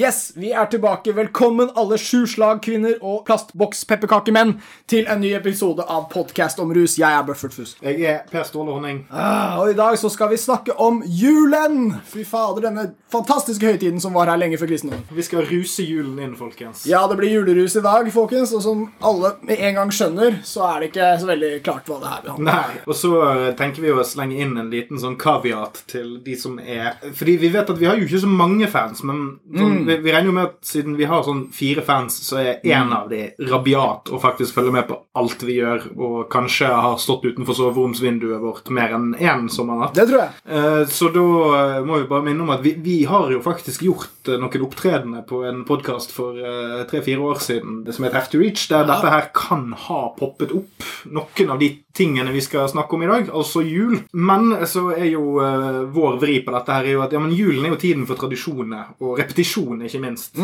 Yes, 0.00 0.32
vi 0.34 0.48
er 0.52 0.64
tilbake. 0.64 1.12
Velkommen 1.12 1.68
alle 1.76 1.98
sju 2.00 2.22
slag 2.26 2.62
kvinner 2.64 2.94
og 3.04 3.26
plastboks-pepperkakemenn 3.26 4.54
til 4.88 5.04
en 5.12 5.20
ny 5.20 5.34
episode 5.36 5.84
av 5.84 6.06
Podcast 6.08 6.62
om 6.62 6.70
rus. 6.72 6.94
Jeg 6.96 7.12
er 7.12 7.26
Buffert 7.28 7.52
Fus. 7.52 7.74
Jeg 7.84 8.06
er 8.08 8.22
Per 8.30 8.46
Ståle 8.48 8.72
Honning. 8.72 9.02
Ah, 9.12 9.58
og 9.60 9.74
i 9.74 9.76
dag 9.76 9.98
så 10.00 10.08
skal 10.08 10.30
vi 10.32 10.38
snakke 10.40 10.72
om 10.80 11.02
julen! 11.04 11.98
Fy 12.08 12.24
fader, 12.24 12.64
denne 12.64 12.86
fantastiske 13.12 13.66
høytiden 13.74 14.00
som 14.00 14.16
var 14.16 14.30
her 14.32 14.40
lenge 14.40 14.56
før 14.62 14.70
kristendommen. 14.70 15.04
Vi 15.18 15.26
skal 15.26 15.44
ruse 15.50 15.84
julen 15.84 16.16
inn, 16.24 16.32
folkens. 16.38 16.86
Ja, 16.88 17.02
det 17.10 17.20
blir 17.20 17.34
julerus 17.34 17.76
i 17.76 17.84
dag, 17.84 18.08
folkens, 18.14 18.54
og 18.56 18.64
som 18.64 18.86
alle 19.04 19.34
med 19.44 19.60
en 19.60 19.82
gang 19.82 19.92
skjønner, 19.92 20.40
så 20.48 20.64
er 20.70 20.80
det 20.80 20.90
ikke 20.94 21.10
så 21.20 21.28
veldig 21.34 21.52
klart 21.66 21.92
hva 21.92 22.00
det 22.00 22.14
her 22.14 22.24
behandler. 22.30 22.48
Nei, 22.48 22.80
Og 22.86 22.96
så 22.96 23.12
eh, 23.26 23.44
tenker 23.60 23.84
vi 23.84 23.92
å 23.92 24.08
slenge 24.08 24.40
inn 24.40 24.56
en 24.56 24.72
liten 24.72 25.04
sånn 25.04 25.20
kaviat 25.20 25.84
til 25.92 26.16
de 26.24 26.40
som 26.40 26.56
er 26.56 26.96
Fordi 27.04 27.36
vi 27.44 27.52
vet 27.52 27.68
at 27.68 27.78
vi 27.84 27.90
har 27.90 28.00
jo 28.00 28.08
ikke 28.08 28.24
så 28.24 28.32
mange 28.32 28.72
fans, 28.72 29.04
men 29.04 29.26
sånn, 29.52 29.89
vi, 29.90 29.96
vi 30.04 30.12
regner 30.14 30.30
jo 30.30 30.36
med 30.36 30.48
at 30.48 30.70
siden 30.70 30.96
vi 30.98 31.08
har 31.10 31.24
sånn 31.26 31.42
fire 31.54 31.82
fans, 31.86 32.16
så 32.26 32.38
er 32.40 32.64
én 32.66 32.92
av 32.94 33.08
de 33.10 33.26
rabiat 33.50 34.10
og 34.14 34.22
faktisk 34.22 34.56
følger 34.56 34.74
med 34.78 34.86
på 34.88 34.96
alt 35.20 35.42
vi 35.44 35.58
gjør, 35.58 35.88
og 35.98 36.16
kanskje 36.32 36.70
har 36.70 36.96
stått 37.02 37.26
utenfor 37.28 37.56
soveromsvinduet 37.58 38.40
vårt 38.42 38.70
mer 38.74 38.94
enn 38.96 39.10
én 39.18 39.48
sommernatt. 39.52 39.94
Det 39.98 40.06
tror 40.10 40.22
jeg. 40.24 40.38
Eh, 40.46 40.84
Så 40.90 41.10
da 41.14 41.24
eh, 41.58 41.84
må 41.86 42.00
vi 42.02 42.08
bare 42.10 42.24
minne 42.26 42.44
om 42.46 42.50
at 42.54 42.62
vi, 42.64 42.74
vi 42.80 43.00
har 43.10 43.30
jo 43.34 43.42
faktisk 43.44 43.82
gjort 43.86 44.28
eh, 44.30 44.38
noen 44.40 44.64
opptredener 44.66 45.26
på 45.28 45.42
en 45.48 45.64
podkast 45.68 46.12
for 46.14 46.38
eh, 46.38 46.82
tre-fire 46.90 47.20
år 47.24 47.40
siden 47.42 47.82
det 47.86 47.94
som 47.96 48.04
heter 48.06 48.20
Have 48.20 48.30
to 48.32 48.40
Reach, 48.40 48.66
der 48.70 48.86
dette 48.88 49.10
her 49.12 49.30
kan 49.36 49.70
ha 49.88 50.00
poppet 50.18 50.52
opp. 50.56 50.86
Noen 51.10 51.50
av 51.54 51.58
de 51.62 51.70
tingene 51.96 52.30
vi 52.32 52.40
skal 52.44 52.68
snakke 52.70 52.94
om 52.96 53.02
i 53.02 53.08
dag, 53.10 53.30
altså 53.34 53.64
jul. 53.66 53.96
Men 54.14 54.52
så 54.70 54.90
er 54.94 55.08
jo 55.10 55.40
eh, 55.42 55.80
vår 55.92 56.20
vri 56.22 56.38
på 56.46 56.54
dette 56.54 56.76
her 56.76 56.86
er 56.86 56.94
jo 56.98 57.02
at 57.04 57.12
ja, 57.16 57.20
men 57.22 57.34
julen 57.34 57.66
er 57.66 57.74
jo 57.74 57.80
tiden 57.82 58.06
for 58.08 58.20
tradisjoner, 58.20 58.94
og 59.02 59.18
repetisjon, 59.18 59.79
ikke 59.86 60.00
minst. 60.02 60.36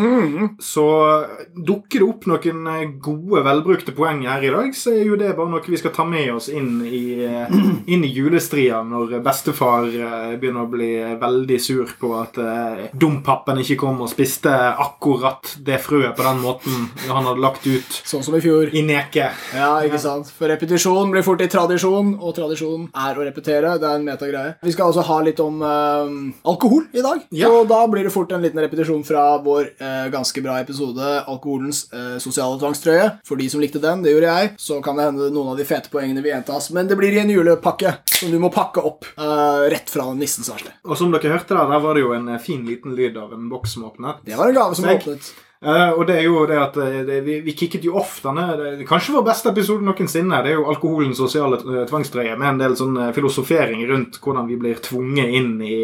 Så 0.63 0.85
dukker 1.55 2.01
det 2.01 2.07
opp 2.07 2.25
noen 2.29 2.67
eh, 2.71 2.85
gode, 3.03 3.43
velbrukte 3.45 3.93
poeng 3.97 4.23
her 4.27 4.43
i 4.45 4.51
dag, 4.53 4.73
så 4.77 4.93
er 4.95 5.05
jo 5.09 5.17
det 5.19 5.33
bare 5.37 5.51
noe 5.51 5.63
vi 5.67 5.79
skal 5.79 5.93
ta 5.95 6.05
med 6.07 6.29
oss 6.35 6.47
inn 6.53 6.79
i, 6.87 7.01
eh, 7.25 7.55
inn 7.93 8.05
i 8.07 8.11
julestria 8.13 8.79
når 8.87 9.17
bestefar 9.25 9.87
eh, 9.89 10.35
begynner 10.39 10.65
å 10.65 10.71
bli 10.71 10.91
veldig 11.19 11.59
sur 11.61 11.91
på 11.99 12.13
at 12.19 12.37
eh, 12.41 12.85
dompappen 12.97 13.59
ikke 13.63 13.77
kom 13.81 14.01
og 14.05 14.11
spiste 14.11 14.51
akkurat 14.53 15.55
det 15.65 15.79
frøet 15.83 16.15
på 16.17 16.25
den 16.25 16.41
måten 16.43 16.87
han 17.07 17.25
hadde 17.27 17.41
lagt 17.43 17.67
ut 17.67 17.97
Sånn 18.07 18.23
som 18.23 18.35
i 18.37 18.41
fjor. 18.43 18.69
i 18.73 18.81
neke. 18.85 19.29
Ja, 19.55 19.71
ikke 19.85 19.99
sant? 20.01 20.29
For 20.33 20.49
repetisjon 20.51 21.11
blir 21.13 21.25
fort 21.25 21.41
til 21.41 21.49
tradisjon, 21.51 22.13
og 22.21 22.35
tradisjon 22.37 22.87
er 22.95 23.17
å 23.19 23.25
repetere. 23.27 23.75
Det 23.81 23.87
er 23.89 23.99
en 23.99 24.05
metagreie. 24.07 24.55
Vi 24.63 24.73
skal 24.73 24.91
også 24.91 25.03
ha 25.07 25.17
litt 25.25 25.39
om 25.43 25.59
eh, 25.65 26.13
alkohol 26.47 26.85
i 26.95 27.03
dag. 27.03 27.25
Ja. 27.35 27.49
Og 27.51 27.67
da 27.69 27.81
blir 27.91 28.07
det 28.07 28.13
fort 28.13 28.31
en 28.35 28.43
liten 28.45 28.61
repetisjon 28.63 29.03
fra 29.07 29.16
vår 29.43 29.69
eh, 29.77 30.07
ganske 30.13 30.41
bra 30.45 30.57
episode 30.61 31.07
Alkoholens 31.27 31.85
eh, 31.93 32.17
sosiale 32.23 32.59
tvangstrøye. 32.61 33.09
For 33.27 33.39
de 33.39 33.49
som 33.51 33.63
likte 33.63 33.81
den, 33.83 34.03
det 34.05 34.13
gjorde 34.15 34.35
jeg, 34.35 34.51
så 34.61 34.79
kan 34.85 34.99
det 34.99 35.07
hende 35.09 35.31
noen 35.33 35.53
av 35.53 35.59
de 35.59 35.67
fete 35.67 35.91
poengene 35.93 36.23
vil 36.23 36.33
gjentas. 36.35 36.69
Men 36.75 36.89
det 36.89 36.99
blir 36.99 37.15
i 37.15 37.21
en 37.23 37.33
julepakke 37.33 37.97
som 38.17 38.31
du 38.33 38.39
må 38.41 38.51
pakke 38.53 38.83
opp 38.85 39.07
eh, 39.15 39.65
rett 39.73 39.89
fra 39.91 40.09
nissens 40.17 40.51
verksted. 40.51 40.77
Og 40.87 40.97
som 40.99 41.11
dere 41.13 41.35
hørte 41.35 41.53
der, 41.53 41.73
der 41.73 41.83
var 41.83 41.97
det 41.97 42.05
jo 42.05 42.15
en 42.17 42.31
eh, 42.33 42.41
fin 42.43 42.63
liten 42.67 42.95
lyd 42.97 43.17
av 43.19 43.35
en 43.35 43.49
boks 43.51 43.77
som 43.77 43.89
åpnet. 43.89 44.23
Det 44.25 44.39
var 44.39 44.49
en 44.49 44.57
gave 44.57 44.79
som 44.79 44.89
åpnet. 44.93 45.33
Uh, 45.57 45.89
og 45.97 46.03
det 46.05 46.19
er 46.19 46.27
jo 46.27 46.43
det 46.45 46.57
at 46.61 46.75
eh, 46.77 46.99
det, 47.01 47.15
vi, 47.25 47.39
vi 47.41 47.53
kicket 47.57 47.85
jo 47.87 47.95
off 47.97 48.19
denne 48.21 48.43
det, 48.59 48.85
Kanskje 48.85 49.15
vår 49.15 49.23
beste 49.25 49.49
episode 49.49 49.81
noensinne. 49.81 50.43
Det 50.45 50.51
er 50.51 50.59
jo 50.59 50.67
alkoholens 50.69 51.17
sosiale 51.17 51.57
tvangstrøye, 51.89 52.35
med 52.37 52.51
en 52.51 52.61
del 52.61 52.77
sånn 52.77 52.99
filosofering 53.15 53.81
rundt 53.89 54.19
hvordan 54.21 54.45
vi 54.51 54.59
blir 54.61 54.77
tvunget 54.85 55.33
inn 55.39 55.55
i, 55.65 55.79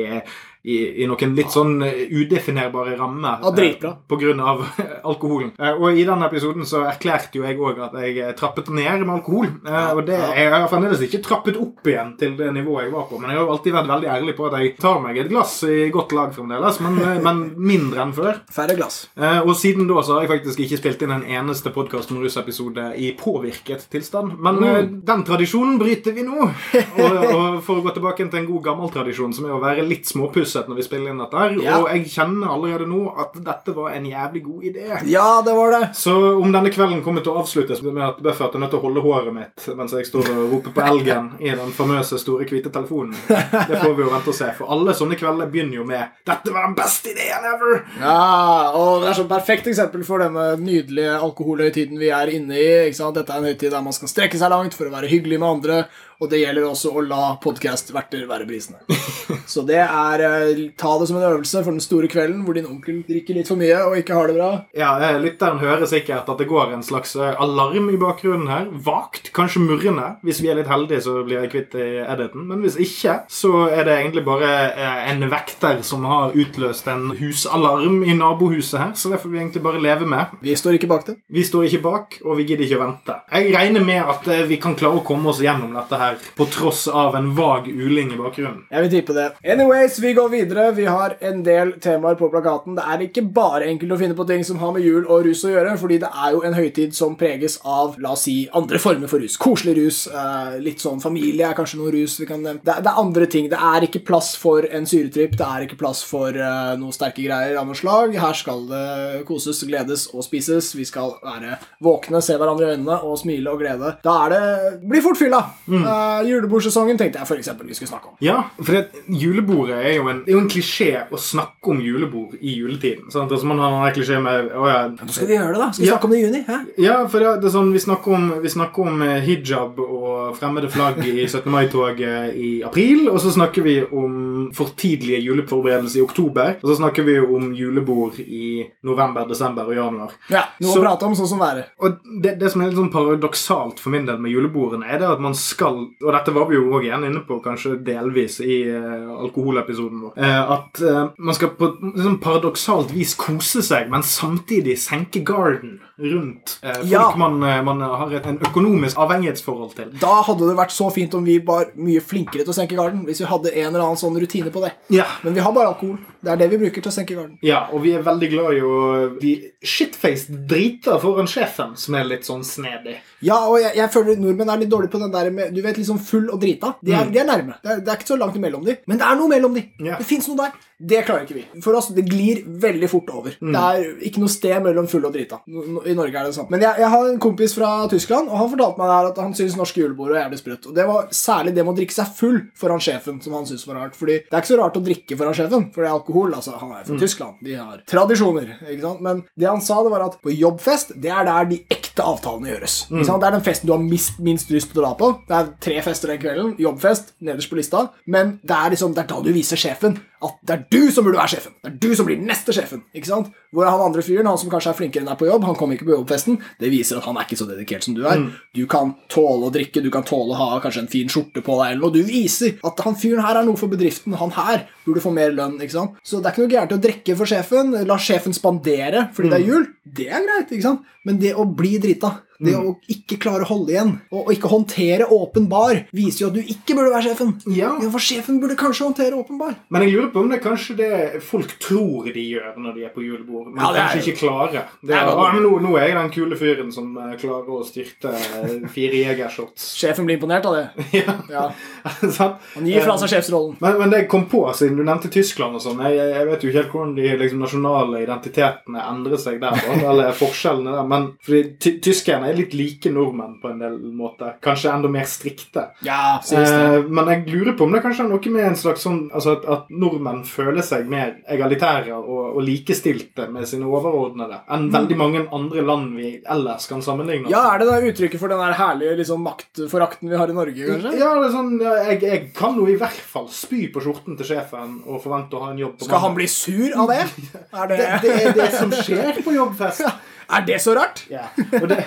i, 0.64 1.04
i 1.04 1.08
noen 1.10 1.34
litt 1.36 1.52
sånn 1.52 1.82
eh, 1.84 2.06
udefinerbare 2.12 2.96
rammer 3.00 3.42
Ja, 3.44 3.52
dritbra. 3.52 3.90
eh, 3.92 4.40
av 4.44 4.62
alkoholen. 5.12 5.52
Eh, 5.60 5.74
og 5.76 5.98
i 6.00 6.06
den 6.08 6.24
episoden 6.24 6.66
så 6.68 6.86
erklærte 6.88 7.40
jo 7.40 7.44
jeg 7.44 7.58
òg 7.60 7.82
at 7.84 7.98
jeg 8.00 8.18
eh, 8.24 8.32
trappet 8.40 8.70
ned 8.72 9.04
med 9.04 9.12
alkohol. 9.18 9.50
Eh, 9.68 9.90
og 9.92 10.06
det, 10.08 10.20
jeg 10.38 10.52
har 10.54 10.68
fremdeles 10.72 11.04
ikke 11.04 11.22
trappet 11.26 11.60
opp 11.60 11.88
igjen 11.92 12.14
til 12.20 12.38
det 12.40 12.52
nivået 12.56 12.86
jeg 12.88 12.94
var 12.96 13.10
på, 13.10 13.20
men 13.20 13.32
jeg 13.34 13.40
har 13.42 13.46
jo 13.48 13.56
alltid 13.58 13.76
vært 13.76 13.92
veldig 13.92 14.12
ærlig 14.16 14.36
på 14.38 14.48
at 14.48 14.56
jeg 14.62 14.72
tar 14.80 15.02
meg 15.04 15.20
et 15.20 15.32
glass 15.32 15.58
i 15.68 15.90
godt 15.94 16.16
lag 16.16 16.32
fremdeles, 16.36 16.80
men, 16.86 17.00
eh, 17.04 17.20
men 17.28 17.44
mindre 17.60 18.06
enn 18.06 18.16
før. 18.16 18.40
Færre 18.54 18.78
glass. 18.80 19.02
Eh, 19.20 19.42
og 19.44 19.54
siden 19.60 19.90
da 19.92 20.00
så 20.04 20.16
har 20.18 20.26
jeg 20.28 20.34
faktisk 20.38 20.64
ikke 20.64 20.80
spilt 20.80 21.04
inn 21.04 21.16
en 21.18 21.28
eneste 21.28 21.74
podkast 21.76 22.16
om 22.16 22.24
rusepisode 22.24 22.88
i 23.04 23.12
påvirket 23.20 23.88
tilstand. 23.92 24.38
Men 24.40 24.64
eh, 24.64 24.82
den 25.12 25.28
tradisjonen 25.28 25.76
bryter 25.82 26.16
vi 26.16 26.24
nå. 26.28 26.40
Og, 27.04 27.16
og 27.34 27.56
for 27.66 27.80
å 27.80 27.84
gå 27.86 27.92
tilbake 27.96 28.26
til 28.30 28.40
en 28.40 28.48
god 28.48 28.64
gammel 28.66 28.92
tradisjon, 28.94 29.34
som 29.36 29.46
er 29.48 29.54
å 29.56 29.62
være 29.62 29.84
litt 29.86 30.06
småpusset 30.54 30.70
når 30.70 30.76
vi 30.76 30.84
spiller 30.84 31.12
inn 31.12 31.22
dette 31.22 31.38
her. 31.38 31.56
Ja. 31.64 31.78
Og 31.82 31.90
jeg 31.92 32.10
kjenner 32.14 32.54
allerede 32.54 32.88
nå 32.90 33.02
at 33.20 33.36
dette 33.44 33.76
var 33.76 33.94
en 33.94 34.06
jævlig 34.06 34.44
god 34.44 34.64
idé. 34.64 34.86
Ja, 35.10 35.42
det 35.46 35.54
var 35.54 35.72
det. 35.72 35.90
Så 35.96 36.14
om 36.40 36.52
denne 36.52 36.72
kvelden 36.74 37.04
kommer 37.04 37.24
til 37.24 37.34
å 37.34 37.42
avsluttes 37.42 37.82
med 37.84 38.02
at 38.04 38.22
Buffett 38.24 38.56
er 38.56 38.64
nødt 38.64 38.74
til 38.74 38.80
å 38.80 38.86
holde 38.88 39.04
håret 39.04 39.34
mitt 39.34 39.68
mens 39.78 39.94
jeg 39.94 40.08
står 40.08 40.30
og 40.34 40.54
roper 40.54 40.76
på 40.76 40.86
elgen 40.92 41.32
i 41.40 41.52
den 41.54 41.74
famøse 41.76 42.20
store 42.22 42.46
hvite 42.50 42.72
telefonen, 42.74 43.16
det 43.28 43.80
får 43.80 43.94
vi 43.96 44.04
jo 44.04 44.12
vente 44.12 44.32
og 44.32 44.38
se. 44.38 44.50
For 44.58 44.72
alle 44.74 44.96
sånne 44.98 45.18
kvelder 45.20 45.50
begynner 45.52 45.80
jo 45.80 45.88
med 45.88 46.20
'Dette 46.28 46.54
var 46.54 46.68
den 46.68 46.76
beste 46.78 47.14
ideen 47.14 47.48
ever'. 47.48 47.82
Ja, 48.02 48.72
og 48.78 49.04
det 49.04 49.12
er 49.12 49.20
så 49.22 49.28
perfekt 49.30 49.68
eksempel 49.72 50.04
for 50.06 50.24
denne 50.24 50.54
nydelige 50.60 51.18
alkoholhøytiden 51.18 52.00
vi 52.00 52.12
er 52.14 52.32
inne 52.34 52.58
i. 52.60 52.70
ikke 52.88 53.00
sant? 53.00 53.18
Dette 53.18 53.34
er 53.34 53.42
en 53.42 53.50
høytid 53.50 53.72
der 53.72 53.86
man 53.86 53.96
skal 53.96 54.12
strekke 54.12 54.40
seg 54.40 54.52
langt 54.54 54.78
for 54.78 54.90
å 54.90 54.94
være 54.94 55.12
hyggelig 55.12 55.40
med 55.40 55.50
andre, 55.50 55.84
og 56.22 56.30
det 56.32 56.44
gjelder 56.44 56.68
også 56.68 56.94
å 56.94 57.04
la 57.04 57.24
podcast-verter 57.44 58.28
være 58.30 58.48
brisene. 58.48 58.80
Så 59.54 59.64
det 59.68 59.82
er 59.82 60.24
eh, 60.24 60.43
Ta 60.80 60.94
det 61.00 61.08
som 61.10 61.18
en 61.20 61.28
øvelse 61.28 61.64
for 61.64 61.72
den 61.72 61.84
store 61.84 62.10
kvelden 62.12 62.44
hvor 62.46 62.58
din 62.58 62.68
onkel 62.70 63.02
drikker 63.08 63.38
litt 63.38 63.50
for 63.52 63.60
mye 63.60 63.80
og 63.88 63.98
ikke 64.00 64.18
har 64.18 64.30
det 64.30 64.38
bra. 64.38 64.50
Ja, 64.78 64.92
eh, 65.00 65.20
Lytteren 65.24 65.62
hører 65.62 65.86
sikkert 65.90 66.30
at 66.30 66.40
det 66.42 66.50
går 66.50 66.74
en 66.76 66.86
slags 66.86 67.16
eh, 67.16 67.36
alarm 67.42 67.90
i 67.94 68.00
bakgrunnen 68.02 68.50
her. 68.52 68.68
Vagt, 68.86 69.32
kanskje 69.36 69.64
murrende. 69.64 70.14
Hvis 70.26 70.42
vi 70.44 70.52
er 70.52 70.60
litt 70.60 70.72
heldige, 70.72 71.04
så 71.06 71.20
blir 71.26 71.44
jeg 71.44 71.54
kvitt 71.54 71.78
i 71.80 71.88
editen. 72.04 72.48
Men 72.50 72.64
hvis 72.66 72.78
ikke, 72.82 73.20
så 73.32 73.68
er 73.70 73.88
det 73.88 73.98
egentlig 74.00 74.26
bare 74.28 74.52
eh, 74.72 75.12
en 75.14 75.26
vekter 75.32 75.82
som 75.86 76.06
har 76.10 76.36
utløst 76.38 76.88
en 76.92 77.10
husalarm 77.20 78.02
i 78.04 78.16
nabohuset 78.18 78.80
her. 78.80 78.94
Så 79.00 79.12
det 79.14 79.22
får 79.24 79.34
vi 79.34 79.42
egentlig 79.42 79.64
bare 79.64 79.82
leve 79.84 80.08
med. 80.10 80.34
Vi 80.44 80.56
står 80.60 80.78
ikke 80.80 80.92
bak 80.92 81.08
det. 81.10 81.18
Vi 81.30 81.44
står 81.46 81.68
ikke 81.70 81.84
bak, 81.84 82.20
og 82.26 82.38
vi 82.40 82.48
gidder 82.50 82.68
ikke 82.68 82.80
å 82.80 82.84
vente. 82.86 83.18
Jeg 83.34 83.54
regner 83.56 83.86
med 83.86 84.12
at 84.16 84.28
eh, 84.32 84.46
vi 84.50 84.60
kan 84.62 84.76
klare 84.80 85.00
å 85.02 85.06
komme 85.06 85.32
oss 85.32 85.42
gjennom 85.44 85.74
dette 85.78 86.00
her 86.00 86.20
på 86.38 86.48
tross 86.54 86.86
av 86.88 87.16
en 87.20 87.32
vag 87.38 87.70
uling 87.70 88.14
i 88.14 88.20
bakgrunnen. 88.20 88.64
Jeg 88.72 88.86
vil 88.86 88.94
tippe 88.98 89.16
det. 89.18 89.30
Anyways, 89.44 90.00
vi 90.04 90.14
går 90.18 90.30
videre. 90.34 90.72
Vi 90.76 90.86
har 90.90 91.16
en 91.24 91.44
del 91.46 91.76
temaer 91.84 92.18
på 92.20 92.30
plakaten. 92.34 92.78
Det 92.78 92.86
er 92.90 93.04
ikke 93.06 93.26
bare 93.36 93.68
enkelt 93.70 93.94
å 93.96 94.00
finne 94.02 94.18
på 94.18 94.26
ting 94.30 94.42
som 94.48 94.58
har 94.62 94.74
med 94.76 94.86
jul 94.86 95.06
og 95.06 95.28
rus 95.28 95.44
å 95.46 95.52
gjøre, 95.54 95.76
fordi 95.80 96.00
det 96.02 96.10
er 96.10 96.34
jo 96.36 96.42
en 96.48 96.58
høytid 96.58 96.96
som 96.98 97.18
preges 97.20 97.60
av, 97.62 98.00
la 98.02 98.16
oss 98.18 98.26
si, 98.28 98.36
andre 98.56 98.82
former 98.82 99.12
for 99.12 99.22
rus. 99.24 99.38
Koselig 99.42 99.76
rus, 99.78 100.00
eh, 100.08 100.58
litt 100.64 100.82
sånn 100.84 101.02
familie 101.04 101.50
er 101.50 101.58
kanskje 101.58 101.80
noe 101.82 101.94
rus 101.94 102.18
vi 102.22 102.28
kan 102.30 102.42
nevne. 102.42 102.64
Det, 102.64 102.80
det 102.86 102.92
er 102.92 103.02
andre 103.04 103.30
ting. 103.30 103.50
Det 103.52 103.60
er 103.70 103.88
ikke 103.88 104.04
plass 104.08 104.34
for 104.40 104.66
en 104.66 104.90
syretripp, 104.90 105.38
det 105.38 105.48
er 105.48 105.68
ikke 105.68 105.80
plass 105.80 106.02
for 106.08 106.34
eh, 106.34 106.74
noe 106.82 106.96
sterke 106.96 107.22
greier 107.26 107.60
av 107.62 107.70
noe 107.70 107.78
slag. 107.78 108.18
Her 108.18 108.38
skal 108.38 108.66
det 108.72 109.24
koses, 109.30 109.62
gledes 109.70 110.08
og 110.14 110.26
spises. 110.26 110.74
Vi 110.74 110.88
skal 110.90 111.16
være 111.24 111.60
våkne, 111.84 112.24
se 112.26 112.40
hverandre 112.40 112.72
i 112.72 112.78
øynene 112.78 113.00
og 113.06 113.20
smile 113.22 113.54
og 113.54 113.62
glede. 113.62 113.96
Da 114.04 114.18
er 114.26 114.34
det 114.34 114.44
Bli 114.84 115.00
fort 115.04 115.18
fylla. 115.18 115.40
Eh, 115.70 116.28
julebordsesongen 116.28 116.98
tenkte 117.00 117.22
jeg 117.22 117.44
eksempel 117.44 117.68
vi 117.68 117.76
skulle 117.78 117.92
snakke 117.92 118.12
om. 118.12 118.18
Ja, 118.24 118.38
for 118.60 118.78
det, 118.78 119.04
julebordet 119.08 119.80
er 119.84 119.98
jo 119.98 120.08
en, 120.12 120.23
det 120.26 120.32
er 120.34 120.38
jo 120.38 120.42
en 120.44 120.50
klisjé 120.50 120.90
å 121.12 121.18
snakke 121.20 121.72
om 121.74 121.80
julebord 121.82 122.36
i 122.42 122.56
juletiden. 122.60 123.10
Sant? 123.12 123.32
Altså 123.32 123.46
man 123.46 123.60
har 123.60 123.88
en 123.88 123.94
klisjé 123.96 124.20
med 124.22 124.52
å 124.56 124.68
ja, 124.68 124.88
Nå 124.90 125.10
skal 125.12 125.28
vi 125.28 125.36
gjøre 125.38 125.54
det, 125.54 125.60
da. 125.62 125.72
Skal 125.72 125.84
vi 125.84 125.88
Ja. 125.90 125.94
snakke 125.98 126.06
om 126.06 126.12
det 126.12 126.20
i 126.20 126.24
juni? 126.24 126.44
Hæ? 126.48 126.58
ja, 126.78 126.98
for 127.08 127.20
det, 127.20 127.42
det 127.42 127.50
er 127.50 127.56
sånn, 127.58 127.72
vi 127.74 127.80
snakker, 127.80 128.14
om, 128.18 128.30
vi 128.42 128.50
snakker 128.50 128.88
om 128.88 129.02
eh, 129.02 129.22
hijab 129.22 129.80
og 129.80 130.36
fremmede 130.38 130.70
flagg 130.72 131.00
i 131.06 131.28
17. 131.28 131.50
mai-toget 131.52 132.36
i 132.36 132.52
april. 132.64 133.10
Og 133.10 133.20
så 133.22 133.32
snakker 133.36 133.62
vi 133.64 133.76
om 133.92 134.50
for 134.54 134.74
tidlige 134.78 135.22
juleforberedelser 135.24 136.00
i 136.02 136.04
oktober. 136.06 136.56
Og 136.62 136.70
så 136.72 136.78
snakker 136.82 137.04
vi 137.08 137.20
om 137.24 137.52
julebord 137.54 138.20
i 138.20 138.66
november, 138.84 139.26
desember 139.30 139.68
og 139.70 139.76
januar. 139.76 140.12
Ja, 140.30 140.46
Noe 140.62 140.74
Så- 140.74 140.80
å 140.80 140.84
prate 140.86 141.06
om, 141.06 141.14
sånn 141.16 141.28
som 141.28 141.40
været. 141.40 141.66
Og 141.80 141.98
det, 142.22 142.38
det 142.40 142.52
som 142.52 142.62
er 142.62 142.70
litt 142.70 142.78
sånn 142.78 142.92
paradoksalt 142.94 143.80
for 143.80 143.90
min 143.94 144.06
del 144.06 144.18
med 144.22 144.32
julebordene, 144.32 144.86
er 144.86 145.00
det 145.00 145.08
at 145.10 145.20
man 145.24 145.34
skal 145.34 145.74
Og 146.04 146.12
dette 146.14 146.34
var 146.34 146.46
vi 146.50 146.56
jo 146.56 146.68
òg 146.76 146.84
igjen 146.86 147.06
inne 147.08 147.22
på, 147.28 147.40
kanskje 147.44 147.78
delvis, 147.84 148.40
i 148.44 148.64
uh, 148.70 149.10
alkoholepisoden 149.24 150.03
vår. 150.04 150.14
eh, 150.18 150.52
at 150.58 150.82
eh, 150.82 151.10
man 151.18 151.36
skal 151.38 151.50
på 151.60 151.70
liksom 151.82 152.20
paradoksalt 152.24 152.94
vis 152.94 153.16
kose 153.20 153.64
seg, 153.66 153.90
men 153.90 154.04
samtidig 154.06 154.78
senke 154.82 155.24
garden 155.26 155.80
rundt 156.00 156.58
eh, 156.64 156.74
folk 156.82 156.92
Ja. 156.92 157.04
man, 157.18 157.40
man 157.66 157.82
har 157.82 158.14
et, 158.20 158.26
en 158.30 158.40
økonomisk 158.44 158.98
avhengighetsforhold 158.98 159.76
til. 159.78 159.92
Da 160.02 160.22
hadde 160.28 160.48
det 160.50 160.58
vært 160.58 160.76
så 160.76 160.90
fint 160.94 161.14
om 161.18 161.24
vi 161.26 161.40
var 161.40 161.72
mye 161.76 162.02
flinkere 162.04 162.44
til 162.46 162.54
å 162.54 162.58
senke 162.58 162.76
garden. 162.80 163.06
Hvis 163.08 163.22
vi 163.24 163.30
hadde 163.30 163.54
en 163.56 163.70
eller 163.74 163.86
annen 163.88 164.00
sånn 164.02 164.18
rutine 164.20 164.52
på 164.54 164.62
det. 164.66 164.74
Ja. 164.94 165.06
Men 165.24 165.34
vi 165.38 165.42
har 165.46 165.52
bare 165.56 165.74
alkohol. 165.74 165.98
Det 166.24 166.32
er 166.32 166.40
det 166.40 166.48
vi 166.54 166.60
bruker 166.62 166.84
til 166.84 166.92
å 166.92 166.96
senke 166.96 167.16
garden. 167.18 167.36
Ja, 167.44 167.66
og 167.76 167.84
vi 167.84 167.92
er 167.98 168.04
veldig 168.06 168.30
glad 168.32 168.56
i 168.56 168.62
å 168.64 168.76
bli 169.18 169.34
shitfaced 169.60 170.46
drita 170.48 170.96
foran 171.04 171.28
sjefen, 171.28 171.74
som 171.80 171.98
er 172.00 172.08
litt 172.08 172.28
sånn 172.28 172.46
snedig. 172.48 172.96
Ja, 173.24 173.42
og 173.50 173.58
jeg, 173.60 173.74
jeg 173.80 173.92
føler 173.92 174.20
nordmenn 174.20 174.52
er 174.54 174.62
litt 174.64 174.72
dårlige 174.72 174.94
på 174.94 175.02
den 175.04 175.12
der 175.14 175.30
med 175.36 175.54
Du 175.56 175.62
vet, 175.64 175.78
liksom 175.80 176.00
full 176.04 176.30
og 176.32 176.40
drita. 176.42 176.74
De 176.84 176.96
er, 176.96 177.12
de 177.12 177.20
er 177.20 177.28
nærme. 177.28 177.58
Det 177.64 177.76
er, 177.76 177.84
det 177.84 177.92
er 177.92 178.00
ikke 178.00 178.14
så 178.14 178.20
langt 178.20 178.40
imellom 178.40 178.64
de. 178.68 178.78
Men 178.88 179.02
det 179.02 179.08
er 179.10 179.20
noe 179.20 179.32
mellom 179.32 179.60
de. 179.60 179.66
Ja. 179.84 180.00
Det 180.00 180.08
fins 180.08 180.28
noe 180.32 180.40
der. 180.46 180.56
Det 180.84 181.00
klarer 181.08 181.24
ikke 181.26 181.38
vi. 181.38 181.44
For 181.64 181.78
oss, 181.80 181.88
det 181.96 182.04
glir 182.10 182.42
veldig 182.64 182.90
fort 182.92 183.10
over. 183.16 183.36
Det 183.40 183.62
er 183.64 183.86
ikke 184.10 184.22
noe 184.24 184.32
sted 184.34 184.56
mellom 184.66 184.88
full 184.92 185.06
og 185.08 185.14
drita. 185.16 185.40
I 185.48 185.96
Norge 185.96 186.20
er 186.20 186.28
det 186.28 186.36
sånn. 186.36 186.50
Men 186.52 186.66
jeg, 186.66 186.82
jeg 186.84 186.90
har 186.94 187.08
en 187.10 187.20
kompis 187.24 187.56
fra 187.56 187.70
Tyskland, 187.92 188.28
og 188.32 188.38
han 188.42 188.52
fortalte 188.52 188.82
meg 188.82 188.92
der 188.92 189.10
at 189.14 189.22
han 189.24 189.36
syns 189.38 189.56
norske 189.60 189.80
julebord 189.82 190.14
er 190.16 190.24
jævlig 190.26 190.42
sprøtt. 190.42 190.68
Og 190.70 190.76
det 190.78 190.86
var 190.90 191.08
særlig 191.16 191.54
det 191.56 191.64
med 191.64 191.74
å 191.74 191.78
drikke 191.80 191.96
seg 191.96 192.12
full 192.20 192.40
foran 192.60 192.84
sjefen 192.84 193.22
som 193.24 193.38
han 193.38 193.48
syntes 193.50 193.66
var 193.70 193.80
rart. 193.80 193.96
Fordi 194.00 194.20
det 194.24 194.34
er 194.34 194.44
ikke 194.44 194.52
så 194.54 194.60
rart 194.60 194.80
å 194.80 194.84
drikke 194.90 195.18
foran 195.20 195.38
sjefen, 195.40 195.68
for 195.74 195.84
det 195.86 195.90
er 195.90 195.96
alkohol. 195.98 196.36
Altså, 196.38 196.56
han 196.60 196.76
er 196.76 196.86
fra 196.90 197.00
Tyskland. 197.00 197.40
De 197.48 197.56
har 197.60 197.84
tradisjoner. 197.90 198.54
ikke 198.68 198.84
sant? 198.88 199.02
Men 199.08 199.24
det 199.40 199.50
han 199.50 199.64
sa, 199.64 199.80
det 199.86 199.94
var 199.94 200.08
at 200.10 200.20
på 200.24 200.34
jobbfest, 200.36 200.96
det 201.04 201.14
er 201.14 201.28
der 201.30 201.50
de 201.54 201.62
ekte 201.72 202.04
avtalene 202.04 202.52
gjøres. 202.54 202.78
Ikke 202.90 203.08
sant? 203.08 203.22
Det 203.24 203.30
er 203.30 203.38
den 203.38 203.46
festen 203.46 203.70
du 203.70 203.76
har 203.76 203.84
minst, 203.84 204.20
minst 204.24 204.52
lyst 204.54 204.72
til 204.74 204.82
å 204.82 204.88
dra 204.88 204.94
på. 205.00 205.12
Det 205.30 205.38
er 205.40 205.52
tre 205.64 205.80
fester 205.86 206.12
den 206.14 206.22
kvelden. 206.24 206.56
Jobbfest 206.62 207.14
nederst 207.24 207.52
på 207.52 207.60
lista. 207.60 207.86
Men 208.10 208.38
det 208.44 208.58
er 208.58 208.74
liksom, 208.76 208.96
det 208.98 209.06
er 209.06 209.12
da 209.14 209.22
du 209.24 209.32
viser 209.36 209.60
sjefen 209.60 210.00
at 210.24 210.38
det 210.48 210.54
er 210.56 210.62
du 210.74 210.92
som 210.92 211.06
burde 211.06 211.20
være 211.22 211.32
sjefen. 211.36 211.54
Det 211.64 211.70
er 211.72 211.78
du 211.86 211.96
som 211.96 212.08
blir 212.10 212.20
neste 212.22 212.56
sjefen. 212.56 212.82
ikke 212.98 213.10
sant? 213.12 213.30
Hvor 213.54 213.68
er 213.68 213.72
han 213.76 213.84
andre 213.86 214.02
fyren, 214.06 214.26
han 214.30 214.40
som 214.42 214.50
kanskje 214.52 214.72
er 214.74 214.78
flinkere 214.80 215.04
enn 215.06 215.10
deg 215.12 215.20
på 215.20 215.28
jobb, 215.30 215.46
han 215.46 215.58
kommer 215.60 215.78
ikke 215.78 215.86
på 215.88 215.94
jobbfesten. 215.96 216.40
Det 216.60 216.72
viser 216.74 216.98
at 217.00 217.06
han 217.08 217.20
er 217.22 217.28
ikke 217.28 217.38
så 217.38 217.48
dedikert 217.50 217.86
som 217.86 217.94
du 217.98 218.02
er. 218.10 218.24
Du 218.58 218.64
kan 218.70 218.96
tåle 219.14 219.48
å 219.50 219.54
drikke, 219.54 219.84
du 219.86 219.92
kan 219.94 220.06
tåle 220.08 220.34
å 220.34 220.40
ha 220.42 220.60
kanskje 220.64 220.84
en 220.86 220.92
fin 220.92 221.12
skjorte 221.14 221.44
på 221.46 221.58
deg, 221.62 221.76
eller 221.76 221.84
noe. 221.86 221.94
Du 221.94 222.02
viser 222.08 222.58
at 222.66 222.84
han 222.88 222.98
fyren 223.00 223.24
her 223.26 223.40
er 223.42 223.48
noe 223.48 223.60
for 223.60 223.72
bedriften. 223.72 224.18
Han 224.20 224.34
her 224.36 224.66
burde 224.88 225.04
få 225.04 225.14
mer 225.14 225.32
lønn. 225.36 225.60
ikke 225.62 225.78
sant? 225.78 225.98
Så 226.04 226.20
det 226.20 226.32
er 226.32 226.36
ikke 226.36 226.46
noe 226.48 226.56
gærent 226.56 226.76
å 226.76 226.82
drikke 226.88 227.18
for 227.20 227.30
sjefen. 227.30 227.72
La 227.88 228.00
sjefen 228.02 228.34
spandere 228.36 229.08
fordi 229.14 229.30
det 229.32 229.40
er 229.40 229.48
jul. 229.48 229.68
Det 229.84 230.10
er 230.10 230.26
greit. 230.26 230.52
ikke 230.52 230.66
sant? 230.66 230.82
Men 231.06 231.20
det 231.20 231.36
å 231.36 231.46
bli 231.46 231.78
drita 231.84 232.16
det 232.42 232.56
å 232.58 232.74
ikke 232.92 233.20
klare 233.22 233.46
å 233.46 233.50
holde 233.50 233.74
igjen 233.74 233.92
og, 234.14 234.32
ikke 234.34 234.50
håndtere 234.52 235.08
åpenbar 235.14 235.84
viser 235.96 236.26
jo 236.26 236.30
at 236.32 236.38
du 236.38 236.42
ikke 236.42 236.76
burde 236.78 236.94
være 236.94 237.10
sjefen. 237.10 237.34
Ja. 237.54 237.74
For 237.94 238.04
sjefen 238.04 238.40
burde 238.42 238.58
kanskje 238.60 238.88
håndtere 238.88 239.20
åpenbar. 239.20 239.56
Men 239.74 239.86
jeg 239.86 239.94
lurer 239.94 240.10
på 240.14 240.24
om 240.24 240.32
det 240.32 240.40
er 240.40 240.44
kanskje 240.44 240.78
det 240.80 240.92
folk 241.26 241.56
tror 241.64 242.10
de 242.14 242.26
gjør 242.34 242.58
når 242.64 242.78
de 242.78 242.86
er 242.88 242.94
på 242.94 243.04
julebord, 243.06 243.52
men 243.52 243.62
Ja, 243.62 243.72
er 243.72 243.94
kanskje 243.94 244.14
ikke 244.14 244.24
klarer. 244.24 244.72
Det 244.82 244.96
er 244.98 245.10
ja, 245.10 245.28
men 245.36 245.46
nå, 245.46 245.54
nå 245.64 245.76
er 245.78 245.90
jeg 245.90 245.98
den 246.00 246.14
kule 246.16 246.40
fyren 246.40 246.72
som 246.74 246.98
eh, 247.00 247.14
klarer 247.22 247.54
å 247.54 247.62
styrte 247.68 248.14
eh, 248.14 248.68
fire 248.74 249.04
jegershots. 249.04 249.70
Sjefen 249.82 250.08
blir 250.08 250.20
imponert 250.20 250.48
av 250.50 250.58
det. 250.58 250.66
ja. 251.04 251.18
Ja. 251.32 251.46
Han 251.84 252.70
gir 252.70 252.86
fra 252.86 252.98
seg 253.02 253.14
sjefsrollen. 253.14 253.58
Men, 253.64 253.80
men 253.82 253.94
det 253.94 254.04
jeg 254.04 254.12
kom 254.12 254.28
på, 254.32 254.46
siden 254.58 254.80
du 254.80 254.86
nevnte 254.86 255.12
Tyskland 255.14 255.58
og 255.58 255.64
sånn 255.64 255.82
Jeg, 255.84 255.98
jeg, 256.00 256.28
vet 256.30 256.44
jo 256.44 256.50
ikke 256.52 256.62
helt 256.62 256.74
hvordan 256.74 256.96
de 256.98 257.10
liksom, 257.22 257.44
nasjonale 257.44 258.04
identitetene 258.04 258.86
endrer 258.90 259.22
seg 259.22 259.40
der. 259.44 259.64
Eller 259.80 260.14
forskjellene 260.18 260.78
der. 260.78 260.90
Men 260.90 261.10
fordi 261.24 261.44
ty 261.62 261.76
tyskerne 262.24 262.32
er 262.32 262.38
litt 262.38 262.54
like 262.54 262.92
nordmenn 262.92 263.40
på 263.42 263.52
en 263.52 263.60
del 263.60 263.78
måter. 263.94 264.38
Kanskje 264.44 264.72
enda 264.72 264.90
mer 264.90 265.06
strikte. 265.06 265.72
Ja. 265.84 266.22
Eh, 266.32 266.84
men 266.88 267.10
jeg 267.10 267.28
lurer 267.34 267.58
på 267.58 267.66
om 267.66 267.74
det 267.74 267.84
kanskje 267.84 268.06
er 268.06 268.10
noe 268.10 268.34
med 268.34 268.48
en 268.48 268.56
slags 268.56 268.84
sånn 268.84 269.10
Altså 269.14 269.36
at, 269.38 269.46
at 269.46 269.70
nordmenn 269.70 270.24
føler 270.26 270.64
seg 270.66 270.88
mer 270.90 271.18
egalitære 271.30 271.94
og, 271.96 272.38
og 272.38 272.42
likestilte 272.44 273.28
med 273.32 273.48
sine 273.48 273.68
overordnede 273.68 274.42
enn 274.54 274.70
veldig 274.74 274.98
mange 274.98 275.24
andre 275.34 275.64
land 275.66 275.94
vi 275.98 276.12
ellers 276.22 276.68
kan 276.70 276.82
sammenligne 276.84 277.28
oss 277.28 277.34
Ja, 277.34 277.44
er 277.54 277.62
det 277.62 277.68
da 277.70 277.80
uttrykket 277.90 278.22
for 278.22 278.32
den 278.32 278.42
der 278.42 278.56
herlige 278.58 278.96
liksom, 279.02 279.24
maktforakten 279.26 280.12
vi 280.12 280.20
har 280.20 280.32
i 280.32 280.38
Norge, 280.38 280.70
kanskje? 280.70 280.96
Ja, 281.00 281.12
det 281.20 281.28
er 281.28 281.36
sånn, 281.36 281.52
ja, 281.62 281.76
jeg, 281.90 282.00
jeg 282.08 282.24
kan 282.38 282.58
jo 282.60 282.68
i 282.72 282.78
hvert 282.80 283.04
fall 283.14 283.28
spy 283.34 283.68
på 283.74 283.84
skjorten 283.84 284.18
til 284.20 284.32
sjefen 284.34 284.80
og 284.88 285.04
forvente 285.04 285.38
å 285.38 285.44
ha 285.46 285.52
en 285.54 285.62
jobb 285.66 285.78
på 285.80 285.90
Skal 285.90 286.06
han 286.08 286.18
bli 286.18 286.30
sur 286.32 286.80
av 286.84 286.94
det? 286.94 287.04
Er 287.64 287.70
det, 287.70 287.78
det, 287.78 287.94
det 288.04 288.16
er 288.32 288.36
det 288.38 288.50
som 288.56 288.72
skjer 288.74 289.22
på 289.24 289.36
jobbfest. 289.36 289.86
er 290.38 290.48
det 290.48 290.62
så 290.64 290.76
rart? 290.78 291.06
Ja. 291.12 291.28
Og 291.62 291.70
det, 291.70 291.84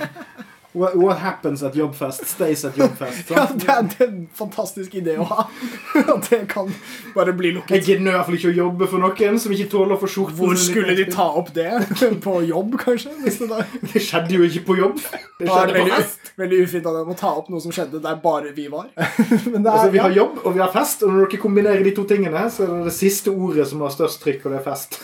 what, 0.76 1.19
happens 1.19 1.62
at 1.62 1.76
jobbfest 1.76 2.26
stays 2.28 2.64
at 2.64 2.76
jobbfest. 2.78 3.31
Ja, 3.32 3.46
det 3.52 3.69
er, 3.69 3.82
det 3.88 4.00
er 4.00 4.10
en 4.10 4.26
fantastisk 4.37 4.94
idé 4.98 5.16
å 5.20 5.26
ha. 5.31 5.46
At 6.14 6.28
det 6.31 6.43
kan 6.50 6.69
bare 7.14 7.32
bli 7.37 7.54
lukket. 7.56 7.78
Jeg 7.78 7.87
gidder 7.87 8.10
i 8.10 8.16
hvert 8.16 8.28
fall 8.28 8.38
ikke 8.38 8.52
å 8.52 8.56
jobbe 8.58 8.88
for 8.90 9.02
noen 9.02 9.40
som 9.40 9.54
ikke 9.56 9.69
tåler 9.72 9.96
å 9.96 10.00
få 10.02 10.10
skjorten 10.12 10.38
Hvor 10.40 10.58
skulle 10.60 10.96
de 10.98 11.06
ta 11.12 11.28
opp 11.40 11.52
det? 11.56 11.70
På 12.26 12.38
jobb, 12.44 12.76
kanskje? 12.82 13.14
Det 13.25 13.62
Det 13.94 14.04
skjedde 14.04 14.37
jo 14.37 14.46
ikke 14.46 14.64
på 14.69 14.78
jobb. 14.82 15.00
Det 15.40 15.46
er 15.46 15.52
skjedde 15.52 15.75
det 15.76 15.84
på 15.87 15.93
fest. 15.94 16.32
veldig 16.40 16.62
ufint 16.66 16.88
av 16.90 16.98
dem 17.00 17.12
å 17.12 17.19
ta 17.19 17.32
opp 17.40 17.48
noe 17.52 17.64
som 17.64 17.75
skjedde 17.75 18.02
der 18.04 18.19
bare 18.22 18.52
vi 18.56 18.69
var. 18.72 18.90
Men 19.52 19.62
det 19.64 19.72
Altså, 19.72 19.88
er, 19.88 19.94
vi 19.96 20.02
har 20.04 20.16
jobb, 20.16 20.43
og 20.44 20.56
vi 20.56 20.64
har 20.64 20.72
fest, 20.75 21.04
og 21.06 21.12
når 21.14 21.26
dere 21.26 21.43
kombinerer 21.43 21.84
de 21.87 21.94
to 21.96 22.04
tingene, 22.08 22.46
så 22.52 22.66
er 22.66 22.75
det 22.75 22.90
det 22.90 22.96
siste 22.96 23.32
ordet 23.32 23.69
som 23.70 23.84
har 23.84 23.94
størst 23.94 24.22
trykk, 24.25 24.46
og 24.46 24.54
det 24.54 24.60
er 24.60 24.69
fest. 24.69 25.00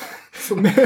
Med, 0.57 0.79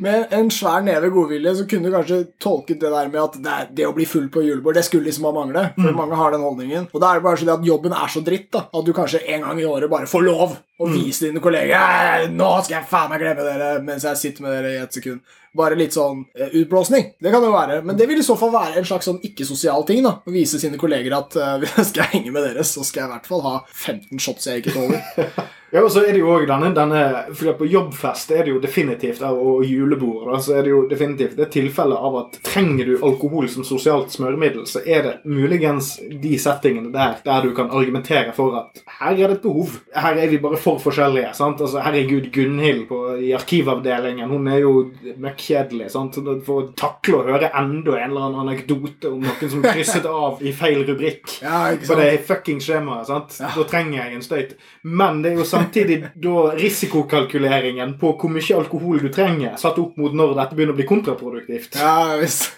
med 0.00 0.32
en 0.32 0.48
svær 0.50 0.80
neve 0.84 1.10
godvilje 1.12 1.52
så 1.58 1.66
kunne 1.68 1.90
du 1.90 1.94
kanskje 1.94 2.20
tolket 2.42 2.80
det 2.80 2.90
der 2.92 3.10
med 3.12 3.20
at 3.20 3.36
det, 3.44 3.56
det 3.76 3.88
å 3.88 3.94
bli 3.96 4.06
full 4.08 4.30
på 4.32 4.42
julebord, 4.44 4.78
det 4.78 4.86
skulle 4.86 5.10
liksom 5.10 5.28
ha 5.28 5.34
mangle. 5.36 5.64
For 5.76 5.96
mange 5.96 6.16
har 6.16 6.32
den 6.32 6.44
holdningen. 6.44 6.88
Og 6.92 7.02
da 7.02 7.10
er 7.12 7.20
det 7.20 7.26
bare 7.26 7.40
sånn 7.40 7.52
at 7.58 7.66
jobben 7.68 7.96
er 7.96 8.12
så 8.12 8.22
dritt 8.24 8.48
da, 8.56 8.66
at 8.72 8.86
du 8.86 8.94
kanskje 8.96 9.20
en 9.34 9.44
gang 9.44 9.60
i 9.60 9.68
året 9.68 9.92
bare 9.92 10.08
får 10.10 10.24
lov 10.24 10.56
å 10.56 10.90
vise 10.92 11.28
dine 11.28 11.40
kolleger 11.44 11.76
«Eh, 11.76 12.28
Nå 12.32 12.50
skal 12.64 12.80
jeg 12.80 12.88
faen 12.90 13.12
meg 13.12 13.22
glemme 13.22 13.44
dere 13.46 13.68
mens 13.84 14.04
jeg 14.04 14.20
sitter 14.20 14.44
med 14.44 14.56
dere 14.58 14.72
i 14.74 14.80
et 14.82 14.96
sekund. 14.96 15.22
Bare 15.56 15.76
litt 15.78 15.94
sånn 15.96 16.18
uh, 16.36 16.48
utblåsning. 16.60 17.14
Det 17.16 17.30
kan 17.32 17.40
det 17.40 17.48
jo 17.48 17.54
være. 17.54 17.78
Men 17.86 17.96
det 17.96 18.04
vil 18.10 18.20
i 18.20 18.26
så 18.26 18.36
fall 18.36 18.52
være 18.52 18.76
en 18.76 18.88
slags 18.88 19.08
sånn 19.08 19.22
ikke-sosial 19.24 19.86
ting. 19.88 20.02
da 20.04 20.18
Å 20.20 20.34
vise 20.34 20.60
sine 20.60 20.76
kolleger 20.80 21.16
at 21.16 21.36
uh, 21.40 21.64
skal 21.88 22.04
jeg 22.04 22.12
henge 22.18 22.34
med 22.34 22.44
dere, 22.44 22.64
så 22.66 22.84
skal 22.84 23.06
jeg 23.06 23.08
i 23.08 23.14
hvert 23.14 23.30
fall 23.30 23.44
ha 23.46 23.54
15 23.72 24.20
shots 24.20 24.50
jeg 24.50 24.64
ikke 24.64 24.76
tåler. 24.76 25.00
Ja, 25.76 25.82
og 25.84 25.90
så 25.92 26.02
er 26.06 26.14
det 26.16 26.22
jo 26.22 26.30
også 26.32 26.46
denne, 26.48 26.70
denne 26.76 27.00
For 27.36 27.52
på 27.58 27.66
jobbfest 27.68 28.30
er 28.32 28.46
det 28.46 28.54
jo 28.54 28.60
definitivt 28.62 29.20
og 29.26 29.64
julebord 29.68 30.30
da, 30.32 30.38
så 30.40 30.54
er 30.56 30.64
det 30.64 30.72
jo 30.72 30.78
definitivt 30.88 31.36
det 31.36 31.50
tilfellet 31.52 32.00
av 32.08 32.16
at 32.22 32.38
trenger 32.46 32.88
du 32.88 32.94
alkohol 33.04 33.48
som 33.52 33.64
sosialt 33.66 34.14
smøremiddel, 34.14 34.64
så 34.68 34.80
er 34.86 35.02
det 35.04 35.12
muligens 35.28 35.96
de 36.22 36.32
settingene 36.40 36.92
der 36.94 37.18
der 37.26 37.44
du 37.44 37.52
kan 37.56 37.68
argumentere 37.74 38.32
for 38.36 38.56
at 38.62 38.80
her 39.00 39.12
er 39.12 39.28
det 39.28 39.36
et 39.36 39.42
behov. 39.44 39.74
Her 39.94 40.16
er 40.22 40.30
vi 40.32 40.38
bare 40.40 40.56
for 40.60 40.80
forskjellige. 40.80 41.34
sant? 41.36 41.60
Altså, 41.60 41.82
Herregud, 41.84 42.30
Gunhild 42.32 42.86
på, 42.88 43.00
i 43.20 43.32
arkivavdelingen, 43.36 44.28
hun 44.30 44.48
er 44.48 44.62
jo 44.62 44.72
møkkjedelig. 45.20 45.90
sant? 45.92 46.16
For 46.46 46.62
å 46.62 46.66
takle 46.78 47.20
å 47.20 47.26
høre 47.26 47.50
enda 47.52 47.98
en 48.00 48.10
eller 48.14 48.28
annen 48.28 48.40
anekdote 48.46 49.10
om 49.12 49.20
noen 49.24 49.52
som 49.52 49.64
krysset 49.66 50.06
av 50.08 50.40
i 50.40 50.54
feil 50.56 50.84
rubrikk. 50.88 51.36
Ja, 51.46 51.68
På 51.86 51.94
det 51.98 52.24
fucking 52.26 52.60
skjemaet. 52.64 53.06
sant? 53.10 53.36
Da 53.40 53.64
trenger 53.68 53.98
jeg 54.00 54.16
en 54.16 54.24
støyt. 54.24 54.56
Men 54.82 55.20
det 55.22 55.32
er 55.34 55.40
jo 55.42 55.46
samtidig 55.66 55.98
da 56.14 56.50
risikokalkuleringen 56.56 57.96
på 58.00 58.12
hvor 58.20 58.32
mye 58.32 58.56
alkohol 58.56 59.02
du 59.02 59.10
trenger, 59.12 59.56
satt 59.60 59.80
opp 59.82 59.98
mot 60.00 60.14
når 60.14 60.36
dette 60.38 60.56
begynner 60.58 60.76
å 60.76 60.80
bli 60.80 60.88
kontraproduktivt. 60.88 61.76
Ja, 61.80 62.16
visst. 62.20 62.52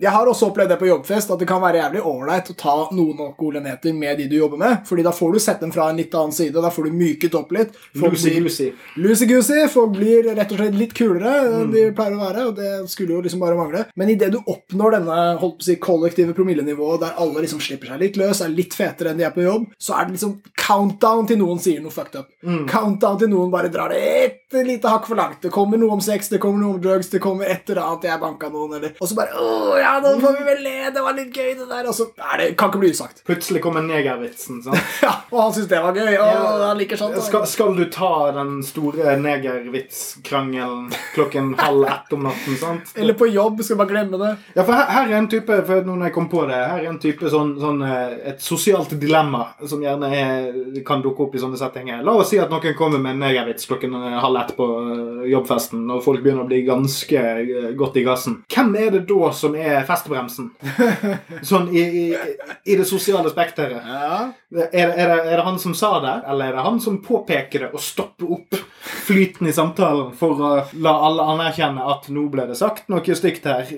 Jeg 0.00 0.10
har 0.14 0.28
også 0.30 0.50
opplevd 0.50 0.74
det 0.74 0.78
på 0.80 0.88
jobbfest, 0.88 1.30
at 1.34 1.40
det 1.40 1.48
kan 1.48 1.62
være 1.62 1.80
jævlig 1.80 2.02
ålreit 2.06 2.50
å 2.52 2.56
ta 2.58 2.76
noen 2.94 3.20
alkoholenheter 3.28 3.94
med 3.96 4.18
de 4.20 4.28
du 4.30 4.36
jobber 4.38 4.60
med, 4.60 4.82
fordi 4.88 5.04
da 5.06 5.12
får 5.14 5.32
du 5.34 5.40
sett 5.42 5.60
dem 5.64 5.72
fra 5.74 5.88
en 5.90 6.00
litt 6.00 6.14
annen 6.14 6.34
side, 6.34 6.54
da 6.60 6.70
får 6.72 6.88
du 6.88 6.96
myket 6.98 7.34
opp 7.38 7.52
litt. 7.54 7.74
Lucy. 7.94 8.70
Lucy-goosey. 8.96 9.68
Folk 9.72 9.94
blir 9.96 10.28
rett 10.34 10.52
og 10.52 10.60
slett 10.60 10.76
litt 10.78 10.94
kulere 10.96 11.34
enn 11.60 11.72
de 11.72 11.86
pleier 11.96 12.16
å 12.16 12.22
være, 12.22 12.46
og 12.50 12.58
det 12.58 12.72
skulle 12.92 13.16
jo 13.16 13.22
liksom 13.24 13.42
bare 13.42 13.58
mangle. 13.58 13.84
Men 13.98 14.12
idet 14.12 14.32
du 14.34 14.40
oppnår 14.40 14.98
denne 14.98 15.18
holdt 15.40 15.58
på 15.60 15.64
å 15.64 15.68
si, 15.68 15.76
kollektive 15.82 16.34
promillenivået 16.36 17.02
der 17.04 17.18
alle 17.22 17.44
liksom 17.44 17.62
slipper 17.64 17.92
seg 17.92 18.02
litt 18.02 18.18
løs, 18.20 18.42
er 18.44 18.52
litt 18.54 18.74
fetere 18.76 19.12
enn 19.12 19.20
de 19.20 19.26
er 19.26 19.34
på 19.34 19.44
jobb, 19.44 19.66
så 19.78 19.96
er 19.98 20.08
det 20.08 20.16
liksom 20.18 20.36
countdown 20.64 21.28
til 21.28 21.40
noen 21.40 21.60
sier 21.62 21.82
noe 21.84 21.94
fucked 21.94 22.18
up. 22.20 22.30
Countdown 22.70 23.18
til 23.20 23.30
noen 23.32 23.52
bare 23.52 23.70
drar 23.72 23.92
det 23.94 24.00
et 24.24 24.58
lite 24.66 24.90
hakk 24.90 25.08
for 25.08 25.18
langt. 25.18 25.40
Det 25.42 25.50
kommer 25.54 25.80
noe 25.80 25.96
om 25.96 26.02
sex, 26.04 26.30
det 26.32 26.40
kommer 26.42 26.62
noe 26.62 26.76
om 26.76 26.82
drugs, 26.82 27.10
det 27.12 27.20
kommer 27.22 27.48
et 27.50 27.68
eller 27.70 27.82
annet, 27.84 28.08
jeg 28.08 28.22
banka 28.22 28.50
noen, 28.52 28.76
eller 28.78 28.94
Og 29.00 29.10
så 29.10 29.16
bare 29.18 29.34
Å 29.54 29.78
ja, 29.80 29.92
nå 30.02 30.14
får 30.22 30.36
vi 30.38 30.44
vel 30.46 30.62
le, 30.64 30.74
det 30.94 31.02
var 31.04 31.16
litt 31.16 31.34
gøy, 31.36 31.52
det 31.58 31.68
der. 31.70 31.88
Og 31.90 31.94
så 31.96 32.08
er 32.32 32.40
det 32.42 32.48
Kan 32.60 32.72
ikke 32.72 32.82
bli 32.82 32.90
usagt. 32.94 33.22
Plutselig 33.26 33.62
kommer 33.64 33.84
negervitsen. 33.86 34.62
sant? 34.64 34.80
Ja, 35.04 35.12
og 35.30 35.40
han 35.40 35.54
syns 35.56 35.68
det 35.70 35.80
var 35.84 35.96
gøy. 35.96 36.14
Å, 36.20 36.28
han 36.64 36.78
liker 36.80 36.98
sånt. 37.00 37.18
Skal, 37.26 37.46
skal 37.50 37.74
du 37.76 37.84
ta 37.92 38.10
den 38.36 38.56
store 38.66 39.16
negervitskrangelen 39.20 40.90
klokken 41.14 41.54
halv 41.58 41.84
ett 41.84 42.12
om 42.12 42.22
natten? 42.28 42.56
sant? 42.60 42.92
Eller 42.96 43.14
på 43.18 43.26
jobb, 43.30 43.62
skal 43.64 43.76
bare 43.80 43.88
glemme 43.92 44.20
det. 44.20 44.30
Ja, 44.54 44.64
for 44.64 44.72
her, 44.76 44.86
her 44.94 45.10
er 45.12 45.18
en 45.18 45.28
type 45.32 45.58
for 45.66 45.84
nå 45.86 45.96
når 45.98 46.08
jeg 46.08 46.14
kom 46.16 46.28
på 46.32 46.44
det, 46.48 46.58
her 46.58 46.82
er 46.84 46.88
en 46.90 47.00
type 47.02 47.30
sånn, 47.32 47.54
sånn 47.60 47.82
eh, 47.86 48.14
et 48.32 48.42
sosialt 48.44 48.94
dilemma 49.00 49.44
som 49.68 49.82
gjerne 49.84 50.10
er, 50.14 50.48
kan 50.86 51.02
dukke 51.04 51.26
opp 51.26 51.34
i 51.36 51.42
sånne 51.42 51.58
settinger. 51.60 52.02
La 52.06 52.14
oss 52.20 52.30
si 52.32 52.38
at 52.40 52.52
noen 52.52 52.76
kommer 52.78 53.02
med 53.02 53.16
en 53.16 53.22
negervits 53.26 53.68
klokken 53.70 53.94
eh, 53.98 54.16
halv 54.22 54.40
ett 54.40 54.54
på 54.56 54.68
eh, 54.80 55.28
jobbfesten, 55.34 55.84
og 55.92 56.02
folk 56.06 56.22
begynner 56.24 56.44
å 56.46 56.48
bli 56.48 56.62
ganske 56.66 57.24
godt 57.78 58.00
i 58.00 58.04
gassen. 58.06 58.38
Hvem 58.50 58.72
er 58.80 58.88
det 58.94 59.02
da 59.10 59.30
som 59.36 59.43
er 59.52 59.84
festbremsen? 59.84 60.46
Sånn 61.44 61.68
i, 61.68 61.82
i, 61.84 62.04
i 62.64 62.76
det 62.80 62.86
sosiale 62.88 63.28
spekteret. 63.28 63.84
Ja. 63.84 64.20
Er, 64.54 64.70
er, 64.72 65.10
det, 65.10 65.18
er 65.28 65.36
det 65.36 65.44
han 65.44 65.58
som 65.60 65.74
sa 65.76 65.98
det, 66.00 66.14
eller 66.30 66.48
er 66.52 66.56
det 66.56 66.64
han 66.64 66.80
som 66.80 66.96
påpeker 67.04 67.66
det 67.66 67.70
og 67.74 67.82
stopper 67.84 68.32
opp 68.38 68.56
flyten 69.04 69.48
i 69.50 69.54
samtalen 69.56 70.12
for 70.16 70.40
å 70.40 70.52
la 70.80 70.94
alle 71.08 71.26
anerkjenne 71.34 71.84
at 71.92 72.08
nå 72.14 72.26
ble 72.32 72.46
det 72.48 72.56
sagt 72.58 72.88
noe 72.92 73.18
stygt 73.18 73.44
her? 73.50 73.68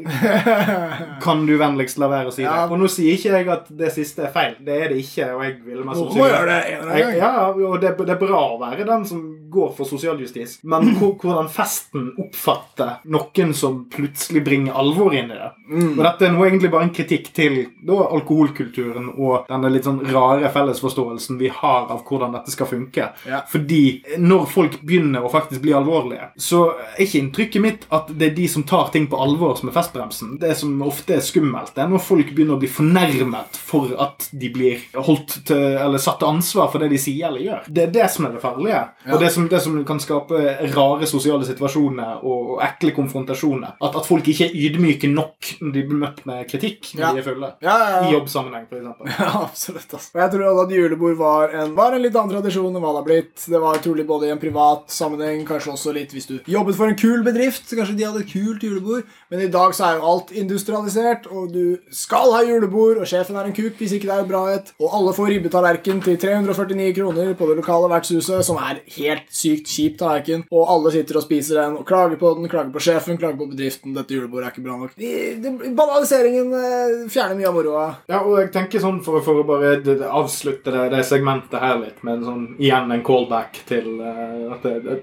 Kan 1.25 1.47
du 1.49 1.57
vennligst 1.59 1.99
la 1.99 2.11
være 2.13 2.31
å 2.31 2.35
si 2.37 2.45
det? 2.45 2.51
Ja. 2.53 2.69
Og 2.71 2.79
nå 2.81 2.91
sier 2.93 3.17
ikke 3.17 3.35
jeg 3.35 3.51
at 3.57 3.73
det 3.83 3.91
siste 3.97 4.29
er 4.29 4.35
feil. 4.35 4.55
Det 4.63 4.77
er 4.85 4.93
det 4.93 5.01
ikke. 5.03 5.33
og 5.35 5.45
jeg 5.47 5.57
vil 5.65 5.83
mest 5.87 6.03
sannsynlig- 6.05 6.47
det. 6.53 7.19
Ja, 7.19 7.33
og 7.51 7.81
det, 7.83 7.97
det 8.05 8.15
er 8.17 8.21
bra 8.23 8.43
å 8.53 8.61
være 8.61 8.87
den 8.87 9.07
som 9.09 9.25
går 9.57 9.73
for 9.77 9.89
sosialjustis, 9.89 10.59
men 10.69 10.93
hvordan 11.01 11.49
festen 11.53 12.11
oppfatter 12.21 13.01
noen 13.13 13.55
som 13.57 13.83
plutselig 13.93 14.45
bringer 14.47 14.77
alvor 14.77 15.15
inn 15.17 15.33
i 15.33 15.39
det. 15.39 15.51
Og 15.97 16.03
dette 16.05 16.29
er 16.29 16.35
nå 16.35 16.45
egentlig 16.47 16.71
bare 16.73 16.89
en 16.89 16.95
kritikk 16.95 17.33
til 17.37 17.59
da, 17.81 17.99
alkoholkulturen 18.17 19.11
og 19.17 19.49
denne 19.49 19.71
litt 19.73 19.87
sånn 19.89 20.03
rare 20.13 20.51
fellesforståelsen 20.55 21.41
vi 21.41 21.51
har 21.53 21.89
av 21.93 22.05
hvordan 22.07 22.37
dette 22.37 22.53
skal 22.55 22.71
funke. 22.71 23.09
Ja. 23.27 23.43
Fordi 23.51 23.83
når 24.23 24.47
folk 24.53 24.79
begynner 24.87 25.25
å 25.25 25.33
faktisk 25.33 25.65
bli 25.65 25.75
alvorlige, 25.77 26.31
så 26.37 26.69
er 26.77 27.05
ikke 27.07 27.23
inntrykket 27.23 27.65
mitt 27.65 27.87
at 27.95 28.11
det 28.13 28.31
er 28.31 28.37
de 28.37 28.49
som 28.51 28.67
tar 28.69 28.91
ting 28.95 29.09
på 29.11 29.21
alvor, 29.21 29.57
som 29.59 29.71
er 29.71 29.77
festbremsen. 29.77 30.37
Det 30.43 30.55
som 30.59 30.75
ofte 30.87 31.17
er 31.19 31.25
skummelt, 31.25 31.75
det 31.77 31.85
er 31.85 31.91
når 31.91 32.05
folk 32.05 32.33
begynner 32.33 32.57
å 32.57 32.63
bli 32.63 32.71
fornærmet 32.71 33.59
for 33.59 33.95
at 34.03 34.29
de 34.37 34.51
blir 34.53 34.85
holdt 34.97 35.41
til, 35.49 35.65
eller 35.81 36.03
satt 36.03 36.21
til 36.23 36.31
ansvar 36.31 36.71
for 36.73 36.83
det 36.83 36.91
de 36.93 37.01
sier 37.01 37.29
eller 37.31 37.45
gjør. 37.45 37.67
Det 37.67 37.87
er 37.87 37.95
det 37.95 38.09
som 38.13 38.29
er 38.29 38.37
det 38.37 38.43
farlige. 38.45 38.83
Og 39.11 39.23
det 39.23 39.33
som, 39.35 39.46
det 39.53 39.61
som 39.65 39.77
kan 39.89 40.01
skape 40.03 40.41
rare 40.75 41.07
sosiale 41.09 41.45
situasjoner 41.49 42.23
og, 42.23 42.53
og 42.57 42.63
ekle 42.67 42.93
konfrontasjoner. 42.97 43.77
At, 43.83 43.97
at 44.01 44.07
folk 44.09 44.27
ikke 44.33 44.49
er 44.49 44.57
ydmyke 44.67 45.11
nok 45.13 45.51
når 45.61 45.73
de 45.77 45.85
blir 45.89 46.01
møtt 46.03 46.23
med 46.29 46.45
kritikk 46.51 46.93
når 46.95 47.03
Ja. 47.07 47.13
de 47.13 47.23
er 47.23 47.27
fulle. 47.27 47.51
Ja, 47.63 47.77
ja, 47.79 47.87
I 48.01 48.11
ja. 48.11 48.13
jobbsammenheng, 48.19 48.67
f.eks. 48.71 48.85
Ja, 49.21 49.31
absolutt. 49.45 49.95
Altså. 49.97 50.11
Og 50.15 50.21
jeg 50.23 50.31
tror 50.35 50.47
også 50.51 50.65
at 50.67 50.75
julebord 50.77 51.17
var 51.21 51.55
en, 51.63 51.75
var 51.77 51.97
en 51.97 52.03
litt 52.05 52.17
annen 52.17 52.35
tradisjon 52.37 52.71
enn 52.75 52.83
hva 52.85 52.93
det 52.95 53.01
har 53.03 53.09
blitt. 53.11 53.47
Det 53.57 53.61
var 53.63 53.81
trolig 53.85 54.07
både 54.09 54.29
i 54.29 54.33
en 54.35 54.43
privat 54.43 54.91
sammenheng, 54.93 55.45
kanskje 55.49 55.73
også 55.75 55.95
litt 55.97 56.13
hvis 56.17 56.29
du 56.31 56.37
jobbet 56.51 56.77
for 56.79 56.91
en 56.91 56.99
kul 56.99 57.23
bedrift. 57.27 57.71
Kanskje 57.77 57.97
de 57.99 58.07
hadde 58.09 58.25
et 58.25 58.33
kult 58.33 58.63
julebord. 58.67 59.07
Men 59.31 59.43
i 59.47 59.51
dag 59.53 59.75
så 59.77 59.89
er 59.91 59.99
jo 60.01 60.07
alt 60.13 60.33
industrialisert, 60.37 61.27
og 61.31 61.53
du 61.55 61.77
skal 61.95 62.33
ha 62.35 62.43
julebord, 62.47 63.01
og 63.03 63.09
sjefen 63.09 63.37
er 63.39 63.49
en 63.51 63.57
kuk 63.57 63.79
hvis 63.81 63.95
ikke 63.97 64.09
det 64.11 64.17
er 64.21 64.29
bra 64.29 64.43
et. 64.55 64.73
Og 64.83 64.93
alle 64.97 65.15
får 65.17 65.31
ribbetallerken 65.35 66.03
til 66.05 66.19
349 66.23 66.93
kroner 66.97 67.33
på 67.39 67.49
det 67.51 67.57
lokale 67.61 67.91
vertshuset, 67.93 68.45
som 68.47 68.59
er 68.63 68.81
helt 68.97 69.26
sykt 69.33 69.71
kjip 69.71 69.99
tallerken. 70.01 70.45
Og 70.53 70.69
alle 70.71 70.93
sitter 70.95 71.21
og 71.21 71.27
spiser 71.27 71.61
den 71.61 71.79
og 71.81 71.87
klager 71.89 72.19
på 72.21 72.33
den, 72.39 72.49
klager 72.51 72.73
på 72.75 72.83
sjefen, 72.83 73.19
klager 73.21 73.39
på 73.41 73.49
bedriften. 73.53 73.95
Dette 73.97 74.17
julebordet 74.17 74.49
er 74.49 74.55
ikke 74.55 74.67
bra 74.67 74.79
nok. 74.81 74.97
De, 75.01 75.13
de, 75.43 75.55
banaliseringen 75.77 76.53
eh, 76.61 76.95
fjerner 77.13 77.39
mye 77.39 77.51
av 77.51 77.57
moroa. 77.57 77.87
Ja, 78.11 78.23
og 78.23 78.41
jeg 78.41 78.53
tenker 78.55 78.83
sånn 78.83 79.03
for, 79.05 79.23
for 79.27 79.43
å 79.43 79.47
bare 79.49 79.77
de, 79.85 79.99
avslutte 80.07 80.75
det, 80.75 80.89
det 80.95 81.03
segmentet 81.09 81.59
her 81.63 81.81
litt 81.83 82.03
med 82.07 82.21
en 82.21 82.27
sånn, 82.31 82.47
igjen 82.63 82.93
en 82.93 83.05
callback 83.07 83.61
til 83.69 84.01
uh, 84.01 84.57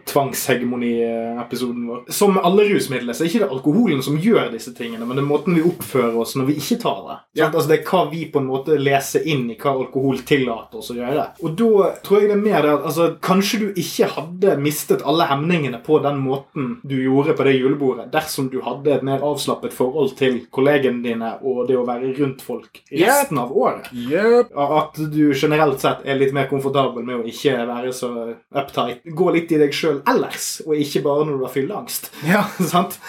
tvangshegemoni-episoden 0.10 1.88
vår. 1.89 2.03
Som 2.13 2.39
alle 2.42 2.68
rusmidler 2.70 3.15
så 3.15 3.25
er 3.25 3.32
ikke 3.32 3.44
det 3.46 3.51
alkoholen 3.58 4.03
som 4.06 4.20
gjør 4.22 4.51
disse 4.53 4.74
tingene, 4.77 5.06
men 5.08 5.18
det 5.18 5.25
er 5.25 5.30
måten 5.30 5.58
vi 5.58 5.65
oppfører 5.68 6.18
oss 6.24 6.36
når 6.39 6.50
vi 6.51 6.58
ikke 6.62 6.80
tar 6.84 7.01
det. 7.08 7.18
Ja. 7.42 7.50
Altså, 7.50 7.68
det 7.72 7.80
er 7.80 7.88
hva 7.89 8.03
vi 8.12 8.25
på 8.32 8.42
en 8.42 8.50
måte 8.50 8.77
leser 8.80 9.25
inn 9.30 9.46
i 9.51 9.58
hva 9.60 9.75
alkohol 9.77 10.24
tillater 10.27 10.82
oss 10.82 10.92
å 10.94 10.98
gjøre. 10.98 11.27
Og 11.44 11.58
da 11.60 11.92
tror 12.06 12.22
jeg 12.22 12.32
det 12.32 12.38
er 12.38 12.44
mer 12.44 12.62
det 12.65 12.74
at 12.77 12.88
altså, 12.89 13.10
kanskje 13.24 13.62
du 13.63 13.68
ikke 13.84 14.10
hadde 14.15 14.55
mistet 14.62 15.03
alle 15.08 15.27
hemningene 15.29 15.79
på 15.84 16.00
den 16.03 16.20
måten 16.24 16.77
du 16.84 16.96
gjorde 17.01 17.36
på 17.38 17.46
det 17.48 17.55
julebordet, 17.58 18.08
dersom 18.13 18.50
du 18.53 18.60
hadde 18.65 18.96
et 18.96 19.05
mer 19.05 19.24
avslappet 19.25 19.74
forhold 19.75 20.15
til 20.20 20.41
kollegene 20.53 21.03
dine 21.03 21.34
og 21.41 21.65
det 21.70 21.77
å 21.79 21.86
være 21.88 22.13
rundt 22.20 22.43
folk 22.46 22.84
resten 22.91 23.39
av 23.41 23.53
året. 23.55 23.89
Yep. 23.93 24.53
At 24.53 25.00
du 25.13 25.34
generelt 25.34 25.84
sett 25.84 26.03
er 26.05 26.20
litt 26.20 26.36
mer 26.36 26.50
komfortabel 26.51 27.05
med 27.05 27.22
å 27.22 27.27
ikke 27.29 27.58
være 27.70 27.93
så 27.96 28.12
uptight. 28.53 29.03
Gå 29.03 29.29
litt 29.36 29.53
i 29.53 29.62
deg 29.62 29.74
sjøl 29.75 30.01
ellers, 30.10 30.55
og 30.67 30.77
ikke 30.77 31.03
bare 31.05 31.27
når 31.27 31.39
du 31.39 31.48
har 31.48 31.55
fylleangst. 31.55 32.12
Ja. 32.27 32.46
Sant? 32.74 33.00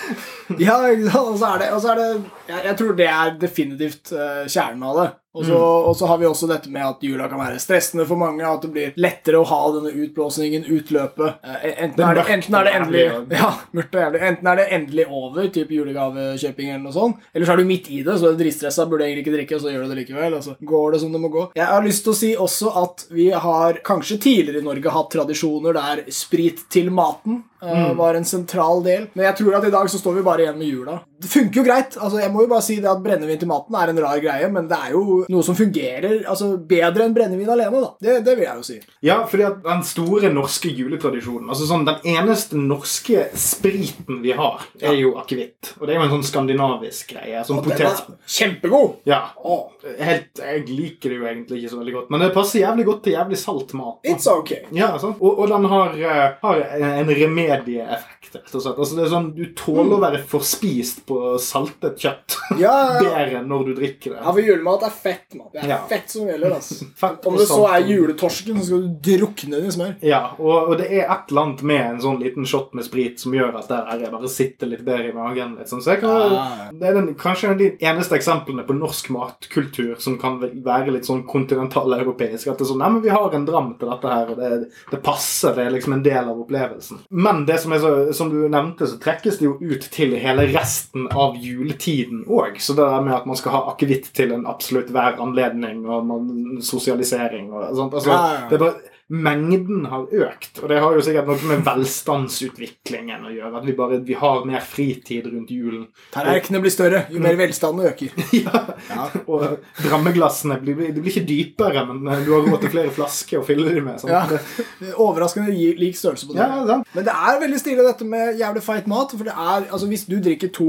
Ja, 0.60 0.78
og 0.84 1.36
så 1.40 1.54
er 1.54 1.62
det, 1.62 1.72
og 1.74 1.82
så 1.82 1.94
er 1.94 2.00
det 2.00 2.08
jeg, 2.48 2.62
jeg 2.68 2.78
tror 2.80 2.96
det 2.98 3.10
er 3.10 3.36
definitivt 3.40 4.12
uh, 4.14 4.44
kjernen 4.50 4.88
av 4.90 5.00
det. 5.00 5.10
Og 5.34 5.42
så, 5.46 5.58
og 5.58 5.96
så 5.98 6.06
har 6.06 6.20
vi 6.20 6.28
også 6.28 6.46
dette 6.46 6.70
med 6.70 6.84
at 6.86 7.00
jula 7.02 7.26
kan 7.30 7.40
være 7.42 7.58
stressende 7.62 8.06
for 8.06 8.20
mange. 8.20 8.44
At 8.46 8.62
det 8.62 8.70
blir 8.74 8.98
lettere 9.00 9.40
å 9.40 9.46
ha 9.50 9.60
denne 9.74 9.90
utblåsningen, 10.04 10.68
utløpet. 10.70 11.40
Enten, 11.42 12.04
er 12.06 12.20
det, 12.20 12.24
enten 12.36 12.58
er 12.58 12.68
det 12.68 12.74
endelig 12.78 13.04
Ja, 13.40 13.50
mørkt 13.74 13.96
og 13.98 14.04
jævlig. 14.04 14.20
Enten 14.28 14.50
er 14.52 14.60
det 14.60 14.66
endelig 14.78 15.06
over, 15.08 15.48
type 15.54 15.74
julegavekjøping 15.74 16.70
eller 16.70 16.84
noe 16.84 16.94
sånt, 16.94 17.24
eller 17.34 17.48
så 17.48 17.56
er 17.56 17.62
du 17.62 17.68
midt 17.68 17.90
i 17.90 18.02
det, 18.06 18.14
så 18.20 18.28
er 18.28 18.36
du 18.36 18.44
dritstressa, 18.44 18.86
burde 18.90 19.08
egentlig 19.08 19.24
ikke 19.24 19.34
drikke, 19.34 19.58
og 19.58 19.64
så 19.64 19.72
gjør 19.74 19.82
du 19.84 19.94
det 19.94 19.98
likevel. 20.04 20.38
Og 20.38 20.46
så 20.46 20.54
går 20.74 20.94
det 20.94 21.02
som 21.02 21.16
det 21.16 21.22
må 21.24 21.32
gå. 21.34 21.48
Jeg 21.58 21.70
har 21.72 21.88
lyst 21.88 22.06
til 22.06 22.14
å 22.14 22.18
si 22.20 22.30
også 22.46 22.74
at 22.84 23.06
vi 23.14 23.26
har 23.46 23.80
kanskje 23.86 24.20
tidligere 24.22 24.62
i 24.62 24.68
Norge 24.68 24.94
hatt 24.94 25.10
tradisjoner 25.16 25.74
der 25.80 26.04
sprit 26.14 26.62
til 26.70 26.92
maten 26.94 27.42
eh, 27.64 27.90
var 27.98 28.14
en 28.14 28.28
sentral 28.28 28.84
del. 28.86 29.08
Men 29.14 29.28
jeg 29.32 29.40
tror 29.42 29.58
at 29.58 29.66
i 29.66 29.74
dag 29.74 29.90
så 29.90 29.98
står 29.98 30.20
vi 30.20 30.26
bare 30.30 30.46
igjen 30.46 30.60
med 30.60 30.70
jula. 30.70 31.00
Det 31.24 31.30
funker 31.32 31.60
jo 31.60 31.64
greit. 31.66 31.96
altså 31.96 32.20
Jeg 32.20 32.32
må 32.34 32.44
jo 32.44 32.50
bare 32.50 32.64
si 32.66 32.76
det 32.82 32.90
at 32.90 33.02
brennevin 33.04 33.40
til 33.40 33.48
maten 33.48 33.76
er 33.80 33.92
en 33.92 34.00
rar 34.04 34.20
greie, 34.22 34.48
men 34.52 34.68
det 34.70 34.76
er 34.76 34.94
jo 34.94 35.20
noe 35.32 35.46
som 35.46 35.56
fungerer 35.56 36.26
altså 36.30 36.50
bedre 36.70 37.06
enn 37.06 37.16
brennevin 37.16 37.52
alene. 37.54 37.80
da. 37.80 37.92
Det, 38.00 38.18
det 38.26 38.36
vil 38.36 38.46
jeg 38.46 38.60
jo 38.60 38.66
si. 38.68 38.78
Ja, 39.04 39.18
fordi 39.30 39.46
at 39.48 39.62
den 39.64 39.84
store 39.88 40.30
norske 40.34 40.72
juletradisjonen 40.74 41.48
altså 41.48 41.68
sånn, 41.68 41.86
Den 41.88 42.04
eneste 42.16 42.58
norske 42.60 43.28
spriten 43.38 44.20
vi 44.24 44.34
har, 44.36 44.64
er 44.80 44.96
jo 45.00 45.14
akevitt. 45.20 45.74
Og 45.78 45.86
det 45.86 45.94
er 45.94 46.00
jo 46.00 46.06
en 46.08 46.14
sånn 46.18 46.28
skandinavisk 46.28 47.14
greie. 47.14 47.44
Sånn 47.46 47.62
potet... 47.64 48.04
kjempegod! 48.28 49.00
Ja. 49.08 49.22
Åh, 49.44 49.70
Helt, 49.84 50.40
jeg 50.40 50.62
liker 50.70 51.12
det 51.12 51.16
jo 51.18 51.26
egentlig 51.28 51.58
ikke 51.60 51.72
så 51.74 51.78
veldig 51.82 51.94
godt, 51.98 52.12
men 52.14 52.22
det 52.24 52.30
passer 52.32 52.62
jævlig 52.62 52.86
godt 52.88 53.02
til 53.04 53.16
jævlig 53.18 53.36
salt 53.40 53.74
mat. 53.76 53.98
da. 54.00 54.14
it's 54.14 54.28
okay. 54.30 54.62
Ja, 54.72 54.94
sånn. 55.00 55.12
Og, 55.20 55.42
og 55.44 55.50
den 55.52 55.66
har, 55.68 55.98
eh, 55.98 56.22
har 56.40 56.62
en 56.78 57.12
remedieeffekt. 57.20 58.34
rett 58.34 58.54
og 58.54 58.64
slett. 58.64 58.78
Altså, 58.78 58.96
det 58.96 59.04
er 59.04 59.12
sånn, 59.12 59.30
Du 59.36 59.44
tåler 59.58 59.96
å 59.96 60.00
være 60.02 60.22
forspist 60.30 61.04
på 61.08 61.13
saltet 61.42 61.98
kjøtt 62.02 62.36
Ja, 62.60 62.72
ja, 62.94 63.00
bedre 63.00 63.40
når 63.48 63.64
du 63.68 63.72
drikker 63.78 64.14
det. 64.14 64.18
Ja, 64.20 64.32
for 64.32 64.40
julemat 64.44 64.84
er 64.86 64.92
fett, 64.94 65.34
mann. 65.38 65.48
Det 65.52 65.62
er 65.64 65.68
Ja. 65.74 65.78
fett 65.90 66.10
som 66.12 66.26
gjelder, 66.28 66.54
altså. 66.58 66.86
Om 67.30 67.38
det 67.40 67.46
så 67.48 67.60
er 67.72 67.86
juletorsken, 67.88 68.58
så 68.60 68.66
skal 68.68 68.82
du 68.84 68.98
drukne 69.08 69.56
den 69.58 69.68
i 69.70 69.74
smør. 69.74 69.94
Ja, 70.04 70.22
og, 70.38 70.70
og 70.72 70.78
det 70.80 70.88
er 70.92 71.06
et 71.08 71.30
eller 71.32 71.42
annet 71.46 71.62
med 71.66 71.82
en 71.88 72.00
sånn 72.04 72.20
liten 72.22 72.46
shot 72.48 72.74
med 72.76 72.86
sprit 72.86 73.20
som 73.22 73.34
gjør 73.36 73.56
at 73.60 73.70
der 73.72 74.04
jeg 74.04 74.12
bare 74.12 74.30
sitter 74.32 74.70
litt 74.70 74.84
bedre 74.86 75.10
i 75.10 75.16
magen. 75.16 75.56
Litt 75.58 75.70
sånn. 75.72 75.82
Så 75.84 75.96
kan. 76.00 76.36
Det 76.78 76.88
er 76.90 76.96
den, 76.98 77.10
kanskje 77.20 77.54
de 77.58 77.70
eneste 77.84 78.16
eksemplene 78.18 78.64
på 78.68 78.76
norsk 78.76 79.10
matkultur 79.14 79.94
som 80.02 80.16
kan 80.20 80.38
være 80.42 80.92
litt 80.94 81.08
sånn 81.08 81.24
kontinentaleuropeisk. 81.28 82.48
At 82.52 82.58
det 82.60 82.66
er 82.66 82.70
sånn, 82.72 82.82
nei, 82.82 82.90
men 82.96 83.04
vi 83.04 83.12
har 83.14 83.34
en 83.36 83.46
dram 83.48 83.72
til 83.80 83.90
dette 83.90 84.10
her, 84.14 84.30
og 84.34 84.40
det, 84.40 84.50
det 84.92 85.00
passer. 85.04 85.54
Det 85.56 85.66
er 85.66 85.74
liksom 85.76 85.96
en 85.98 86.04
del 86.04 86.30
av 86.30 86.40
opplevelsen. 86.44 87.02
Men 87.10 87.44
det 87.48 87.58
som, 87.62 87.74
er 87.76 87.82
så, 87.82 87.92
som 88.16 88.30
du 88.32 88.42
nevnte, 88.50 88.88
så 88.90 88.98
trekkes 89.02 89.40
det 89.40 89.48
jo 89.48 89.56
ut 89.60 89.88
til 89.94 90.14
hele 90.20 90.46
resten 90.54 91.03
av 91.12 91.36
juletiden 91.40 92.24
òg. 92.26 92.60
Så 92.62 92.76
det 92.76 92.86
der 92.86 93.04
med 93.04 93.14
at 93.16 93.26
man 93.26 93.36
skal 93.36 93.56
ha 93.56 93.62
akevitt 93.72 94.10
til 94.16 94.32
en 94.32 94.46
absolutt 94.46 94.90
hver 94.94 95.20
anledning, 95.22 95.84
og 95.86 96.06
man, 96.06 96.32
sosialisering 96.64 97.52
og 97.52 97.70
sånt. 97.76 97.94
Altså, 97.94 98.10
Ja, 98.10 98.18
ja, 98.18 98.34
ja. 98.40 98.48
Det 98.50 98.58
er 98.58 98.64
bare 98.66 98.93
Mengden 99.12 99.84
har 99.92 100.06
økt, 100.08 100.62
og 100.62 100.70
det 100.72 100.78
har 100.80 100.94
jo 100.96 101.02
sikkert 101.04 101.26
noe 101.28 101.48
med 101.50 101.64
velstandsutviklingen 101.66 103.26
å 103.28 103.32
gjøre. 103.34 103.50
At 103.60 103.66
vi 103.68 103.74
bare 103.76 103.98
vi 104.04 104.16
har 104.16 104.46
mer 104.48 104.64
fritid 104.64 105.26
rundt 105.28 105.52
julen. 105.52 105.82
Tallerkenene 106.14 106.62
blir 106.64 106.72
større 106.72 107.02
jo 107.12 107.20
mer 107.20 107.36
velstanden 107.36 107.90
øker. 107.90 108.14
Ja. 108.34 108.62
Ja. 108.94 109.06
Og 109.30 109.62
drammeglassene 109.80 110.58
blir, 110.60 110.76
blir 110.76 111.08
ikke 111.08 111.22
dypere, 111.26 111.84
men 111.88 112.04
du 112.26 112.30
har 112.34 112.44
råd 112.44 112.64
til 112.64 112.72
flere 112.74 112.92
flasker 112.94 113.40
å 113.40 113.44
fylle 113.46 113.72
dem 113.72 113.86
med. 113.88 114.00
Sånn. 114.02 114.12
Ja. 114.12 114.92
Overraskende 115.00 115.52
lik 115.52 115.96
størrelse 115.98 116.28
på 116.28 116.36
det. 116.36 116.44
ja, 116.44 116.60
sant? 116.68 116.90
Men 116.94 117.06
det 117.06 117.14
er 117.14 117.40
veldig 117.40 117.60
stilig 117.62 117.86
dette 117.86 118.08
med 118.08 118.40
jævlig 118.40 118.62
feit 118.66 118.88
mat. 118.90 119.14
For 119.14 119.26
det 119.26 119.34
er, 119.34 119.66
altså 119.70 119.88
Hvis 119.90 120.04
du 120.10 120.16
drikker 120.22 120.52
to 120.54 120.68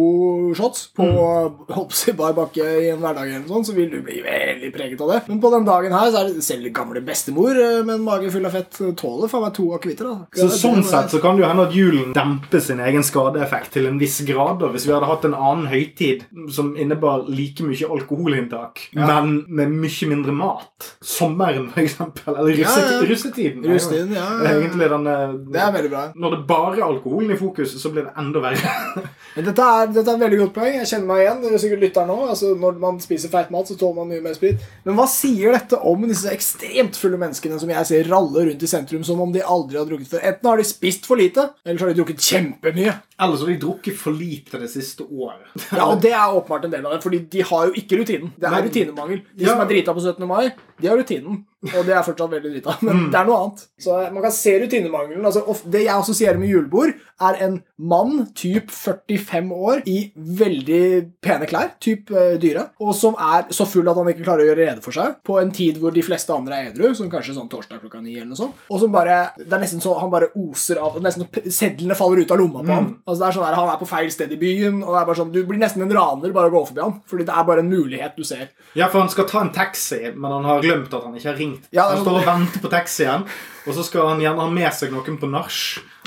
shots 0.58 0.88
på 0.96 1.06
mm. 1.06 2.16
bar 2.20 2.38
bakke 2.38 2.66
i 2.86 2.90
en 2.94 3.04
hverdag, 3.04 3.30
eller 3.30 3.50
sånn, 3.52 3.68
så 3.68 3.76
vil 3.76 3.92
du 3.92 4.00
bli 4.06 4.22
veldig 4.26 4.72
preget 4.76 5.04
av 5.06 5.14
det. 5.14 5.22
Men 5.30 5.42
på 5.44 5.52
den 5.54 5.68
dagen 5.68 5.96
her 5.96 6.12
så 6.12 6.22
er 6.22 6.32
det 6.32 6.46
selv 6.46 6.72
gamle 6.76 7.04
bestemor 7.06 7.52
eh, 7.56 7.82
med 7.84 7.98
en 7.98 8.08
mage 8.08 8.25
full 8.34 8.46
av 8.48 8.54
fett 8.56 8.80
tåler 8.98 9.32
faen 9.32 9.44
meg 9.46 9.54
to 9.58 9.66
akevitter. 9.76 10.10
Så 10.36 10.48
Sånn 10.56 10.84
sett 10.88 11.12
så 11.14 11.20
kan 11.24 11.36
det 11.38 11.44
jo 11.44 11.50
hende 11.50 11.66
at 11.68 11.76
julen 11.76 12.14
demper 12.16 12.62
sin 12.64 12.80
egen 12.84 13.04
skadeeffekt 13.06 13.72
til 13.76 13.88
en 13.90 14.00
viss 14.02 14.20
grad. 14.28 14.60
da, 14.62 14.70
Hvis 14.74 14.88
vi 14.88 14.94
hadde 14.96 15.10
hatt 15.10 15.26
en 15.28 15.36
annen 15.38 15.68
høytid 15.72 16.26
som 16.54 16.74
innebar 16.78 17.26
like 17.30 17.64
mye 17.66 17.90
alkoholinntak, 17.98 18.88
men 18.96 19.46
med 19.48 19.72
mye 19.72 20.10
mindre 20.10 20.32
mat. 20.36 20.92
Sommeren, 21.02 21.70
for 21.74 21.82
eksempel. 21.84 22.36
Eller 22.38 22.56
Ja, 22.60 22.68
russetid, 22.70 22.92
ja. 22.92 23.10
russetiden. 23.12 23.66
Russetiden, 23.70 24.14
ja, 24.16 24.26
ja, 24.26 24.44
ja. 24.44 24.56
Egentlig 24.60 24.90
den 24.90 25.08
eh, 25.08 25.34
Det 25.52 25.62
er 25.62 25.72
veldig 25.76 25.92
bra. 25.92 26.04
Når 26.16 26.36
det 26.36 26.42
bare 26.48 26.78
er 26.80 26.86
alkoholen 26.88 27.32
i 27.32 27.38
fokus, 27.40 27.76
så 27.82 27.92
blir 27.94 28.08
det 28.08 28.14
enda 28.18 28.40
verre. 28.44 28.74
Men 29.36 29.46
dette 29.50 29.62
er, 29.62 29.88
dette 29.92 30.14
er 30.14 30.22
veldig 30.22 30.40
godt 30.46 30.54
poeng. 30.56 30.78
Jeg 30.80 30.88
kjenner 30.92 31.10
meg 31.10 31.24
igjen. 31.26 31.42
Dere 31.44 31.58
er 31.58 31.64
sikkert 31.66 31.84
lytter 31.84 32.08
nå. 32.08 32.18
Altså, 32.32 32.54
når 32.60 32.78
man 32.80 33.00
spiser 33.04 33.32
feit 33.34 33.52
mat, 33.54 33.68
så 33.68 33.76
tåler 33.80 33.98
man 34.00 34.12
mye 34.14 34.24
mer 34.24 34.38
sprit. 34.38 34.64
Men 34.86 34.96
hva 35.00 35.08
sier 35.12 35.56
dette 35.58 35.80
om 35.92 36.06
disse 36.08 36.32
ekstremt 36.32 36.96
fulle 37.00 37.20
menneskene 37.20 37.60
som 37.60 37.72
jeg 37.74 37.90
ser 37.90 38.10
ralle 38.16 38.48
rundt 38.50 38.64
i 38.64 38.70
sentrum 38.72 39.04
som 39.06 39.22
om 39.22 39.34
de 39.36 39.44
aldri 39.44 39.80
har 39.80 39.88
drukket 39.90 40.16
før? 40.16 40.24
Enten 40.32 40.50
har 40.50 40.62
de 40.62 40.68
spist 40.68 41.08
for 41.10 41.20
lite, 41.20 41.50
eller 41.66 41.80
så 41.80 41.88
har 41.88 41.94
de 41.94 42.00
drukket 42.02 42.24
kjempemye. 42.32 42.96
Eller 43.20 43.38
så 43.40 43.46
har 43.48 43.54
de 43.54 43.60
drukket 43.62 43.96
for 43.96 44.12
lite 44.12 44.60
det 44.60 44.68
siste 44.74 45.06
året. 45.08 45.48
Ja, 45.72 45.86
og 45.88 46.02
det 46.04 46.12
er 46.12 46.36
åpenbart 46.36 46.66
en 46.66 46.72
del 46.74 46.86
av 46.86 46.92
det, 46.98 47.04
fordi 47.06 47.20
de 47.32 47.42
har 47.48 47.68
jo 47.70 47.74
ikke 47.80 48.00
rutinen. 48.02 48.34
Det 48.36 48.44
er 48.50 48.52
Men- 48.52 48.66
rutinemangel. 48.68 49.22
De 49.38 49.46
Ja. 49.46 49.50
som 49.54 49.62
er 49.62 49.70
drita 49.72 49.94
på 49.96 50.02
17. 50.04 50.28
mai, 50.28 50.52
de 50.82 50.88
har 50.88 50.98
rutinen. 51.00 51.46
Og 51.66 51.86
de 51.88 51.94
er 51.96 52.04
fortsatt 52.04 52.30
veldig 52.30 52.52
drita. 52.54 52.76
Men 52.84 52.96
Mm. 52.98 53.12
det 53.12 53.18
er 53.20 53.26
noe 53.26 53.38
annet. 53.42 53.62
Så 53.82 54.12
man 54.14 54.22
kan 54.22 54.32
se 54.32 54.52
rutinemangelen. 54.62 55.26
Altså, 55.26 55.42
det 55.72 55.82
jeg 55.86 55.96
assosierer 55.96 56.38
med 56.38 56.50
julebord, 56.50 56.94
er 57.22 57.34
en 57.42 57.64
mann 57.80 58.28
typ 58.36 58.70
45 58.70 59.50
år 59.52 59.82
i 59.88 60.12
veldig 60.16 61.12
pene 61.24 61.48
klær, 61.50 61.72
typ 61.82 62.12
uh, 62.12 62.36
dyre, 62.42 62.68
og 62.84 62.94
som 62.98 63.16
er 63.16 63.48
så 63.56 63.66
full 63.68 63.88
at 63.90 63.96
han 63.96 64.10
ikke 64.12 64.26
klarer 64.26 64.44
å 64.44 64.50
gjøre 64.52 64.68
rede 64.68 64.84
for 64.84 64.92
seg, 64.96 65.16
på 65.26 65.40
en 65.42 65.52
tid 65.56 65.80
hvor 65.82 65.94
de 65.96 66.04
fleste 66.06 66.36
andre 66.36 66.60
er 66.60 66.70
edru, 66.74 66.92
som 66.98 67.10
kanskje 67.10 67.36
sånn 67.38 67.50
torsdag 67.52 67.82
klokka 67.82 68.02
ni 68.04 68.16
eller 68.18 68.34
noe 68.34 68.40
sånt, 68.44 68.54
og 68.70 68.80
som 68.84 68.92
bare 68.92 69.16
Det 69.38 69.48
er 69.54 69.62
nesten 69.64 69.82
så 69.84 69.96
han 70.00 70.12
bare 70.12 70.30
oser 70.36 70.78
av 70.82 71.00
Nesten 71.06 71.28
sedlene 71.54 71.96
faller 71.98 72.22
ut 72.24 72.32
av 72.32 72.40
lomma 72.40 72.64
på 72.66 72.74
ham. 72.76 72.88
Altså, 73.06 73.22
det 73.22 73.28
er 73.28 73.36
sånn 73.36 73.46
der, 73.46 73.56
Han 73.60 73.70
er 73.70 73.78
på 73.78 73.88
feil 73.90 74.12
sted 74.14 74.32
i 74.34 74.38
byen, 74.42 74.80
og 74.82 74.96
det 74.96 75.00
er 75.02 75.06
bare 75.06 75.20
sånn 75.20 75.34
Du 75.34 75.42
blir 75.46 75.60
nesten 75.62 75.86
en 75.86 75.94
raner 75.94 76.34
bare 76.34 76.50
å 76.50 76.54
gå 76.56 76.64
forbi 76.72 76.82
han, 76.82 76.96
fordi 77.06 77.28
det 77.28 77.36
er 77.38 77.44
bare 77.46 77.62
en 77.62 77.70
mulighet 77.70 78.16
du 78.18 78.24
ser. 78.26 78.48
Ja, 78.74 78.88
for 78.90 79.04
han 79.04 79.12
skal 79.14 79.28
ta 79.30 79.44
en 79.46 79.54
taxi, 79.54 80.02
men 80.16 80.32
han 80.32 80.48
har 80.50 80.64
glemt 80.66 80.94
at 80.94 81.04
han 81.06 81.14
ikke 81.14 81.30
har 81.30 81.38
ringt. 81.38 81.68
Ja, 81.72 81.90
han 81.92 82.00
sånn- 82.00 82.08
står 82.08 82.22
og 82.24 82.32
venter 82.32 82.64
på 82.66 82.72
taxien, 82.74 83.28
og 83.66 83.74
så 83.78 83.84
skal 83.86 84.10
han 84.10 84.24
gjerne 84.24 84.42
ha 84.42 84.50
med 84.50 84.74
seg 84.74 84.92
noen 84.92 85.20
på 85.22 85.30
nach. 85.30 85.60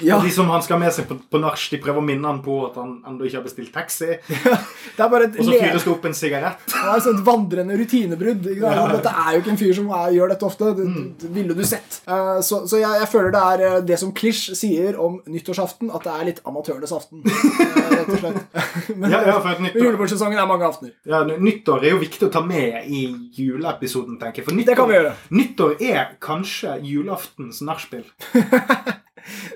Ja. 0.02 0.17
Og 0.19 0.26
de 0.26 0.31
som 0.31 0.47
han 0.50 0.62
skal 0.62 0.76
ha 0.76 0.85
med 0.85 0.95
seg 0.95 1.09
på, 1.09 1.17
på 1.31 1.40
nach, 1.43 1.59
de 1.73 1.78
prøver 1.83 1.99
å 1.99 2.07
minne 2.07 2.28
han 2.28 2.38
på 2.45 2.55
at 2.69 2.76
han 2.78 2.93
ennå 3.09 3.26
ikke 3.26 3.40
har 3.40 3.47
bestilt 3.47 3.73
taxi. 3.75 4.19
Det 4.99 5.02
er 5.05 5.11
bare 5.11 5.26
et 5.26 5.38
Og 5.38 5.47
så 5.47 5.57
fyres 5.59 5.85
det 5.85 5.90
opp 5.93 6.07
en 6.07 6.14
sigarett. 6.14 6.62
Det 6.71 6.78
er 6.83 6.93
et 6.97 7.07
sånt 7.07 7.25
vandrende 7.26 7.78
rutinebrudd. 7.78 8.47
Ikke? 8.52 8.62
Ja. 8.62 8.85
Mm. 8.87 8.95
Dette 8.95 9.14
er 9.25 9.33
jo 9.35 9.43
ikke 9.43 9.52
en 9.55 9.61
fyr 9.61 9.75
som 9.78 9.90
er, 9.90 10.12
gjør 10.14 10.33
dette 10.35 10.47
ofte. 10.49 10.71
Det, 10.78 10.87
det 11.23 11.31
ville 11.35 11.57
du 11.59 11.64
sett. 11.67 12.00
Uh, 12.07 12.38
så 12.47 12.62
så 12.71 12.78
jeg, 12.78 13.00
jeg 13.02 13.11
føler 13.11 13.35
det 13.35 13.43
er 13.43 13.64
eh, 13.69 13.76
det 13.90 13.99
som 14.00 14.14
Klisj 14.14 14.55
sier 14.59 14.99
om 15.02 15.19
nyttårsaften, 15.26 15.90
at 15.95 16.07
det 16.07 16.14
er 16.14 16.31
litt 16.31 16.40
amatørenes 16.47 16.88
aften. 16.97 17.23
eh, 17.25 17.90
rett 17.95 18.09
og 18.14 18.18
slett. 18.23 18.95
Men, 18.97 19.11
Ja, 19.14 19.21
ja, 19.26 19.37
nyttår, 19.59 19.83
julebordsesongen 19.85 20.38
er 20.38 20.47
mange 20.50 20.66
aftener. 20.68 20.92
ja, 21.09 21.23
nyttår 21.25 21.85
er 21.85 21.90
jo 21.97 22.00
viktig 22.02 22.28
å 22.28 22.33
ta 22.33 22.42
med 22.45 22.87
i 22.87 23.02
juleepisoden, 23.38 24.18
tenker 24.21 24.42
jeg. 24.42 24.49
For 24.49 24.62
Det 24.68 24.76
kan 24.78 24.88
vi 24.88 24.95
gjøre. 24.99 25.14
nyttår 25.30 25.76
er 25.83 26.14
kanskje 26.21 26.78
julaftens 26.87 27.61
nachspiel. 27.66 28.04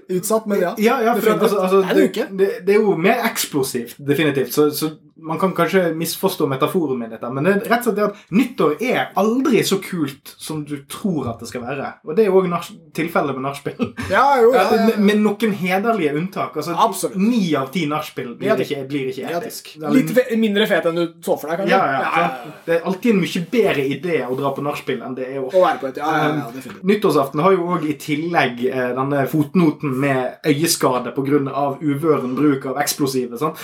Utsatt, 0.09 0.47
men 0.47 0.61
ja. 0.61 0.75
Ja, 0.79 0.99
ja, 1.03 1.15
for 1.15 1.33
altså, 1.37 1.61
altså, 1.61 1.83
Det 1.95 2.29
det 2.31 2.51
det, 2.67 2.75
er 2.75 2.81
jo 2.83 2.97
mer 2.97 3.25
eksplosivt, 3.31 3.97
definitivt. 3.99 4.53
Så, 4.53 4.71
så 4.71 4.91
man 5.23 5.39
kan 5.39 5.53
kanskje 5.55 5.93
misforstå 5.95 6.47
metaforen 6.51 6.99
min 6.99 7.11
dette, 7.13 7.29
men 7.31 7.47
det 7.47 7.53
er 7.53 7.69
rett 7.71 7.85
og 7.87 7.93
slett 7.93 7.99
det 7.99 8.07
at 8.09 8.33
nyttår 8.35 8.73
er 8.83 9.13
aldri 9.21 9.61
så 9.63 9.77
kult 9.83 10.33
som 10.41 10.65
du 10.67 10.81
tror 10.91 11.29
at 11.31 11.43
det 11.43 11.47
skal 11.51 11.63
være. 11.63 11.93
Og 12.09 12.17
det 12.19 12.25
er 12.25 12.31
jo 12.33 12.41
òg 12.41 12.49
tilfellet 12.97 13.37
med 13.39 13.45
nachspiel. 13.47 13.93
Ja, 14.11 14.25
jo, 14.43 14.51
ja, 14.57 14.65
ja, 14.67 14.87
Med, 14.89 14.99
med 15.07 15.21
noen 15.23 15.55
hederlige 15.61 16.17
unntak. 16.19 16.57
Altså, 16.59 16.75
Absolutt. 16.75 17.21
Ni 17.23 17.53
av 17.59 17.71
ti 17.75 17.85
nachspiel 17.87 18.33
blir, 18.41 18.59
ikke- 18.65 18.83
blir 18.91 19.13
ikke 19.13 19.31
etisk. 19.39 19.71
Litt 19.95 20.11
fe 20.17 20.27
mindre 20.41 20.67
fet 20.67 20.91
enn 20.91 20.99
du 20.99 21.05
så 21.23 21.37
for 21.39 21.53
deg, 21.53 21.63
kanskje? 21.63 21.77
Ja, 21.77 22.01
ja, 22.01 22.11
sant? 22.17 22.59
Det 22.67 22.77
er 22.81 22.91
alltid 22.91 23.15
en 23.15 23.23
mye 23.23 23.45
bedre 23.55 23.87
idé 23.95 24.19
å 24.27 24.39
dra 24.43 24.51
på 24.57 24.67
nachspiel 24.67 25.07
enn 25.07 25.15
det 25.19 25.29
er 25.29 25.39
å 25.45 25.47
Å 25.53 25.63
være 25.69 25.79
på 25.85 25.93
et 25.93 26.03
Ja, 26.03 26.11
ja, 26.19 26.35
ja, 26.41 26.51
definitivt. 26.57 26.83
Nyttårsaften 26.91 27.45
har 27.47 27.55
jo 27.55 27.71
òg 27.77 27.87
i 27.87 27.95
tillegg 28.01 28.65
denne 28.67 29.13
denne 29.13 29.27
fotnoten 29.63 29.95
med 30.01 30.47
øyeskade 30.47 31.13
pga. 31.15 31.79
uvøren 31.81 32.35
bruk 32.37 32.67
av 32.67 32.79
eksplosive. 32.83 33.39
Sånn. 33.39 33.55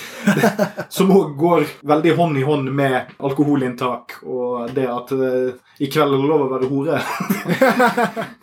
Som 0.94 1.10
òg 1.10 1.36
går 1.38 1.66
veldig 1.82 2.14
hånd 2.16 2.38
i 2.38 2.46
hånd 2.46 2.70
med 2.72 3.10
alkoholinntak 3.18 4.20
og 4.24 4.70
det 4.74 4.86
at 4.88 5.12
uh, 5.12 5.50
i 5.78 5.86
kveld 5.90 6.14
er 6.14 6.22
det 6.22 6.28
lov 6.30 6.46
å 6.46 6.52
være 6.56 6.70
hore. 6.70 7.02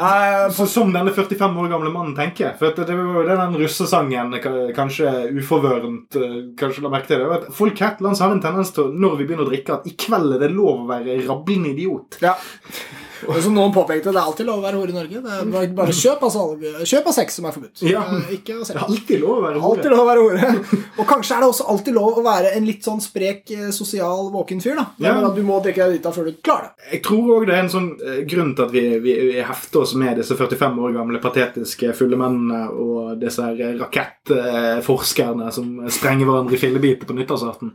Eh, 0.00 0.50
Så, 0.54 0.64
som 0.70 0.92
denne 0.94 1.10
45 1.12 1.56
år 1.60 1.66
gamle 1.68 1.90
mannen 1.92 2.14
tenker. 2.16 2.54
For 2.56 2.72
det 2.72 2.94
var 2.94 3.16
jo 3.18 3.24
den 3.26 3.56
russesangen 3.58 4.30
ka- 4.40 4.70
kanskje 4.72 5.10
uforvørent 5.36 6.16
eh, 6.16 6.36
kanskje 6.56 6.84
la 6.86 6.92
merke 6.94 7.10
til 7.10 7.20
det. 7.26 7.50
Folk 7.52 7.82
her 7.82 7.96
til 7.98 8.06
lands 8.06 8.22
har 8.22 8.32
en 8.32 8.40
tendens 8.40 8.70
til 8.72 8.94
når 8.94 9.18
vi 9.18 9.26
begynner 9.26 9.44
å 9.44 9.50
drikke, 9.50 9.76
at 9.80 9.90
i 9.90 9.96
kveld 10.00 10.36
er 10.38 10.44
det 10.46 10.52
lov 10.54 10.84
å 10.84 10.88
være 10.88 11.18
rablende 11.26 11.74
idiot. 11.74 12.16
Ja. 12.22 12.36
Og 13.28 13.40
som 13.42 13.54
noen 13.54 13.72
påpekte, 13.74 14.12
det 14.12 14.16
er 14.20 14.26
alltid 14.28 14.46
lov 14.48 14.58
å 14.60 14.64
være 14.64 14.78
hore 14.80 14.90
i 14.92 14.96
Norge. 14.96 15.20
Det 15.24 15.32
er 15.36 15.50
bare, 15.52 15.68
bare 15.76 15.92
kjøp, 15.96 16.22
av 16.22 16.30
salg, 16.34 16.62
kjøp 16.88 17.06
av 17.10 17.14
sex 17.16 17.34
som 17.40 17.44
er 17.48 17.52
forbudt. 17.56 17.82
Ja. 17.88 18.02
Eh, 18.16 18.34
Ikke 18.38 18.54
å 18.56 18.60
Det 18.62 18.66
selge. 18.70 18.80
er 18.80 18.86
alltid 18.88 19.20
lov 19.20 19.34
å 19.38 19.42
være 19.46 19.60
hore. 19.60 19.76
Alltid 19.78 19.90
lov 19.90 20.00
å 20.00 20.08
være 20.10 20.24
hore. 20.24 20.80
Og 21.00 21.06
kanskje 21.10 21.36
er 21.36 21.40
det 21.44 21.48
også 21.50 21.66
alltid 21.74 21.94
lov 21.94 22.18
å 22.20 22.24
være 22.24 22.54
en 22.56 22.66
litt 22.66 22.82
sånn 22.86 23.00
sprek, 23.04 23.50
eh, 23.56 23.70
sosial, 23.76 24.30
våken 24.32 24.60
fyr. 24.62 24.76
da. 24.76 24.86
Ja. 24.98 25.16
at 25.26 25.34
Du 25.36 25.42
må 25.42 25.60
drikke 25.62 25.84
deg 25.86 25.98
drita 25.98 26.12
før 26.14 26.24
du 26.30 26.32
klarer 26.42 26.70
det. 26.70 26.92
Jeg 26.94 27.02
tror 27.02 27.30
òg 27.40 27.46
det 27.46 27.54
er 27.56 27.62
en 27.64 27.72
sånn 27.74 27.90
eh, 28.00 28.22
grunn 28.30 28.54
til 28.56 28.64
at 28.64 28.70
vi, 28.72 28.84
vi, 28.98 29.14
vi 29.32 29.42
hefter 29.42 29.80
oss 29.82 29.94
med 29.94 30.16
disse 30.20 30.36
45 30.38 30.78
år 30.78 30.92
gamle 30.96 31.20
patetiske 31.20 31.92
fulle 31.98 32.16
mennene 32.20 32.62
og 32.70 33.18
disse 33.20 33.42
her 33.42 33.76
rakettforskerne 33.80 35.50
som 35.52 35.66
sprenger 35.90 36.26
hverandre 36.28 36.54
i 36.56 36.60
fillebiter 36.60 37.06
på 37.08 37.16
nyttårsaften. 37.16 37.72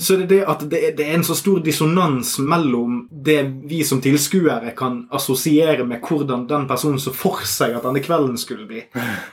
Så 0.00 0.16
det 0.20 0.28
det 0.28 0.42
at 0.48 0.64
det 0.70 0.82
det 0.98 1.06
er 1.08 1.14
en 1.18 1.24
så 1.26 1.34
stor 1.36 1.60
dissonans 1.64 2.36
mellom 2.44 3.06
det 3.10 3.38
vi 3.70 3.80
som 3.86 4.00
tilskuere 4.04 4.74
kan 4.76 4.83
assosiere 5.14 5.86
med 5.88 6.02
hvordan 6.04 6.46
den 6.50 6.66
personen 6.70 7.00
så 7.02 7.12
for 7.14 7.44
seg 7.48 7.76
at 7.76 7.86
denne 7.86 8.02
kvelden 8.04 8.36
skulle 8.40 8.66
bli, 8.68 8.82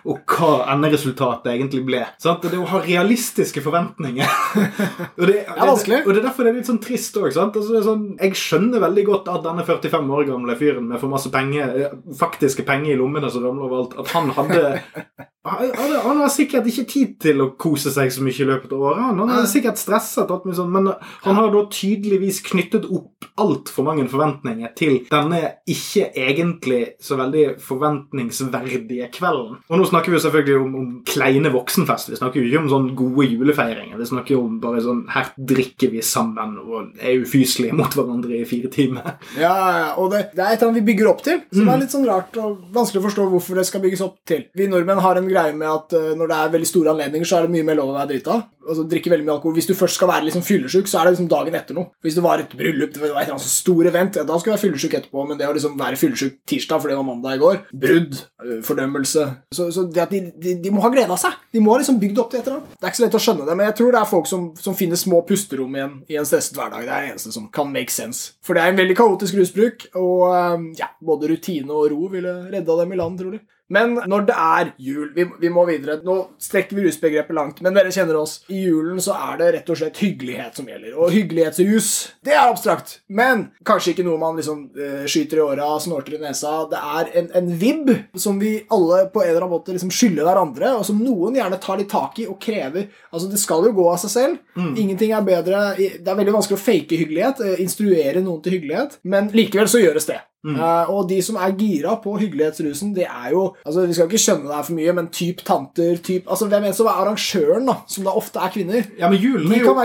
og 0.07 0.21
hva 0.29 0.67
enderesultatet 0.73 1.51
egentlig 1.53 1.83
ble. 1.87 2.03
Sant? 2.21 2.45
Det 2.45 2.59
å 2.59 2.67
ha 2.71 2.81
realistiske 2.83 3.63
forventninger. 3.63 4.37
og 5.19 5.25
det, 5.27 5.41
er 5.45 5.61
vanskelig. 5.61 6.01
og 6.05 6.11
det 6.11 6.21
er 6.21 6.27
derfor 6.27 6.47
det 6.47 6.53
er 6.53 6.59
litt 6.59 6.71
sånn 6.71 6.81
trist 6.83 7.17
òg. 7.19 7.29
Altså, 7.31 7.81
sånn, 7.85 8.07
jeg 8.19 8.37
skjønner 8.39 8.83
veldig 8.83 9.05
godt 9.07 9.31
at 9.31 9.45
denne 9.45 9.65
45 9.67 10.15
år 10.17 10.27
gamle 10.31 10.57
fyren 10.59 10.87
med 10.89 11.01
for 11.01 11.11
masse 11.11 11.31
penger, 11.33 11.75
eh, 11.77 11.97
faktiske 12.17 12.65
penger 12.67 12.95
i 12.95 12.99
lommene 12.99 13.31
som 13.31 13.45
ramler 13.45 13.67
overalt, 13.67 13.97
at 14.01 14.15
han 14.15 14.31
hadde 14.37 14.63
han, 15.43 15.93
han 16.05 16.19
har 16.21 16.29
sikkert 16.29 16.67
ikke 16.69 16.83
tid 16.89 17.13
til 17.23 17.41
å 17.41 17.47
kose 17.59 17.89
seg 17.93 18.11
så 18.13 18.21
mye 18.21 18.35
i 18.43 18.45
løpet 18.45 18.73
av 18.75 18.83
året. 18.91 19.01
Han, 19.21 19.31
er 19.33 19.47
sikkert 19.49 19.79
stresset, 19.81 20.29
sånn, 20.55 20.69
men 20.73 20.91
han 21.25 21.39
har 21.39 21.49
da 21.53 21.63
tydeligvis 21.73 22.43
knyttet 22.45 22.85
opp 22.93 23.25
altfor 23.41 23.85
mange 23.87 24.05
forventninger 24.11 24.69
til 24.77 24.99
denne 25.09 25.39
ikke 25.71 26.11
egentlig 26.19 26.81
så 27.01 27.17
veldig 27.17 27.55
forventningsverdige 27.63 29.07
kvelden. 29.15 29.57
Og 29.71 29.79
nå 29.81 29.87
snakker 29.89 30.11
vi 30.13 30.17
jo 30.19 30.23
selvfølgelig 30.25 30.57
om, 30.61 30.75
om 30.81 30.89
kleine 31.07 31.51
voksenfest. 31.53 32.11
Vi 32.11 32.19
snakker 32.19 32.41
jo 32.41 32.49
ikke 32.49 32.61
om 32.61 32.69
sånn 32.71 32.89
gode 32.99 33.27
julefeiringer. 33.31 33.97
Vi 34.01 34.09
snakker 34.11 34.35
jo 34.35 34.43
om 34.45 34.59
bare 34.63 34.83
sånn 34.85 35.03
her 35.13 35.31
drikker 35.37 35.93
vi 35.95 36.03
sammen 36.05 36.57
og 36.61 36.99
er 37.01 37.21
ufyselige 37.23 37.77
mot 37.77 37.93
hverandre 37.97 38.41
i 38.41 38.45
fire 38.49 38.69
timer. 38.73 39.15
Ja, 39.39 39.53
ja, 39.55 39.89
og 40.01 40.11
det, 40.13 40.27
det 40.35 40.43
er 40.43 40.53
et 40.53 40.61
eller 40.61 40.71
annet 40.71 40.81
vi 40.83 40.87
bygger 40.91 41.11
opp 41.15 41.25
til, 41.25 41.41
som 41.49 41.61
Mm. 41.61 41.69
er 41.75 41.79
litt 41.83 41.93
sånn 41.93 42.05
rart 42.07 42.37
og 42.41 42.57
vanskelig 42.73 42.99
å 43.01 43.05
forstå 43.05 43.25
hvorfor 43.31 43.59
det 43.59 43.65
skal 43.69 43.81
bygges 43.83 44.01
opp 44.03 44.15
til. 44.27 44.41
Vi 44.57 44.65
nordmenn 44.67 44.99
har 45.03 45.19
en 45.19 45.27
greie 45.31 45.53
med 45.57 45.69
at 45.71 45.93
eh, 45.97 46.11
når 46.17 46.31
det 46.31 46.39
er 46.39 46.55
veldig 46.55 46.69
store 46.69 46.95
anledninger, 46.95 47.27
så 47.27 47.39
er 47.39 47.47
det 47.47 47.55
mye 47.55 47.67
mer 47.67 47.79
lov 47.79 47.93
å 47.93 47.97
være 47.99 48.11
drita. 48.13 48.39
Altså 48.61 48.83
drikke 48.85 49.09
veldig 49.09 49.25
mye 49.25 49.35
alkohol. 49.39 49.55
Hvis 49.57 49.67
du 49.71 49.73
først 49.73 49.97
skal 49.97 50.11
være 50.11 50.27
liksom 50.27 50.43
fyllesyk, 50.45 50.89
så 50.89 50.99
er 50.99 51.07
det 51.07 51.15
liksom 51.15 51.29
dagen 51.31 51.55
etter 51.57 51.77
noe. 51.77 51.89
Hvis 52.05 52.17
det 52.17 52.23
var 52.25 52.43
et 52.43 52.51
bryllup, 52.53 52.91
det 52.93 53.01
var 53.01 53.09
et 53.09 53.25
eller 53.25 53.37
annet 53.37 53.47
stor 53.49 53.89
event, 53.89 54.19
ja, 54.19 54.25
da 54.27 54.37
skal 54.37 54.51
du 54.51 54.53
være 54.53 54.63
fyllesyk 54.65 54.97
etterpå, 54.99 55.23
men 55.27 55.39
det 55.39 55.47
å 55.49 55.55
liksom 55.55 55.77
være 55.79 55.97
fyllesyk 55.97 56.35
tirsdag 56.51 56.83
fordi 56.83 56.93
det 56.93 56.99
var 56.99 57.07
mandag 57.07 57.39
i 57.39 57.41
går, 57.41 57.61
brudd, 57.85 58.19
eh, 58.45 58.59
fordømmelse 58.67 59.25
Så, 59.57 59.69
så 59.73 59.85
de, 59.89 60.21
de, 60.43 60.55
de 60.61 60.73
må 60.73 60.83
ha 60.85 60.91
glede 60.93 61.15
av 61.15 61.19
seg. 61.21 61.39
De 61.53 61.63
må 61.63 61.73
ha 61.73 61.81
liksom 61.81 61.97
bygd 62.01 62.21
opp 62.21 62.29
til 62.33 62.41
et 62.41 62.51
eller 62.51 62.59
annet. 62.59 62.75
Det 62.77 62.85
er 62.85 62.93
ikke 62.93 63.01
så 63.01 63.05
lett 63.07 63.17
å 63.17 63.23
skjønne 63.25 63.47
det, 63.47 63.55
men 63.57 63.69
jeg 63.71 63.77
tror 63.79 63.95
det 63.95 64.01
er 64.01 64.11
folk 64.11 64.29
som, 64.29 64.45
som 64.61 64.77
finner 64.77 64.99
små 64.99 65.23
pusterom 65.27 65.79
igjen 65.79 65.97
i 66.11 66.19
en 66.21 66.27
stresset 66.29 66.59
hverdag. 66.59 66.85
Det 66.85 66.93
er 66.93 67.07
det 67.07 67.15
eneste 67.15 67.33
som 67.33 67.49
kan 67.53 67.71
make 67.73 67.93
sense. 67.93 68.35
For 68.45 68.57
det 68.57 68.63
er 68.65 68.75
en 68.75 68.81
veldig 68.83 68.99
kaotisk 68.99 69.39
rusbruk, 69.41 69.87
og 69.97 70.27
eh, 70.35 70.67
ja, 70.83 70.91
både 71.01 71.33
rutine 71.33 71.73
og 71.73 71.89
ro 71.95 72.11
ville 72.13 72.37
redda 72.53 72.77
dem 72.83 72.93
i 72.93 73.01
land, 73.01 73.17
trolig. 73.21 73.41
Men 73.71 73.95
når 74.09 74.25
det 74.27 74.35
er 74.37 74.71
jul 74.81 75.11
Vi, 75.15 75.25
vi 75.39 75.51
må 75.53 75.63
videre. 75.69 75.99
Nå 76.05 76.17
strekker 76.41 76.77
vi 76.77 76.85
rusbegrepet 76.85 77.35
langt, 77.35 77.61
men 77.63 77.75
dere 77.75 77.91
kjenner 77.93 78.19
oss. 78.19 78.39
I 78.51 78.63
julen 78.65 78.99
så 79.03 79.15
er 79.15 79.39
det 79.39 79.49
rett 79.57 79.71
og 79.71 79.79
slett 79.79 80.01
hyggelighet 80.03 80.59
som 80.59 80.67
gjelder. 80.69 80.95
Og 80.97 81.13
hyggelighetsrus, 81.15 81.91
det 82.25 82.35
er 82.35 82.43
abstrakt. 82.43 82.99
Men 83.07 83.47
kanskje 83.67 83.93
ikke 83.93 84.05
noe 84.07 84.19
man 84.21 84.37
liksom 84.39 84.63
uh, 84.77 85.03
skyter 85.09 85.41
i 85.41 85.45
åra, 85.45 85.69
snorter 85.83 86.17
i 86.17 86.21
nesa. 86.21 86.53
Det 86.71 86.81
er 86.99 87.11
en, 87.21 87.29
en 87.41 87.51
vibb 87.61 87.93
som 88.19 88.39
vi 88.41 88.57
alle 88.71 89.05
på 89.11 89.23
en 89.23 89.29
eller 89.29 89.45
annen 89.45 89.55
måte 89.55 89.75
liksom 89.75 89.93
skylder 89.93 90.27
hverandre, 90.27 90.73
og 90.77 90.85
som 90.87 90.99
noen 91.01 91.37
gjerne 91.39 91.59
tar 91.61 91.79
litt 91.81 91.91
tak 91.91 92.19
i 92.21 92.27
og 92.29 92.39
krever. 92.41 92.89
Altså, 93.11 93.29
Det 93.31 93.39
skal 93.41 93.67
jo 93.67 93.75
gå 93.77 93.87
av 93.91 94.01
seg 94.03 94.15
selv. 94.15 94.41
Ingenting 94.57 95.13
er 95.15 95.23
bedre 95.25 95.61
Det 95.77 96.07
er 96.07 96.17
veldig 96.17 96.35
vanskelig 96.35 96.57
å 96.59 96.63
fake 96.63 96.99
hyggelighet, 96.99 97.41
eh, 97.45 97.61
instruere 97.63 98.23
noen 98.23 98.41
til 98.43 98.57
hyggelighet, 98.57 98.99
men 99.03 99.29
likevel 99.35 99.69
så 99.71 99.81
gjøres 99.81 100.07
det. 100.09 100.19
Eh, 100.41 100.89
og 100.89 101.05
de 101.09 101.19
som 101.21 101.37
er 101.37 101.53
gira 101.57 101.95
på 102.01 102.15
hyggelighetsrusen, 102.17 102.95
det 102.95 103.05
er 103.05 103.33
jo 103.35 103.43
altså 103.65 103.85
Vi 103.87 103.97
skal 103.97 104.09
ikke 104.09 104.21
skjønne 104.21 104.47
det 104.49 104.55
her 104.55 104.67
for 104.67 104.77
mye, 104.77 104.95
men 104.97 105.09
typ 105.13 105.43
tanter 105.47 105.99
typ, 106.03 106.27
altså 106.27 106.47
Hvem 106.51 106.69
enn 106.69 106.77
som 106.77 106.89
er 106.91 107.01
arrangøren, 107.03 107.67
da, 107.69 107.77
som 107.87 108.07
da 108.07 108.15
ofte 108.21 108.41
er 108.41 108.53
kvinner, 108.53 108.87
Ja, 108.99 109.09
men 109.11 109.21
julen 109.21 109.51
er 109.51 109.63
jo. 109.65 109.75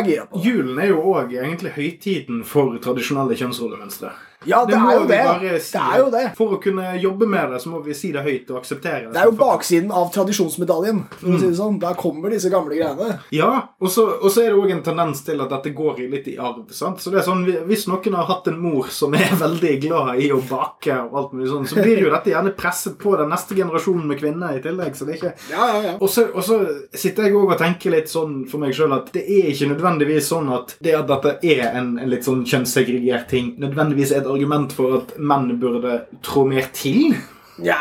Julen 0.45 0.79
er 0.83 0.93
jo 0.93 1.03
òg 1.15 1.35
egentlig 1.37 1.75
høytiden 1.77 2.45
for 2.49 2.77
tradisjonelle 2.83 3.37
kjønnsrollemønstre. 3.39 4.13
Ja, 4.45 4.65
det, 4.67 4.77
det 4.77 4.81
er 4.81 4.99
jo 5.01 5.07
det. 5.09 5.63
si. 5.63 5.73
Det 5.77 5.83
er 5.83 6.03
jo 6.03 6.11
det. 6.13 6.25
For 6.37 6.57
å 6.57 6.61
kunne 6.63 6.93
jobbe 7.01 7.29
med 7.31 7.55
det, 7.55 7.61
så 7.63 7.73
må 7.73 7.81
vi 7.85 7.95
si 7.97 8.13
det 8.15 8.23
høyt 8.27 8.51
og 8.53 8.61
akseptere 8.61 9.07
det. 9.07 9.15
Det 9.15 9.23
er 9.23 9.31
jo 9.31 9.37
baksiden 9.41 9.93
av 9.95 10.11
tradisjonsmedaljen. 10.15 11.03
for 11.17 11.35
å 11.35 11.41
si 11.41 11.49
det 11.49 11.59
sånn. 11.59 11.79
Der 11.83 11.97
kommer 11.99 12.33
disse 12.33 12.51
gamle 12.53 12.77
greiene. 12.79 13.19
Ja, 13.35 13.51
og 13.81 13.91
så, 13.93 14.07
og 14.21 14.31
så 14.33 14.45
er 14.45 14.53
det 14.53 14.61
òg 14.61 14.75
en 14.77 14.85
tendens 14.87 15.23
til 15.27 15.41
at 15.43 15.53
dette 15.53 15.73
går 15.77 16.03
litt 16.13 16.29
i 16.31 16.37
arv. 16.39 16.67
sant? 16.77 17.01
Så 17.03 17.11
det 17.15 17.23
er 17.23 17.27
sånn, 17.29 17.45
Hvis 17.67 17.87
noen 17.91 18.19
har 18.19 18.29
hatt 18.29 18.49
en 18.51 18.61
mor 18.61 18.91
som 18.93 19.15
er 19.17 19.33
veldig 19.45 19.75
glad 19.87 20.23
i 20.23 20.31
å 20.35 20.41
bake, 20.45 20.99
og 21.07 21.17
alt 21.21 21.37
mulig 21.37 21.51
sånn, 21.51 21.67
så 21.71 21.81
blir 21.81 22.05
jo 22.05 22.13
dette 22.13 22.31
gjerne 22.35 22.55
presset 22.57 22.99
på 23.01 23.17
den 23.19 23.31
neste 23.33 23.57
generasjonen 23.59 24.07
med 24.07 24.21
kvinner 24.21 24.57
i 24.59 24.63
tillegg. 24.65 24.95
så 24.97 25.09
det 25.09 25.17
er 25.17 25.21
ikke... 25.23 25.35
Ja, 25.51 25.69
ja, 25.73 25.83
ja. 25.91 25.95
Og 26.01 26.11
så, 26.13 26.27
og 26.33 26.45
så 26.47 26.61
sitter 26.95 27.29
jeg 27.29 27.37
også 27.37 27.57
og 27.57 27.61
tenker 27.61 27.95
litt 27.95 28.11
sånn 28.13 28.37
for 28.51 28.63
meg 28.63 28.75
sjøl 28.77 28.95
at 28.97 29.11
det 29.15 29.23
er 29.25 29.51
ikke 29.53 29.71
nødvendigvis 29.73 30.31
sånn 30.33 30.49
at 30.55 30.77
det 30.83 30.95
at 30.99 31.09
dette 31.11 31.37
er 31.47 31.63
en, 31.73 31.95
en 32.03 32.11
litt 32.11 32.27
sånn 32.27 32.45
kjønnssegregert 32.49 33.29
ting, 33.31 33.53
nødvendigvis 33.63 34.13
er 34.13 34.23
et 34.23 34.31
argument 34.37 34.77
for 34.77 35.01
at 35.01 35.17
menn 35.19 35.57
burde 35.61 36.05
trå 36.23 36.45
mer 36.49 36.69
til. 36.77 37.17
ja. 37.65 37.79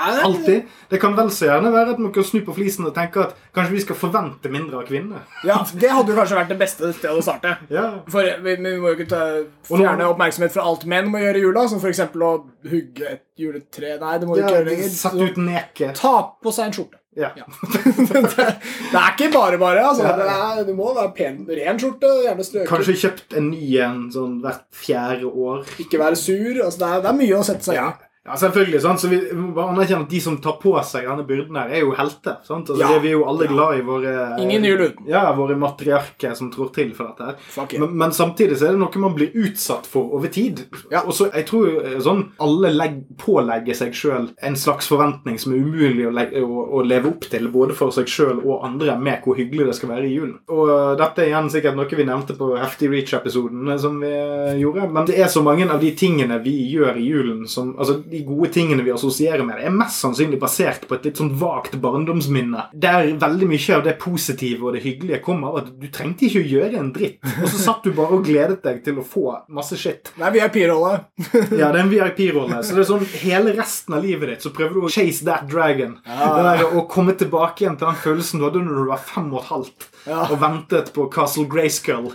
Det 0.90 1.00
kan 1.02 1.16
vel 1.18 1.28
så 1.34 1.50
gjerne 1.50 1.72
være 1.74 1.96
at 1.96 2.00
man 2.00 2.12
kan 2.16 2.24
snu 2.24 2.40
på 2.46 2.54
flisen 2.56 2.86
og 2.88 2.94
tenke 2.96 3.26
at 3.26 3.34
kanskje 3.56 3.74
vi 3.74 3.82
skal 3.84 3.98
forvente 4.00 4.48
mindre 4.54 4.78
av 4.80 4.86
kvinner. 4.88 5.26
Ja, 5.44 5.58
Det 5.68 5.90
hadde 5.92 6.14
jo 6.14 6.18
kanskje 6.20 6.38
vært 6.38 6.54
det 6.54 6.58
beste 6.62 6.92
stedet 6.96 7.18
å 7.20 7.24
starte. 7.26 7.56
Ja. 7.74 7.86
For 8.08 8.24
vi, 8.46 8.54
vi 8.56 8.76
må 8.80 8.94
jo 8.94 8.96
ikke 8.96 9.10
ta, 9.12 9.24
fjerne 9.68 10.08
oppmerksomhet 10.14 10.54
fra 10.56 10.64
alt 10.70 10.86
menn 10.88 11.10
må 11.12 11.20
gjøre 11.20 11.42
i 11.42 11.44
jula, 11.44 11.66
som 11.68 11.82
f.eks. 11.84 12.06
å 12.16 12.32
hugge 12.72 13.10
et 13.18 13.26
juletre. 13.42 13.98
Nei, 14.00 14.14
det 14.22 14.30
må 14.30 14.38
vi 14.38 14.46
ikke 14.46 14.54
gjøre 14.62 14.70
lenger. 14.70 14.88
Ta 16.00 16.14
på 16.40 16.56
seg 16.56 16.70
en 16.70 16.78
skjorte. 16.80 17.02
Ja. 17.16 17.30
det, 17.36 18.22
det 18.92 19.00
er 19.00 19.12
ikke 19.14 19.30
bare 19.34 19.60
bare. 19.62 19.84
altså. 19.88 20.04
Det, 20.04 20.26
er, 20.36 20.64
du 20.68 20.74
må 20.76 20.92
være 20.98 21.14
pen, 21.16 21.38
ren 21.48 21.80
skjorte, 21.80 22.10
gjerne 22.26 22.44
strøket. 22.48 22.70
Kanskje 22.72 22.98
kjøpt 23.06 23.38
en 23.40 23.48
ny 23.54 23.70
en 23.86 24.02
sånn 24.14 24.40
hvert 24.44 24.66
fjerde 24.76 25.30
år. 25.32 25.64
Ikke 25.84 26.02
være 26.02 26.20
sur. 26.20 26.60
altså 26.66 26.82
Det 26.82 26.90
er, 26.90 27.06
det 27.06 27.12
er 27.14 27.20
mye 27.22 27.40
å 27.40 27.46
sette 27.48 27.70
seg 27.70 27.78
i. 27.78 27.80
Ja, 27.80 27.88
selvfølgelig. 28.34 28.82
sant? 28.82 29.00
Så 29.00 29.08
vi 29.12 29.20
må 29.38 29.54
anerkjenne 29.62 30.06
at 30.08 30.10
De 30.10 30.20
som 30.22 30.38
tar 30.42 30.56
på 30.62 30.74
seg 30.84 31.06
denne 31.06 31.26
byrden, 31.28 31.56
her 31.60 31.70
er 31.78 31.84
jo 31.86 31.92
helter. 31.94 32.38
sant? 32.44 32.70
Altså, 32.70 32.82
Ja. 32.82 33.00
Vi 33.00 33.10
er 33.10 33.20
jo 33.20 33.26
alle 33.30 33.46
glad 33.48 33.78
i 33.78 33.82
våre 33.86 34.14
Ingen 34.42 34.64
jul. 34.66 34.94
Ja, 35.08 35.32
våre 35.38 35.56
matriarker 35.56 36.34
som 36.36 36.50
trår 36.52 36.72
til 36.74 36.94
for 36.96 37.12
dette. 37.12 37.36
her. 37.56 37.80
Men, 37.80 37.98
men 37.98 38.12
samtidig 38.12 38.58
så 38.58 38.68
er 38.68 38.72
det 38.72 38.80
noe 38.80 38.98
man 39.04 39.14
blir 39.14 39.30
utsatt 39.36 39.86
for 39.86 40.10
over 40.16 40.28
tid. 40.28 40.64
Ja. 40.92 41.04
Og 41.06 41.14
så, 41.14 41.30
jeg 41.34 41.46
tror 41.46 41.68
eh, 41.86 42.00
sånn, 42.02 42.32
Alle 42.40 42.72
legg, 42.74 43.04
pålegger 43.22 43.76
seg 43.76 43.94
sjøl 43.94 44.30
en 44.42 44.56
slags 44.56 44.88
forventning 44.88 45.38
som 45.40 45.54
er 45.54 45.58
umulig 45.62 46.08
å, 46.08 46.12
legge, 46.12 46.42
å, 46.42 46.66
å 46.80 46.82
leve 46.84 47.10
opp 47.10 47.30
til, 47.30 47.48
både 47.54 47.76
for 47.78 47.92
seg 47.92 48.08
sjøl 48.10 48.42
og 48.44 48.66
andre, 48.66 48.98
med 48.98 49.22
hvor 49.24 49.36
hyggelig 49.38 49.68
det 49.70 49.76
skal 49.76 49.90
være 49.94 50.08
i 50.10 50.16
julen. 50.16 50.40
Og 50.50 50.70
eh, 50.70 50.96
Dette 50.98 51.22
er 51.22 51.30
igjen 51.30 51.50
sikkert 51.54 51.76
noe 51.78 51.86
vi 51.96 52.04
nevnte 52.08 52.34
på 52.40 52.56
Heftig 52.58 52.90
Reach-episoden 52.92 53.70
eh, 53.70 53.78
som 53.78 54.00
vi 54.02 54.12
gjorde. 54.64 54.90
Men 54.92 55.06
det 55.06 55.20
er 55.22 55.28
så 55.32 55.44
mange 55.46 55.70
av 55.70 55.80
de 55.82 55.92
tingene 55.96 56.40
vi 56.44 56.56
gjør 56.74 56.98
i 56.98 57.06
julen, 57.06 57.46
som, 57.48 57.76
altså 57.78 58.00
de 58.16 58.24
gode 58.28 58.50
tingene 58.56 58.84
vi 58.86 58.94
assosierer 58.96 59.44
med 59.46 59.60
det, 59.60 59.68
er 59.70 59.76
mest 59.76 60.00
sannsynlig 60.02 60.40
basert 60.42 60.88
på 60.90 60.96
et 60.98 61.06
litt 61.10 61.20
sånn 61.22 61.34
vagt 61.40 61.76
barndomsminne. 61.84 62.70
Der 62.74 63.12
veldig 63.22 63.50
mye 63.52 63.76
av 63.78 63.84
det 63.86 63.98
positive 64.02 64.66
og 64.70 64.76
det 64.78 64.84
hyggelige 64.86 65.22
kommer 65.26 65.52
av 65.54 65.60
at 65.64 65.72
du 65.82 65.88
trengte 65.94 66.26
ikke 66.30 66.42
å 66.44 66.50
gjøre 66.56 66.80
en 66.82 66.92
dritt. 66.96 67.20
Og 67.44 67.48
så 67.52 67.62
satt 67.68 67.84
du 67.86 67.92
bare 67.98 68.16
og 68.20 68.26
gledet 68.28 68.62
deg 68.66 68.82
til 68.86 69.00
å 69.02 69.06
få 69.06 69.26
masse 69.54 69.78
shit. 69.80 70.14
Det 70.16 70.26
er 70.30 70.36
VIP-rolle. 70.40 70.96
Ja, 71.60 71.70
det 71.72 71.80
er 71.80 71.82
en 71.84 71.92
VIP-rolle. 71.92 72.62
Så 72.66 72.76
det 72.76 72.84
er 72.86 72.90
sånn 72.90 73.06
hele 73.22 73.54
resten 73.58 73.96
av 73.98 74.04
livet 74.06 74.32
ditt 74.34 74.46
så 74.46 74.52
prøver 74.56 74.80
du 74.80 74.86
å 74.88 74.92
chase 74.92 75.26
that 75.28 75.46
dragon. 75.52 75.98
Det 76.06 76.46
der 76.50 76.64
Å 76.80 76.86
komme 76.92 77.14
tilbake 77.18 77.64
igjen 77.66 77.78
til 77.80 77.90
den 77.90 78.00
følelsen 78.04 78.42
du 78.42 78.48
hadde 78.48 78.64
når 78.66 78.82
du 78.86 78.90
var 78.94 79.02
fem 79.12 79.30
og 79.34 79.42
et 79.44 79.52
halvt 79.52 79.90
Ja. 80.06 80.28
og 80.30 80.36
ventet 80.38 80.92
på 80.94 81.08
Castle 81.10 81.48
Grayskull 81.50 82.12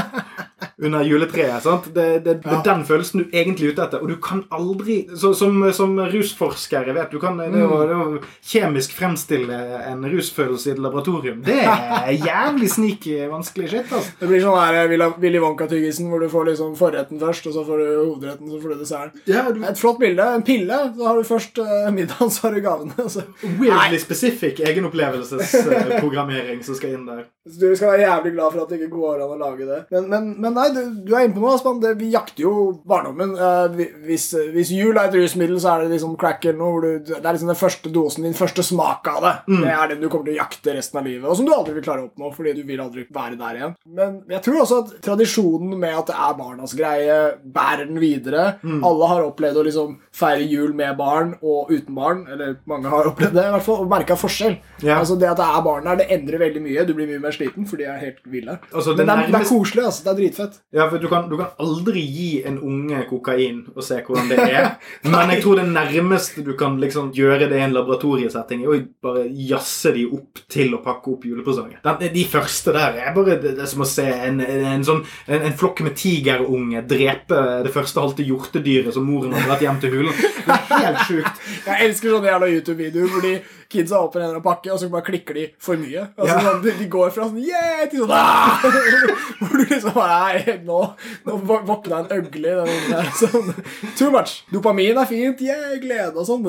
under 0.82 1.04
juletreet. 1.06 1.62
sant? 1.62 1.88
Det, 1.94 2.06
det, 2.24 2.36
er 2.44 2.62
den 2.64 2.84
følelsen 2.88 3.24
du 3.24 3.34
egentlig 3.36 3.68
er 3.68 3.76
ute 3.76 3.84
etter. 3.86 4.02
Og 4.04 4.08
du 4.12 4.16
kan 4.22 4.44
aldri 4.54 5.00
så, 5.16 5.32
Som, 5.34 5.60
som 5.74 5.96
rusforskere 5.98 6.94
vet 6.96 7.10
du 7.12 7.18
kan 7.22 7.36
det 7.40 7.48
å, 7.64 7.80
det 7.88 7.96
å 7.96 8.18
kjemisk 8.44 8.94
fremstille 8.96 9.58
en 9.90 10.04
rusfølelse 10.08 10.70
i 10.70 10.74
et 10.74 10.82
laboratorium, 10.82 11.42
det 11.44 11.60
er 11.64 12.12
jævlig 12.14 12.70
sneaky 12.70 13.16
vanskelig 13.30 13.70
shit. 13.72 13.92
altså. 13.92 14.14
Det 14.20 14.28
blir 14.30 14.42
sånn 14.44 14.58
her 14.58 14.80
eh, 14.84 14.88
Willy- 15.20 15.42
Wonka-tyggisen, 15.42 16.08
hvor 16.10 16.22
du 16.22 16.28
får 16.32 16.50
liksom 16.50 16.74
forretten 16.78 17.20
først, 17.20 17.48
og 17.50 17.56
så 17.56 17.64
får 17.66 17.82
du 17.82 17.86
hovedretten, 17.90 18.50
så 18.50 18.60
får 18.62 18.74
du 18.74 18.80
desserten. 18.80 19.24
Ja, 19.30 19.44
du, 19.50 19.62
Et 19.64 19.80
flott 19.80 19.98
bilde. 20.00 20.24
En 20.38 20.44
pille. 20.46 20.78
Så 20.96 21.06
har 21.08 21.18
du 21.18 21.24
først 21.28 21.58
uh, 21.60 21.90
middagen, 21.94 22.30
så 22.30 22.48
har 22.48 22.54
du 22.56 22.60
gavene. 22.64 23.08
Så. 23.10 23.24
Weirdly 23.60 23.98
specific 24.02 24.60
egenopplevelsesprogrammering 24.64 26.62
som 26.64 26.78
skal 26.78 26.96
inn 26.96 27.06
der. 27.08 27.24
Du 27.44 27.66
skal 27.76 27.90
være 27.92 28.06
jævlig 28.06 28.30
glad 28.32 28.52
for 28.54 28.62
at 28.62 28.70
det 28.72 28.78
ikke 28.80 28.94
går 28.96 29.18
an 29.20 29.32
å 29.34 29.36
lage 29.36 29.66
det. 29.68 29.78
Men, 29.92 30.06
men, 30.08 30.28
men 30.40 30.54
nei, 30.56 30.68
du, 30.72 30.78
du 31.04 31.10
er 31.12 31.26
inne 31.26 31.36
på 31.36 31.42
noe, 31.42 31.52
Aspen. 31.58 31.82
Vi 32.00 32.06
jakter 32.14 32.46
jo 32.46 32.52
barndommen. 32.88 33.34
Eh, 33.36 33.82
hvis, 34.06 34.30
hvis 34.54 34.70
jul 34.72 34.96
er 34.96 35.10
et 35.10 35.16
rusmiddel, 35.18 35.58
så 35.60 35.74
er 35.74 35.84
det 35.84 35.90
liksom 35.98 36.14
crack 36.20 36.46
eller 36.48 36.56
noe. 36.62 36.80
Du, 36.80 37.10
det 37.10 37.18
er 37.20 37.36
liksom 37.36 37.50
den 37.52 37.58
første 37.60 37.92
dosen, 37.92 38.24
din 38.24 38.38
første 38.38 38.64
smak 38.64 39.10
av 39.12 39.18
det. 39.26 39.34
Det 39.60 39.74
er 39.74 39.92
den 39.92 40.00
du 40.00 40.08
kommer 40.08 40.30
til 40.30 40.38
å 40.38 40.40
jakte 40.40 40.72
resten 40.78 41.02
av 41.02 41.04
livet. 41.10 41.26
Og 41.28 41.36
som 41.36 41.44
du 41.44 41.52
aldri 41.52 41.74
vil 41.76 41.84
klare 41.84 42.06
å 42.06 42.08
oppnå, 42.08 42.30
fordi 42.32 42.54
du 42.56 42.62
vil 42.64 42.80
aldri 42.80 43.04
være 43.12 43.36
der 43.42 43.60
igjen. 43.60 43.76
Men 44.00 44.16
jeg 44.32 44.40
tror 44.48 44.62
også 44.62 44.80
at 44.80 44.94
tradisjonen 45.04 45.76
med 45.84 45.98
at 46.00 46.14
det 46.14 46.16
er 46.30 46.40
barnas 46.40 46.74
greie, 46.80 47.18
bærer 47.44 47.84
den 47.92 48.00
videre. 48.00 48.46
Alle 48.64 49.10
har 49.12 49.28
opplevd 49.28 49.60
å 49.60 49.66
liksom 49.68 49.98
feire 50.16 50.48
jul 50.48 50.72
med 50.80 50.96
barn 50.96 51.36
og 51.44 51.68
uten 51.76 51.92
barn. 52.00 52.24
Eller 52.32 52.56
mange 52.72 52.88
har 52.88 53.12
opplevd 53.12 53.36
det, 53.36 53.46
i 53.50 53.54
hvert 53.58 53.68
fall. 53.68 53.84
Og 53.84 53.92
merka 53.92 54.16
forskjell. 54.16 54.56
Yeah. 54.80 54.96
Altså 55.02 55.20
Det 55.20 55.28
at 55.28 55.44
det 55.44 55.52
er 55.52 55.62
barn 55.68 55.92
der, 55.92 56.00
det 56.00 56.10
endrer 56.16 56.40
veldig 56.46 56.64
mye. 56.64 56.88
Du 56.88 56.96
blir 56.96 57.12
mye 57.12 57.20
mer 57.20 57.33
sliten, 57.34 57.66
for 57.68 57.80
de 57.80 57.88
er 57.90 57.98
helt 58.00 58.20
ville. 58.30 58.56
Altså, 58.72 58.94
det 58.96 59.04
Men 59.04 59.10
det 59.10 59.26
er, 59.26 59.32
det 59.34 59.40
er 59.40 59.48
koselig. 59.50 59.84
altså, 59.84 60.04
Det 60.04 60.12
er 60.12 60.18
dritfett. 60.22 60.58
Ja, 60.74 60.88
for 60.90 61.02
du 61.02 61.08
kan, 61.12 61.28
du 61.30 61.36
kan 61.40 61.52
aldri 61.60 62.04
gi 62.04 62.30
en 62.46 62.58
unge 62.62 63.02
kokain 63.10 63.62
og 63.74 63.82
se 63.84 64.00
hvordan 64.06 64.30
det 64.30 64.38
er. 64.48 64.70
Men 65.10 65.34
jeg 65.34 65.42
tror 65.44 65.60
det 65.60 65.66
nærmeste 65.72 66.44
du 66.46 66.52
kan 66.58 66.78
liksom 66.80 67.12
gjøre 67.16 67.48
det 67.50 67.58
i 67.58 67.64
en 67.66 67.76
laboratoriesetting, 67.76 68.64
er 68.64 68.72
å 68.72 68.78
bare 69.04 69.26
jazze 69.50 69.92
de 69.96 70.06
opp 70.06 70.44
til 70.50 70.74
å 70.76 70.82
pakke 70.84 71.14
opp 71.14 71.26
julepresanger. 71.28 71.82
De 72.14 72.24
første 72.30 72.74
der 72.74 72.98
er 73.04 73.14
bare 73.16 73.38
det, 73.42 73.56
det 73.58 73.64
er 73.66 73.70
som 73.70 73.84
å 73.84 73.88
se 73.88 74.06
en, 74.06 74.40
en, 74.44 74.64
en 74.74 74.86
sånn 74.86 75.02
en, 75.26 75.42
en 75.50 75.56
flokk 75.58 75.82
med 75.86 75.96
tigerunge 75.98 76.82
drepe 76.88 77.40
det 77.64 77.72
første 77.74 78.02
halte 78.02 78.26
hjortedyret 78.26 78.94
som 78.94 79.06
moren 79.08 79.34
har 79.34 79.48
dratt 79.48 79.64
hjem 79.64 79.80
til 79.82 79.94
hulen. 79.98 80.14
Det 80.14 80.78
er 80.78 80.86
helt 80.88 81.04
sjukt. 81.08 81.44
Jeg 81.68 81.88
elsker 81.88 82.14
sånne 82.14 82.30
jævla 82.32 82.50
YouTube-videoer 82.54 83.12
hvor 83.12 83.24
de 83.24 83.34
kidsa 83.74 84.00
åpner 84.06 84.22
en 84.22 84.26
eller 84.28 84.38
annen 84.38 84.46
pakke, 84.46 84.70
og 84.72 84.80
så 84.80 84.88
bare 84.92 85.04
klikker 85.10 85.36
de 85.38 85.44
for 85.62 85.76
mye. 85.80 86.06
Altså, 86.16 86.30
Ja. 86.32 86.40
sånn, 86.46 86.62
de, 86.80 86.86
går 86.94 87.10
fra 87.14 87.28
sånn 87.28 87.42
yeah 87.44 87.84
til 87.90 88.04
sånn 88.04 88.14
ah! 88.14 88.62
Hvor 89.40 89.54
du 89.58 89.64
liksom 89.66 89.98
Nei, 89.98 90.56
nå, 90.64 90.78
nå 91.26 91.38
vå- 91.48 91.62
våkna 91.68 92.02
en 92.04 92.12
øgle 92.20 92.52
i 92.52 92.56
den 92.60 92.90
der. 92.92 93.10
Sånn, 93.20 93.50
too 93.98 94.10
much. 94.14 94.38
Dopamin 94.52 94.98
er 95.02 95.08
fint. 95.10 95.42
Yeah, 95.44 95.74
glede 95.82 96.16
og 96.16 96.26
sånn. 96.28 96.46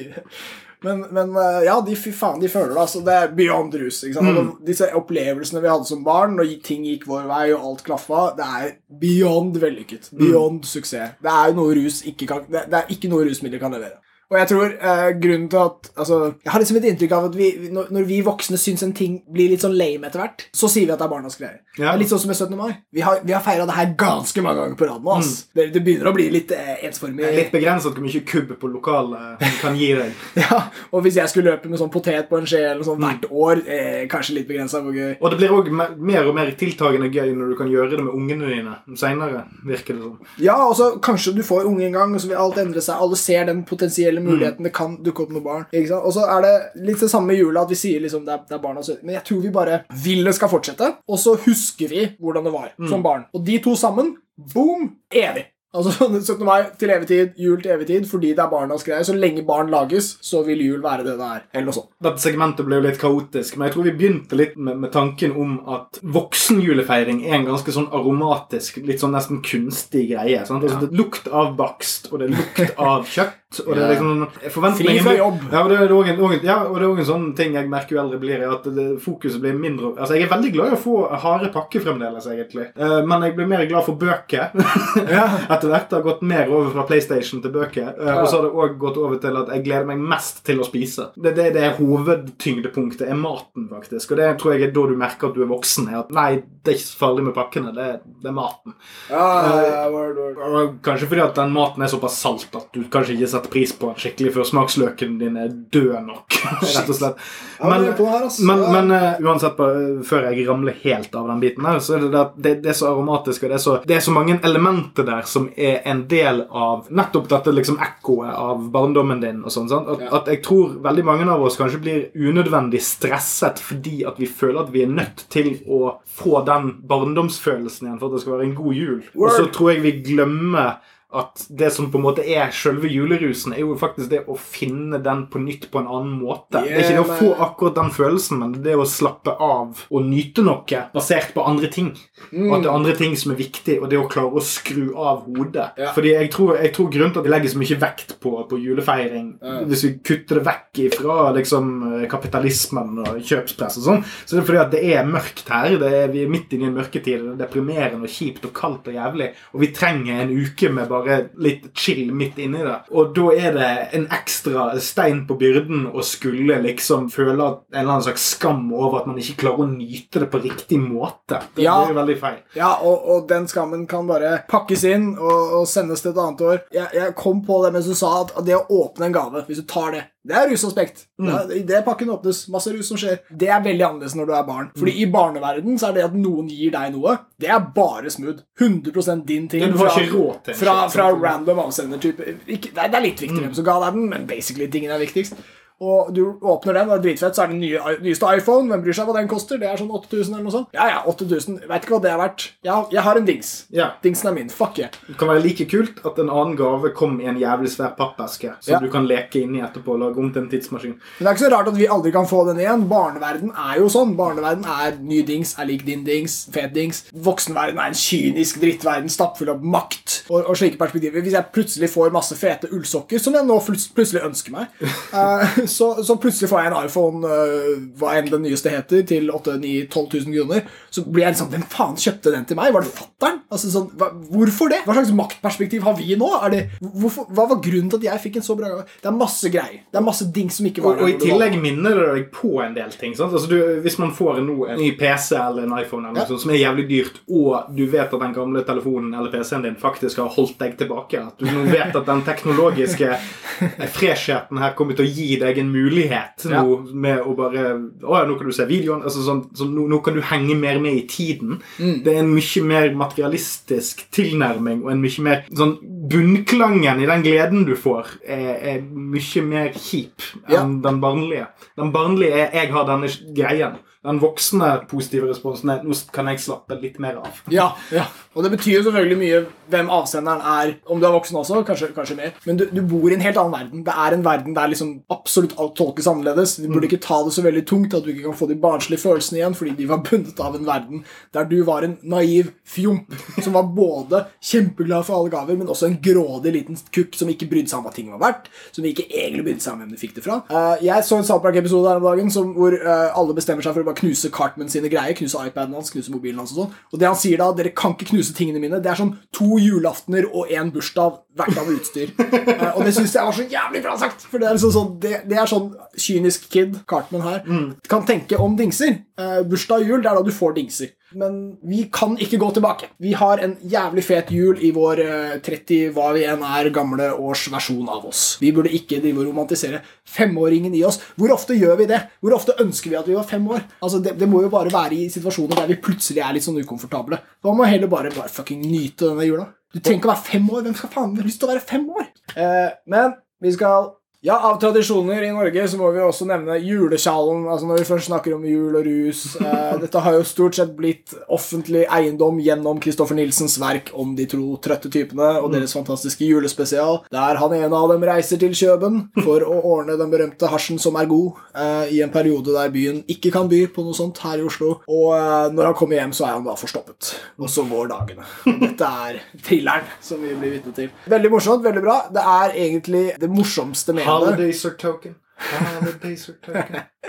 Men, 0.85 1.03
men 1.13 1.35
eh, 1.37 1.61
ja, 1.67 1.77
de, 1.85 1.95
fy 1.99 2.13
faen, 2.17 2.41
de 2.41 2.49
føler 2.49 2.73
det. 2.73 2.81
altså 2.81 3.03
Det 3.05 3.17
er 3.17 3.33
beyond 3.37 3.75
rus. 3.81 4.03
ikke 4.07 4.17
sant? 4.17 4.39
Og 4.41 4.67
Disse 4.67 4.89
opplevelsene 4.97 5.63
vi 5.63 5.69
hadde 5.73 5.89
som 5.89 6.05
barn, 6.07 6.37
når 6.39 6.55
ting 6.65 6.87
gikk 6.89 7.07
vår 7.11 7.27
vei 7.31 7.47
og 7.55 7.67
alt 7.71 7.85
klaffa, 7.87 8.23
det 8.39 8.47
er 8.61 8.71
beyond 9.03 9.59
vellykket. 9.61 10.11
Beyond 10.17 10.65
suksess. 10.69 11.17
Det 11.21 11.35
er 11.35 11.51
jo 11.51 11.59
noe 11.61 11.75
rus 11.77 12.01
ikke 12.09 12.31
kan 12.31 12.47
Det, 12.49 12.65
det 12.73 12.79
er 12.81 12.95
ikke 12.97 13.11
noe 13.13 13.27
rusmiddel 13.29 13.61
kan 13.63 13.77
levere. 13.77 13.99
Og 14.31 14.39
jeg 14.39 14.47
tror 14.53 14.75
eh, 14.79 15.09
grunnen 15.19 15.49
til 15.51 15.59
at 15.59 15.89
altså, 15.99 16.19
Jeg 16.45 16.53
har 16.53 16.63
liksom 16.63 16.77
et 16.79 16.85
inntrykk 16.93 17.15
av 17.17 17.25
at 17.31 17.39
vi, 17.39 17.49
når, 17.75 17.89
når 17.91 18.05
vi 18.07 18.21
voksne 18.23 18.59
syns 18.63 18.85
en 18.87 18.93
ting 18.95 19.17
blir 19.27 19.51
litt 19.51 19.65
sånn 19.65 19.75
lame 19.75 20.07
etter 20.07 20.23
hvert, 20.23 20.45
så 20.55 20.71
sier 20.71 20.87
vi 20.87 20.95
at 20.95 21.01
det 21.01 21.07
er 21.09 21.11
barnas 21.11 21.39
greier. 21.41 21.59
Det 21.75 21.87
er 21.87 21.99
litt 21.99 22.11
sånn 22.13 22.23
som 22.23 22.31
med 22.31 22.39
17. 22.39 22.55
mai. 22.59 22.77
Vi 22.95 23.03
har, 23.03 23.21
vi 23.27 23.35
har 23.35 23.43
feira 23.43 23.67
det 23.67 23.75
her 23.75 23.91
ganske 23.99 24.45
mange 24.45 24.63
ganger 24.63 24.79
på 24.79 24.87
rad 24.87 25.03
nå. 25.07 25.17
ass. 25.17 25.33
Det, 25.55 25.67
det 25.75 25.83
begynner 25.87 26.11
å 26.11 26.15
bli 26.15 26.29
litt 26.35 26.55
eh, 26.55 26.77
ensformig. 26.87 27.27
Litt 27.35 27.51
begrenset 27.55 27.95
hvor 27.95 28.07
mye 28.07 28.23
kubb 28.31 28.55
på 28.61 28.71
lokalet 28.71 29.45
kan 29.63 29.79
gi 29.79 29.91
deg. 29.99 30.15
Ja, 30.41 30.61
og 30.95 31.03
hvis 31.05 31.19
jeg 31.19 31.29
skulle 31.31 31.53
løpe 31.53 31.69
med 31.69 31.79
sånn 31.81 31.91
potet 31.93 32.29
på 32.31 32.39
en 32.39 32.47
skje 32.49 32.63
eller 32.71 32.87
sånn 32.87 33.03
hvert 33.03 33.27
år, 33.29 33.61
eh, 33.71 34.05
kanskje 34.11 34.39
litt 34.39 34.49
begrensa 34.49 34.81
hvor 34.83 34.95
gøy. 34.95 35.17
Og 35.19 35.33
det 35.33 35.41
blir 35.41 35.53
òg 35.55 35.69
mer 35.75 36.31
og 36.31 36.37
mer 36.39 36.53
tiltagende 36.59 37.11
gøy 37.13 37.35
når 37.37 37.53
du 37.53 37.59
kan 37.59 37.71
gjøre 37.71 37.93
det 37.97 38.05
med 38.07 38.15
ungene 38.17 38.51
dine 38.51 38.99
seinere, 38.99 39.45
virker 39.67 39.99
det 39.99 40.07
som. 40.07 40.17
Ja, 40.43 40.57
og 40.65 40.75
så 40.79 40.93
kanskje 41.03 41.35
du 41.37 41.43
får 41.47 41.69
unge 41.69 41.87
en 41.89 41.99
gang, 41.99 42.15
og 42.15 42.23
så 42.23 42.31
vil 42.31 42.41
alt 42.41 42.59
endre 42.63 42.83
seg. 42.85 43.03
Alle 43.03 43.19
ser 43.21 43.47
den 43.51 43.63
potensielle 43.69 44.20
muligheten. 44.25 44.65
Det 44.65 44.73
kan 44.75 44.97
dukke 45.03 45.23
opp 45.27 45.31
noen 45.35 45.45
barn. 45.45 45.65
Ikke 45.73 45.89
sant? 45.89 46.05
Og 46.05 46.13
så 46.17 46.25
er 46.37 46.43
det 46.47 46.85
litt 46.89 47.01
det 47.01 47.11
samme 47.11 47.27
med 47.33 47.37
jula, 47.41 47.63
at 47.63 47.71
vi 47.71 47.75
sier 47.81 48.01
liksom 48.01 48.25
det 48.27 48.33
er, 48.35 48.43
det 48.49 48.55
er 48.59 48.63
barna 48.63 48.83
sø- 48.83 48.99
Men 49.03 49.15
jeg 49.15 49.25
tror 49.25 49.41
vi 49.43 49.51
bare 49.51 49.81
vil 50.05 50.25
det 50.25 50.35
skal 50.35 50.49
fortsette, 50.49 50.93
og 51.09 51.19
så 51.19 51.37
husker 51.47 51.89
vi 51.89 52.09
hvordan 52.21 52.45
det 52.45 52.53
var 52.53 52.73
som 52.89 53.03
barn. 53.03 53.25
Og 53.35 53.45
de 53.47 53.59
to 53.59 53.75
sammen, 53.77 54.17
boom, 54.55 54.97
evig. 55.13 55.47
Altså 55.71 56.09
17. 56.35 56.45
mai 56.45 56.65
til 56.79 56.91
evig 56.91 57.07
tid, 57.07 57.37
jul 57.39 57.61
til 57.63 57.71
evig 57.77 57.87
tid, 57.87 58.07
fordi 58.11 58.33
det 58.35 58.43
er 58.43 58.51
barnas 58.51 58.83
greie. 58.87 59.05
Så 59.07 59.15
lenge 59.15 59.45
barn 59.47 59.71
lages, 59.71 60.17
så 60.27 60.43
vil 60.47 60.63
jul 60.65 60.81
være 60.83 61.07
det 61.07 61.17
det 61.21 61.29
er. 61.29 61.45
Eller 61.55 61.69
noe 61.69 61.77
sånt. 61.77 61.91
Dette 62.03 62.23
segmentet 62.25 62.67
ble 62.67 62.81
jo 62.81 62.87
litt 62.89 62.99
kaotisk, 62.99 63.57
men 63.57 63.69
jeg 63.69 63.77
tror 63.77 63.87
vi 63.87 63.97
begynte 64.01 64.39
litt 64.39 64.57
med, 64.59 64.81
med 64.83 64.91
tanken 64.95 65.37
om 65.39 65.59
at 65.71 66.01
voksenjulefeiring 66.03 67.23
er 67.29 67.39
en 67.39 67.51
ganske 67.53 67.75
sånn 67.77 67.91
aromatisk, 67.95 68.81
litt 68.89 69.03
sånn 69.03 69.15
nesten 69.15 69.45
kunstig 69.47 70.09
greie. 70.11 70.43
Sant? 70.49 70.67
Altså, 70.67 70.81
det 70.83 70.91
er 70.91 71.03
lukt 71.05 71.31
av 71.31 71.55
bakst, 71.61 72.11
og 72.11 72.19
det 72.19 72.31
er 72.31 72.35
lukt 72.41 72.75
av 72.91 73.07
kjøtt. 73.07 73.37
Og 73.67 73.75
det 73.75 73.83
er 73.83 73.89
liksom 73.91 74.75
Fri 74.79 74.93
fra 75.03 75.13
jobb. 75.17 75.41
Ja, 75.51 75.65
og 75.65 75.71
det 75.73 75.79
er 75.81 75.93
også 75.93 76.13
en, 76.13 76.45
ja, 76.47 76.59
er 76.71 77.01
sånn 77.09 77.25
ting 77.35 77.57
jeg 77.59 77.67
merker 77.71 77.97
jo 77.97 78.03
eldre 78.05 78.21
blir, 78.23 78.45
at 78.47 78.69
det, 78.71 78.85
fokuset 79.03 79.43
blir 79.43 79.57
mindre 79.59 79.91
Altså, 79.97 80.15
jeg 80.15 80.29
er 80.29 80.31
veldig 80.31 80.53
glad 80.55 80.71
i 80.71 80.77
å 80.77 80.79
få 80.79 80.95
harde 81.25 81.51
pakker 81.51 81.83
fremdeles, 81.83 82.29
egentlig. 82.31 82.69
Eh, 82.79 83.01
men 83.11 83.27
jeg 83.27 83.35
blir 83.35 83.51
mer 83.51 83.65
glad 83.67 83.89
for 83.89 83.99
bøker. 83.99 84.55
Etter 85.61 85.69
hvert 85.75 85.93
har 85.93 86.05
gått 86.09 86.23
mer 86.25 86.49
over 86.51 86.71
fra 86.73 86.87
PlayStation 86.89 87.43
til 87.45 87.53
bøker. 87.55 87.93
eh, 88.01 88.19
Og 88.23 88.29
så 88.29 88.41
har 88.41 88.47
det 88.49 88.53
òg 88.65 88.79
gått 88.81 88.97
over 88.97 89.21
til 89.21 89.37
at 89.37 89.53
jeg 89.55 89.65
gleder 89.69 89.85
meg 89.93 90.01
mest 90.01 90.41
til 90.47 90.61
å 90.63 90.67
spise. 90.67 91.11
Det, 91.17 91.35
det, 91.37 91.51
det 91.55 91.63
er 91.69 91.77
hovedtyngdepunktet, 91.77 93.07
er 93.09 93.19
maten, 93.19 93.69
faktisk. 93.71 94.13
Og 94.15 94.21
det 94.21 94.31
tror 94.41 94.55
jeg 94.57 94.69
er 94.69 94.73
da 94.75 94.85
du 94.89 94.97
merker 94.99 95.29
at 95.31 95.37
du 95.37 95.43
er 95.45 95.51
voksen. 95.51 95.89
Er 95.93 96.01
at 96.03 96.11
nei, 96.15 96.29
det 96.65 96.73
er 96.75 96.79
ikke 96.79 96.87
så 96.89 96.99
farlig 97.01 97.27
med 97.29 97.35
pakkene, 97.37 97.73
det, 97.77 97.89
det 98.23 98.31
er 98.31 98.37
maten. 98.37 98.75
Ja, 99.11 99.27
ja, 99.45 99.61
ja, 99.69 99.85
word, 99.93 100.19
word. 100.41 100.73
Kanskje 100.87 101.09
fordi 101.11 101.25
at 101.25 101.37
den 101.39 101.53
maten 101.55 101.85
er 101.85 101.93
såpass 101.93 102.17
salt 102.21 102.57
at 102.57 102.71
du 102.75 102.83
kanskje 102.93 103.17
ikke 103.19 103.31
setter 103.35 103.53
pris 103.53 103.73
på 103.77 103.91
den 103.93 104.01
skikkelig 104.01 104.35
før 104.39 104.49
smaksløken 104.49 105.19
din 105.21 105.37
er 105.41 105.53
død 105.53 105.93
nok. 106.07 106.39
rett 106.65 106.89
og 106.91 106.97
slett. 106.97 107.21
Men 107.61 107.87
på 107.99 108.07
her, 108.09 108.25
men, 108.49 108.65
men 108.73 108.95
eh, 108.97 109.21
uansett, 109.21 109.57
bare, 109.59 109.85
før 110.07 110.31
jeg 110.31 110.47
ramler 110.49 110.77
helt 110.85 111.15
av 111.19 111.29
den 111.29 111.43
biten 111.43 111.67
her, 111.69 111.81
så 111.85 111.99
er 111.99 112.07
det 112.07 112.25
det, 112.41 112.55
det 112.65 112.73
er 112.73 112.79
så 112.79 112.91
aromatisk, 112.95 113.45
og 113.45 113.53
det 113.53 113.59
er 113.59 113.65
så, 113.67 113.77
det 113.87 113.97
er 113.99 114.05
så 114.05 114.15
mange 114.15 114.39
elementer 114.47 115.05
der 115.05 115.27
som 115.29 115.50
er 115.57 115.81
en 115.91 116.05
del 116.11 116.43
av 116.51 116.91
nettopp 116.91 117.29
dette 117.31 117.55
liksom 117.55 117.81
ekkoet 117.83 118.33
av 118.35 118.63
barndommen 118.73 119.23
din. 119.23 119.43
og 119.45 119.55
sånn? 119.55 119.71
At, 119.71 120.05
at 120.21 120.31
jeg 120.33 120.43
tror 120.47 120.77
veldig 120.85 121.07
mange 121.07 121.29
av 121.31 121.43
oss 121.47 121.59
kanskje 121.61 121.83
blir 121.83 122.07
unødvendig 122.15 122.83
stresset 122.85 123.61
fordi 123.63 124.03
at 124.09 124.21
vi 124.21 124.29
føler 124.29 124.63
at 124.65 124.73
vi 124.75 124.85
er 124.85 124.95
nødt 124.95 125.27
til 125.33 125.53
å 125.67 125.97
få 126.05 126.45
den 126.47 126.73
barndomsfølelsen 126.91 127.89
igjen 127.89 128.01
for 128.01 128.11
at 128.11 128.19
det 128.19 128.25
skal 128.25 128.37
være 128.37 128.49
en 128.51 128.57
god 128.59 128.81
jul. 128.81 129.03
Og 129.19 129.37
så 129.37 129.51
tror 129.53 129.75
jeg 129.75 129.85
vi 129.85 129.99
glemmer 130.13 130.81
at 131.13 131.47
det 131.51 131.73
som 131.75 131.89
på 131.91 131.99
en 131.99 132.05
måte 132.05 132.23
er 132.23 132.53
selve 132.55 132.87
julerusen, 132.91 133.53
er 133.57 133.65
jo 133.65 133.75
faktisk 133.79 134.11
det 134.13 134.21
å 134.31 134.37
finne 134.39 135.01
den 135.03 135.25
på 135.33 135.41
nytt 135.43 135.69
på 135.73 135.81
en 135.81 135.89
annen 135.91 136.13
måte. 136.21 136.61
det 136.63 136.71
er 136.77 136.85
ikke 136.85 136.99
det 136.99 137.03
å 137.03 137.17
få 137.19 137.31
akkurat 137.47 137.75
den 137.81 137.91
følelsen, 137.95 138.39
men 138.39 138.53
det 138.63 138.73
er 138.75 138.79
å 138.83 138.87
slappe 138.87 139.35
av 139.43 139.83
og 139.91 140.05
nyte 140.07 140.45
noe 140.47 140.85
basert 140.95 141.33
på 141.35 141.43
andre 141.47 141.71
ting. 141.73 141.89
Og 142.31 142.55
at 142.55 142.63
det 142.63 142.71
er 142.71 142.77
andre 142.77 142.95
ting 142.99 143.17
som 143.19 143.33
er 143.35 143.41
viktig, 143.41 143.81
og 143.83 143.89
det 143.91 143.99
å 143.99 144.07
klare 144.11 144.39
å 144.39 144.45
skru 144.45 144.93
av 144.95 145.25
hodet. 145.27 145.71
Ja. 145.81 145.91
Fordi 145.97 146.13
jeg 146.15 146.31
tror, 146.35 146.55
jeg 146.61 146.73
tror 146.77 146.91
grunnen 146.95 147.13
til 147.17 147.23
at 147.25 147.27
vi 147.27 147.35
legger 147.35 147.55
så 147.55 147.63
mye 147.65 147.81
vekt 147.83 148.17
på, 148.23 148.35
på 148.51 148.61
julefeiring, 148.63 149.29
Ja. 149.41 149.57
hvis 149.67 149.85
vi 149.87 149.93
kutter 150.05 150.39
det 150.41 150.47
vekk 150.47 150.83
ifra 150.87 151.19
liksom, 151.35 151.71
kapitalismen 152.11 152.99
og 153.03 153.21
kjøpspress 153.27 153.81
og 153.81 153.87
sånn, 153.89 154.05
så 154.25 154.37
er 154.37 154.41
det 154.41 154.47
fordi 154.47 154.63
at 154.63 154.73
det 154.75 154.83
er 154.95 155.09
mørkt 155.09 155.49
her. 155.51 155.77
Det 155.81 155.91
er, 156.05 156.09
vi 156.13 156.25
er 156.25 156.31
midt 156.33 156.53
inne 156.55 156.69
i 156.69 156.71
en 156.71 156.77
mørketid. 156.79 157.25
Det 157.25 157.35
er 157.35 157.41
deprimerende 157.45 158.07
og 158.07 158.13
kjipt 158.15 158.47
og 158.47 158.55
kaldt 158.57 158.91
og 158.93 158.95
jævlig. 158.99 159.31
Og 159.55 159.65
vi 159.65 159.73
trenger 159.75 160.23
en 160.25 160.35
uke 160.37 160.71
med 160.73 160.89
bare 160.91 161.00
litt 161.39 161.71
chill 161.75 162.13
midt 162.15 162.39
inni 162.39 162.59
det. 162.65 162.77
Og 162.91 163.15
da 163.17 163.27
er 163.37 163.53
det 163.57 163.71
en 163.99 164.07
ekstra 164.13 164.71
stein 164.81 165.25
på 165.29 165.37
byrden 165.41 165.87
å 165.93 166.03
skulle 166.07 166.59
liksom 166.63 167.09
føle 167.13 167.33
en 167.47 167.57
eller 167.73 167.91
annen 167.93 168.03
slags 168.07 168.29
skam 168.37 168.73
over 168.73 169.01
at 169.01 169.07
man 169.11 169.19
ikke 169.23 169.39
klarer 169.45 169.65
å 169.65 169.71
nyte 169.71 170.21
det 170.25 170.31
på 170.33 170.43
riktig 170.43 170.79
måte. 170.81 171.41
Det 171.57 171.63
Ja. 171.65 171.85
blir 171.87 171.95
veldig 172.01 172.19
feil. 172.21 172.39
Ja, 172.55 172.75
og, 172.83 173.09
og 173.09 173.29
den 173.29 173.47
skammen 173.49 173.87
kan 173.87 174.07
bare 174.07 174.43
pakkes 174.49 174.85
inn 174.85 175.17
og, 175.19 175.61
og 175.61 175.67
sendes 175.69 176.03
til 176.03 176.13
et 176.13 176.19
annet 176.23 176.41
år. 176.41 176.63
Jeg, 176.73 176.89
jeg 176.95 177.15
kom 177.19 177.43
på 177.47 177.63
det 177.65 177.73
mens 177.73 177.87
du 177.87 177.95
sa 177.95 178.21
at 178.23 178.35
det 178.47 178.57
å 178.57 178.67
åpne 178.85 179.07
en 179.11 179.13
gave, 179.13 179.45
hvis 179.47 179.63
du 179.63 179.67
tar 179.71 179.93
det 179.93 180.05
Det 180.27 180.37
er 180.37 180.49
rusaspekt. 180.51 181.07
Det 181.19 181.29
er- 181.33 181.53
I 181.57 181.63
det 181.63 181.85
pakken 181.85 182.09
åpnes. 182.13 182.49
Masse 182.53 182.73
rus 182.75 182.89
som 182.89 182.97
skjer. 183.01 183.19
Det 183.35 183.49
er 183.49 183.61
veldig 183.65 183.87
annerledes 183.87 184.15
når 184.15 184.27
du 184.27 184.33
er 184.37 184.43
barn. 184.45 184.71
Fordi 184.77 184.93
i 185.01 185.07
barneverden 185.11 185.79
så 185.81 185.89
er 185.89 185.93
det 185.95 186.05
at 186.05 186.13
noen 186.15 186.49
gir 186.49 186.71
deg 186.71 186.93
noe, 186.93 187.19
det 187.41 187.49
er 187.49 187.59
bare 187.75 188.11
smooth. 188.11 188.43
100% 188.61 189.25
din 189.27 189.49
ting. 189.49 189.63
Du 189.73 189.79
får 189.79 189.89
fra- 189.89 190.03
ikke 190.03 190.13
råd 190.19 190.45
til. 190.45 190.55
Fra, 190.55 190.89
fra 190.89 191.11
random 191.15 191.59
avsender-type. 191.59 192.19
Det 192.47 192.77
er 192.77 192.89
det 192.89 192.95
er 192.95 193.01
litt 193.01 193.21
viktig 193.21 193.41
hvem 193.41 193.55
som 193.55 193.65
ga 193.65 193.79
deg 193.87 193.95
den, 193.95 194.09
men 194.11 194.27
basically 194.27 194.67
tingen 194.69 194.91
er 194.91 194.99
viktigst. 194.99 195.33
Og 195.81 196.11
du 196.13 196.21
åpner 196.45 196.75
den, 196.77 196.91
og 196.91 196.99
det 196.99 196.99
er 196.99 197.05
dritfett, 197.09 197.37
så 197.39 197.43
er 197.43 197.49
det 197.49 197.55
den 197.57 197.63
nye, 197.65 197.95
nyeste 198.05 198.29
iPhone. 198.37 198.69
Hvem 198.69 198.83
bryr 198.85 198.97
seg 198.99 199.07
hva 199.09 199.15
den 199.17 199.29
koster? 199.31 199.57
Det 199.57 199.65
er 199.71 199.79
sånn 199.81 199.89
8000 199.97 200.35
eller 200.35 200.45
noe 200.45 200.53
sånt. 200.53 200.75
Ja, 200.77 200.89
ja, 200.91 200.99
8000. 201.09 201.55
Vet 201.71 201.87
ikke 201.87 201.95
hva 201.95 202.01
det 202.05 202.11
er 202.13 202.19
verdt. 202.21 202.45
Jeg, 202.69 202.85
jeg 202.93 203.05
har 203.07 203.17
en 203.21 203.29
dings. 203.31 203.53
Ja. 203.73 203.87
Dingsen 204.05 204.29
er 204.29 204.35
min. 204.37 204.51
Fuck 204.53 204.77
yeah. 204.83 204.91
Det 205.07 205.17
kan 205.21 205.31
være 205.33 205.41
like 205.47 205.65
kult 205.73 206.03
at 206.05 206.21
en 206.21 206.29
annen 206.29 206.53
gave 206.59 206.91
kom 206.99 207.17
i 207.25 207.29
en 207.31 207.39
jævlig 207.41 207.71
svær 207.73 207.95
pappeske 207.97 208.53
som 208.61 208.75
Ja. 208.75 208.81
du 208.85 208.91
kan 208.93 209.09
leke 209.09 209.41
inni 209.41 209.63
etterpå 209.65 209.95
og 209.97 210.03
lage 210.05 210.21
om 210.21 210.29
til 210.35 210.43
en 210.43 210.51
tidsmaskin. 210.53 210.99
Men 211.01 211.25
det 211.25 211.31
er 211.31 211.39
ikke 211.39 211.45
så 211.47 211.51
rart 211.57 211.73
at 211.73 211.79
vi 211.81 211.89
aldri 211.97 212.13
kan 212.13 212.29
få 212.29 212.43
den 212.51 212.61
igjen. 212.61 212.85
Barneverden 212.93 213.55
er 213.57 213.81
jo 213.81 213.89
sånn. 213.89 214.13
Barneverden 214.21 214.69
er 214.69 215.01
ny 215.01 215.23
dings, 215.33 215.55
er 215.59 215.65
lik 215.71 215.87
din 215.89 216.05
dings, 216.05 216.43
fet 216.53 216.75
dings. 216.77 217.07
Voksenverden 217.15 217.81
er 217.81 217.95
en 217.95 217.99
kynisk 217.99 218.61
drittverden 218.61 219.09
stappfull 219.09 219.55
av 219.57 219.65
makt 219.65 220.27
og, 220.29 220.45
og 220.45 220.61
slike 220.61 220.77
perspektiver. 220.77 221.25
Hvis 221.25 221.39
jeg 221.41 221.51
plutselig 221.57 221.91
får 221.97 222.13
masse 222.13 222.37
fete 222.37 222.69
ullsokker, 222.69 223.19
som 223.19 223.35
jeg 223.41 223.49
nå 223.49 223.59
plutselig 223.65 224.27
ønsker 224.29 224.53
meg, 224.59 224.69
eh, 225.17 225.61
så, 225.71 225.89
så 226.05 226.17
plutselig 226.21 226.51
får 226.51 226.61
jeg 226.65 226.71
en 226.73 226.79
iPhone, 226.87 227.21
eh, 227.31 227.71
hva 228.01 228.15
enn 228.19 228.31
den 228.33 228.43
nyeste 228.47 228.73
heter, 228.73 229.03
til 229.09 229.31
8 229.35 229.57
9 229.63 229.73
12 229.91 230.19
000 230.27 230.35
kroner, 230.37 230.67
så 230.91 231.05
blir 231.07 231.25
jeg 231.25 231.35
liksom 231.37 231.51
Hvem 231.55 231.65
faen 231.73 231.97
kjøpte 231.99 232.33
den 232.35 232.45
til 232.51 232.59
meg? 232.59 232.73
Var 232.75 232.85
det 232.87 232.93
fattern? 232.95 233.41
Altså, 233.51 233.71
sånn, 233.73 233.89
hva, 233.99 234.11
hvorfor 234.31 234.71
det? 234.71 234.83
Hva 234.87 234.95
slags 234.99 235.11
maktperspektiv 235.17 235.83
har 235.87 235.97
vi 235.99 236.15
nå? 236.21 236.29
Det, 236.53 236.61
hvorfor, 236.83 237.27
hva 237.35 237.47
var 237.51 237.61
grunnen 237.65 237.91
til 237.91 238.03
at 238.03 238.07
jeg 238.11 238.23
fikk 238.27 238.39
en 238.41 238.47
så 238.47 238.57
bra 238.59 238.71
gave? 238.71 238.85
Det 239.03 239.09
er 239.11 239.17
masse 239.17 239.51
greier. 239.55 239.81
Det 239.91 239.99
er 240.01 240.07
masse 240.07 240.27
ding 240.35 240.51
som 240.55 240.67
ikke 240.69 240.85
var 240.85 240.99
Og, 241.01 241.07
og 241.07 241.11
i 241.15 241.19
tillegg 241.23 241.57
minner 241.63 241.97
det 241.99 242.07
deg 242.15 242.29
på 242.35 242.53
en 242.65 242.75
del 242.77 242.93
ting. 243.01 243.15
Altså 243.19 243.47
du, 243.51 243.57
hvis 243.85 243.99
man 244.03 244.13
får 244.17 244.41
nå 244.47 244.57
en 244.71 244.79
ny 244.81 244.91
PC 244.99 245.35
eller 245.39 245.67
en 245.69 245.77
iPhone 245.81 246.09
eller 246.11 246.23
Ja. 246.23 246.27
sånt, 246.31 246.43
som 246.45 246.51
er 246.55 246.61
jævlig 246.61 246.87
dyrt, 246.91 247.21
og 247.31 247.71
du 247.77 247.85
vet 247.91 248.13
at 248.13 248.21
den 248.27 248.35
gamle 248.37 248.63
telefonen 248.67 249.15
eller 249.15 249.31
PC-en 249.33 249.63
din 249.67 249.77
faktisk 249.81 250.19
har 250.23 250.31
holdt 250.35 250.57
deg 250.61 250.77
tilbake 250.81 251.21
At 251.21 251.39
du 251.41 251.47
nå 251.51 251.65
vet 251.71 251.95
at 251.97 252.07
den 252.07 252.23
teknologiske 252.27 253.11
fresheten 253.97 254.59
her 254.61 254.75
kommer 254.79 254.97
til 254.99 255.07
å 255.07 255.11
gi 255.11 255.37
deg 255.41 255.60
en 255.61 255.71
mulighet 255.73 256.45
Ja. 256.51 256.63
nå 256.63 256.93
med 256.95 257.21
å 257.21 257.35
bare 257.37 257.65
Å 258.03 258.17
ja, 258.19 258.25
nå 258.27 258.37
kan 258.39 258.47
du 258.47 258.53
se 258.53 258.67
videoen. 258.67 259.03
Altså 259.03 259.23
sånn, 259.25 259.43
så 259.55 259.65
nå, 259.69 259.87
nå 259.89 259.99
kan 260.05 260.15
du 260.15 260.21
henge 260.23 260.57
mer 260.59 260.79
med 260.81 260.95
i 260.97 261.07
tiden. 261.07 261.61
Mm. 261.79 262.03
Det 262.05 262.15
er 262.15 262.21
en 262.23 262.33
mye 262.35 262.63
mer 262.65 262.95
materialistisk 262.95 264.07
tilnærming 264.11 264.83
og 264.85 264.91
en 264.93 265.03
mye 265.05 265.23
mer 265.27 265.45
sånn 265.53 265.77
Bunnklangen 266.11 267.01
i 267.01 267.07
den 267.07 267.23
gleden 267.23 267.65
du 267.69 267.77
får, 267.79 268.07
er, 268.27 268.57
er 268.75 268.81
mye 268.83 269.43
mer 269.47 269.69
kjip 269.77 270.25
enn 270.49 270.53
Ja. 270.57 270.65
den 270.89 271.01
barnlige. 271.01 271.47
Den 271.79 271.93
barnlige 271.93 272.33
er 272.35 272.51
'jeg 272.53 272.73
har 272.73 272.85
denne 272.87 273.07
greien'. 273.37 273.79
Den 274.01 274.17
voksne 274.17 274.69
positive 274.89 275.29
responsen 275.29 275.69
er 275.69 275.83
'nå 275.85 275.93
kan 276.13 276.27
jeg 276.27 276.41
slappe 276.41 276.81
litt 276.81 276.99
mer 276.99 277.19
av'. 277.21 277.43
Ja, 277.53 277.75
ja. 277.93 278.07
Og 278.35 278.43
det 278.43 278.53
betyr 278.53 278.79
jo 278.79 278.85
selvfølgelig 278.87 279.19
mye 279.19 279.41
hvem 279.69 279.91
avsenderen 279.93 280.41
er, 280.41 280.77
om 280.89 281.01
du 281.01 281.05
er 281.07 281.13
voksen 281.13 281.37
også, 281.37 281.61
kanskje, 281.67 281.91
kanskje 281.93 282.17
mer. 282.17 282.33
Men 282.47 282.57
du, 282.57 282.65
du 282.71 282.81
bor 282.81 283.11
i 283.11 283.15
en 283.15 283.21
helt 283.21 283.37
annen 283.37 283.53
verden. 283.53 283.85
Det 283.85 283.93
er 283.93 284.17
en 284.17 284.25
verden 284.25 284.55
der 284.57 284.71
liksom 284.73 285.03
absolutt 285.11 285.53
alt 285.59 285.75
tolkes 285.77 286.09
annerledes. 286.09 286.57
Du 286.57 286.69
burde 286.71 286.89
ikke 286.89 287.03
ta 287.03 287.19
det 287.27 287.35
så 287.37 287.45
veldig 287.45 287.65
tungt 287.69 287.93
at 287.93 288.07
du 288.07 288.09
ikke 288.15 288.25
kan 288.31 288.39
få 288.39 288.49
de 288.49 288.57
barnslige 288.63 289.03
følelsene 289.03 289.43
igjen, 289.43 289.57
fordi 289.59 289.77
de 289.77 289.89
var 289.91 290.01
bundet 290.07 290.41
av 290.41 290.57
en 290.57 290.65
verden 290.65 291.05
der 291.35 291.45
du 291.51 291.59
var 291.69 291.85
en 291.85 291.99
naiv 292.03 292.55
fjomp 292.65 293.13
som 293.43 293.53
var 293.53 293.69
både 293.69 294.23
kjempeglad 294.41 295.05
for 295.05 295.19
alle 295.19 295.35
gaver, 295.35 295.59
men 295.61 295.69
også 295.69 295.91
en 295.91 295.99
grådig 296.01 296.55
liten 296.57 296.81
kukk 296.95 297.19
som 297.21 297.29
ikke 297.29 297.51
brydde 297.51 297.69
seg 297.75 297.83
om 297.83 297.85
hva 297.85 297.93
ting 297.93 298.09
var 298.15 298.23
verdt, 298.25 298.49
som 298.73 298.87
ikke 298.87 299.11
egentlig 299.11 299.45
brydde 299.51 299.67
seg 299.67 299.75
om 299.75 299.85
hvem 299.85 299.93
du 299.93 300.01
fikk 300.01 300.17
det 300.17 300.25
fra. 300.25 300.41
Eh, 300.49 300.87
jeg 300.89 301.05
så 301.05 301.19
en 301.21 301.27
South 301.27 301.45
Park-episode 301.45 301.91
her 301.91 302.01
om 302.01 302.09
dagen 302.09 302.31
som, 302.33 302.55
hvor 302.57 302.73
eh, 302.79 303.11
alle 303.13 303.37
bestemmer 303.37 303.67
seg 303.67 303.75
for 303.75 303.83
å 303.85 303.90
bare 303.91 303.99
knuse 304.01 304.31
Cartman 304.33 304.71
sine 304.71 304.91
greier, 304.91 305.17
knuse 305.19 305.39
iPaden 305.47 305.75
hans, 305.75 305.91
knuse 305.93 306.13
mobilen 306.13 306.41
hans 306.41 306.55
og 306.55 306.63
sånn. 306.63 306.77
Og 306.93 307.03
det 307.03 307.09
han 307.09 307.19
sier 307.19 307.41
da, 307.41 307.51
dere 307.57 307.73
kan 307.77 307.95
ikke 307.97 308.11
knuse 308.13 308.35
tingene 308.37 308.63
mine. 308.63 308.81
Det 308.83 308.93
er 308.93 309.01
sånn 309.01 309.13
to 309.37 309.59
julaftener 309.61 310.29
og 310.31 310.53
én 310.53 310.73
bursdag 310.75 311.19
hvert 311.39 311.61
av 311.61 311.71
utstyr. 311.73 312.15
uh, 312.21 312.71
og 312.77 312.85
det 312.87 312.95
syns 312.97 313.17
jeg 313.17 313.27
var 313.27 313.37
så 313.37 313.47
jævlig 313.51 313.85
bra 313.87 313.97
sagt! 314.01 314.27
For 314.31 314.43
det 314.43 314.49
er 314.49 314.57
liksom 314.59 314.75
sånn, 314.77 314.95
det, 315.03 315.15
det 315.31 315.41
er 315.41 315.51
sånn 315.51 315.69
kynisk 315.97 316.49
kid, 316.53 316.81
Cartman 316.91 317.27
her, 317.27 317.45
kan 317.91 318.07
tenke 318.09 318.39
om 318.41 318.57
dingser. 318.59 319.01
Uh, 319.21 319.41
bursdag 319.49 319.85
og 319.85 319.95
jul, 319.95 320.01
det 320.03 320.13
er 320.13 320.21
da 320.21 320.27
du 320.27 320.35
får 320.35 320.57
dingser. 320.61 320.95
Men 321.19 321.39
vi 321.67 321.85
kan 321.93 322.17
ikke 322.21 322.39
gå 322.41 322.51
tilbake. 322.57 322.91
Vi 323.03 323.13
har 323.19 323.43
en 323.43 323.57
jævlig 323.67 324.05
fet 324.07 324.31
jul 324.35 324.61
i 324.63 324.71
vår 324.75 325.03
eh, 325.05 325.37
30 325.43 325.95
hva 325.97 326.11
vi 326.17 326.25
enn 326.29 326.45
er 326.47 326.71
gamle 326.75 327.11
års 327.17 327.47
versjon 327.53 327.89
av 327.91 328.07
oss. 328.11 328.25
Vi 328.43 328.53
burde 328.55 328.73
ikke 328.77 329.01
drive 329.03 329.23
og 329.23 329.31
romantisere 329.31 329.83
femåringen 330.07 330.75
i 330.77 330.85
oss. 330.87 331.01
Hvor 331.19 331.35
ofte 331.35 331.59
gjør 331.59 331.81
vi 331.83 331.89
det? 331.91 332.01
Hvor 332.23 332.37
ofte 332.37 332.57
ønsker 332.63 332.93
vi 332.93 333.01
at 333.01 333.09
vi 333.11 333.19
var 333.19 333.29
fem 333.29 333.47
år? 333.51 333.65
Altså, 333.81 334.03
det, 334.05 334.17
det 334.21 334.29
må 334.31 334.45
jo 334.45 334.53
bare 334.53 334.73
være 334.73 334.99
i 334.99 335.09
situasjoner 335.13 335.63
der 335.63 335.73
vi 335.73 335.81
plutselig 335.83 336.23
er 336.25 336.37
litt 336.37 336.47
sånn 336.47 336.61
ukomfortable. 336.63 337.21
Da 337.43 337.55
må 337.55 337.69
heller 337.69 337.91
bare, 337.91 338.13
bare 338.15 338.33
fucking 338.33 338.63
nyte 338.67 339.11
denne 339.11 339.27
jula. 339.29 339.49
Du 339.71 339.79
trenger 339.79 340.01
ikke 340.01 340.11
å 340.11 340.15
være 340.15 340.27
fem 340.27 340.51
år. 340.51 340.67
Hvem 340.67 340.77
skal 340.79 340.95
faen 340.95 341.17
ha 341.19 341.27
lyst 341.27 341.43
til 341.43 341.49
å 341.49 341.53
være 341.53 341.67
fem 341.67 341.89
år? 341.95 342.07
Eh, 342.35 342.71
men 342.91 343.19
vi 343.41 343.53
skal 343.55 343.95
Ja, 344.23 344.35
Av 344.51 344.59
tradisjoner 344.61 345.23
i 345.25 345.31
Norge 345.33 345.63
så 345.65 345.79
må 345.81 345.87
vi 345.95 346.01
også 346.05 346.27
nevne 346.29 346.59
julesjalen. 346.61 347.47
altså 347.49 347.65
Når 347.71 347.79
vi 347.79 347.85
først 347.89 348.09
snakker 348.11 348.35
om 348.37 348.43
jul 348.45 348.75
og 348.77 348.85
rus. 348.85 349.23
Eh, 349.41 349.77
dette 349.81 350.03
har 350.05 350.13
jo 350.13 350.27
stort 350.29 350.59
sett 350.59 350.75
blitt 350.77 351.15
offentlig 351.33 351.87
eiendom 351.89 352.37
gjennom 352.45 352.83
Kristoffer 352.85 353.17
Nilsens 353.17 353.57
verk 353.63 353.89
om 353.97 354.13
de 354.19 354.27
tro 354.29 354.59
trøtte 354.61 354.91
typene 354.93 355.31
og 355.41 355.55
deres 355.55 355.73
fantastiske 355.73 356.29
julespesial, 356.29 356.99
der 357.09 357.41
han 357.41 357.55
ene 357.57 357.79
av 357.79 357.95
dem 357.95 358.05
reiser 358.05 358.37
til 358.43 358.53
Kjøben 358.53 358.99
for 359.23 359.41
å 359.41 359.57
ordne 359.71 359.97
den 359.97 360.13
berømte 360.13 360.53
hasjen 360.53 360.77
som 360.83 361.01
er 361.01 361.09
god, 361.09 361.41
eh, 361.57 361.97
i 361.97 362.03
en 362.05 362.13
periode 362.13 362.53
der 362.53 362.69
byen 362.77 363.01
ikke 363.09 363.33
kan 363.33 363.49
by 363.49 363.63
på 363.73 363.87
noe 363.87 363.97
sånt 363.97 364.21
her 364.27 364.37
i 364.37 364.45
Oslo. 364.45 364.83
Og 364.85 365.17
eh, 365.17 365.49
når 365.57 365.71
han 365.71 365.79
kommer 365.81 365.97
hjem, 365.97 366.13
så 366.13 366.29
er 366.29 366.37
han 366.37 366.45
da 366.45 366.59
forstoppet. 366.61 367.15
Og 367.41 367.49
så 367.49 367.65
går 367.73 367.89
dagene. 367.95 368.29
Dette 368.67 368.93
er 369.09 369.25
thrilleren 369.49 369.89
som 370.05 370.21
vi 370.21 370.37
blir 370.37 370.59
vitne 370.59 370.77
til. 370.77 370.93
Veldig 371.09 371.33
morsomt, 371.39 371.65
veldig 371.65 371.87
bra. 371.89 371.99
Det 372.13 372.29
er 372.37 372.57
egentlig 372.69 373.07
det 373.17 373.33
morsomste 373.33 373.97
med 373.97 374.10
det. 374.19 374.27
Holidays 374.27 374.65
are 374.65 374.75
token. 374.75 375.15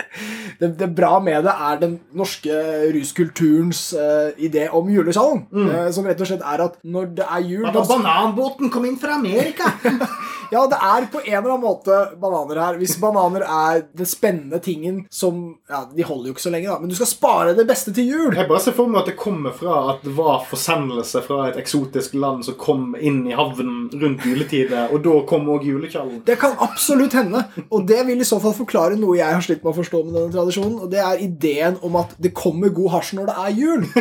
Det, 0.58 0.68
det 0.78 0.86
bra 0.94 1.18
med 1.20 1.44
det 1.44 1.52
er 1.52 1.78
den 1.80 1.94
norske 2.16 2.54
ruskulturens 2.94 3.80
uh, 3.98 4.30
idé 4.38 4.68
om 4.70 4.88
julesalen. 4.92 5.44
Uh, 5.50 5.88
som 5.94 6.06
rett 6.06 6.20
og 6.22 6.28
slett 6.28 6.44
er 6.46 6.62
at 6.64 6.78
når 6.86 7.10
det 7.18 7.26
er 7.26 7.48
jul 7.48 7.66
Da 7.74 7.82
bananbåten 7.88 8.70
kom 8.72 8.86
inn 8.88 9.00
fra 9.00 9.18
Amerika! 9.18 9.72
Ja, 10.52 10.66
det 10.68 10.76
er 10.84 11.06
på 11.08 11.20
en 11.22 11.32
eller 11.32 11.54
annen 11.54 11.64
måte 11.64 11.98
bananer 12.20 12.58
her. 12.60 12.76
Hvis 12.76 12.98
bananer 13.00 13.40
er 13.46 13.86
den 13.96 14.08
spennende 14.08 14.58
tingen 14.60 14.98
som 15.08 15.38
Ja, 15.70 15.86
de 15.88 16.04
holder 16.04 16.28
jo 16.28 16.34
ikke 16.34 16.44
så 16.44 16.52
lenge, 16.52 16.68
da, 16.68 16.76
men 16.80 16.92
du 16.92 16.96
skal 16.98 17.08
spare 17.08 17.54
det 17.56 17.64
beste 17.68 17.94
til 17.96 18.10
jul. 18.10 18.36
Jeg 18.36 18.50
bare 18.50 18.60
ser 18.60 18.76
for 18.76 18.90
meg 18.90 19.00
at 19.00 19.08
det 19.08 19.14
kommer 19.16 19.54
fra 19.56 19.78
at 19.94 20.04
det 20.04 20.12
var 20.18 20.44
forsendelse 20.50 21.22
fra 21.24 21.46
et 21.48 21.56
eksotisk 21.62 22.18
land 22.20 22.44
som 22.44 22.58
kom 22.60 22.92
inn 23.00 23.22
i 23.30 23.36
havnen 23.36 23.86
rundt 23.96 24.26
juletider, 24.28 24.92
og 24.92 25.00
da 25.06 25.14
kom 25.28 25.48
òg 25.54 25.64
julekjallen. 25.70 26.20
Det 26.28 26.36
kan 26.42 26.58
absolutt 26.60 27.16
hende, 27.16 27.46
og 27.70 27.88
det 27.88 28.02
vil 28.10 28.20
i 28.22 28.28
så 28.28 28.38
fall 28.42 28.54
forklare 28.56 28.96
noe 29.00 29.18
jeg 29.18 29.34
har 29.34 29.42
slitt 29.44 29.62
med 29.64 29.72
å 29.74 29.78
forstå 29.80 30.02
med 30.06 30.14
denne 30.18 30.32
tradisjonen, 30.34 30.78
og 30.86 30.90
det 30.92 31.02
er 31.02 31.22
ideen 31.26 31.76
om 31.84 31.98
at 32.00 32.14
det 32.22 32.32
kommer 32.38 32.72
god 32.74 32.94
hasj 32.96 33.16
når 33.18 33.32
det 33.32 33.36
er 33.46 33.56
jul. 33.58 33.86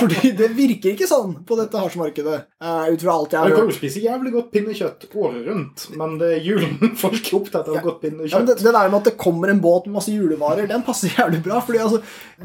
Fordi 0.00 0.30
det 0.38 0.46
virker 0.54 0.92
ikke 0.94 1.08
sånn 1.10 1.32
på 1.44 1.56
dette 1.58 1.76
hasjmarkedet. 1.82 2.36
Uh, 2.62 2.86
ut 2.94 3.02
fra 3.02 3.14
alt 3.18 3.32
jeg 3.34 3.40
Du 3.42 3.42
har 3.42 3.50
kan 3.56 3.64
hørt. 3.66 3.72
jo 3.74 3.78
spise 3.80 4.02
jævlig 4.04 4.30
godt 4.36 4.50
pinnekjøtt 4.54 5.06
året 5.18 5.48
rundt, 5.48 5.86
men 5.98 6.14
det 6.20 6.28
er 6.36 6.44
julen 6.46 6.92
folk 7.02 7.18
er 7.26 7.36
opptatt 7.40 7.68
av 7.72 7.80
godt 7.82 7.88
Ja, 7.88 7.90
men 7.90 8.02
pinnekjøtt. 8.04 8.46
det, 8.52 8.56
det 8.62 8.74
der 8.76 8.92
med 8.92 8.98
at 9.00 9.08
det 9.10 9.14
kommer 9.20 9.50
en 9.50 9.60
båt 9.64 9.88
med 9.88 9.96
masse 9.98 10.14
julevarer, 10.14 10.68
den 10.70 10.84
passer 10.86 11.10
jævlig 11.18 11.40
bra. 11.44 11.58
Fordi 11.66 11.82
altså, 11.82 12.00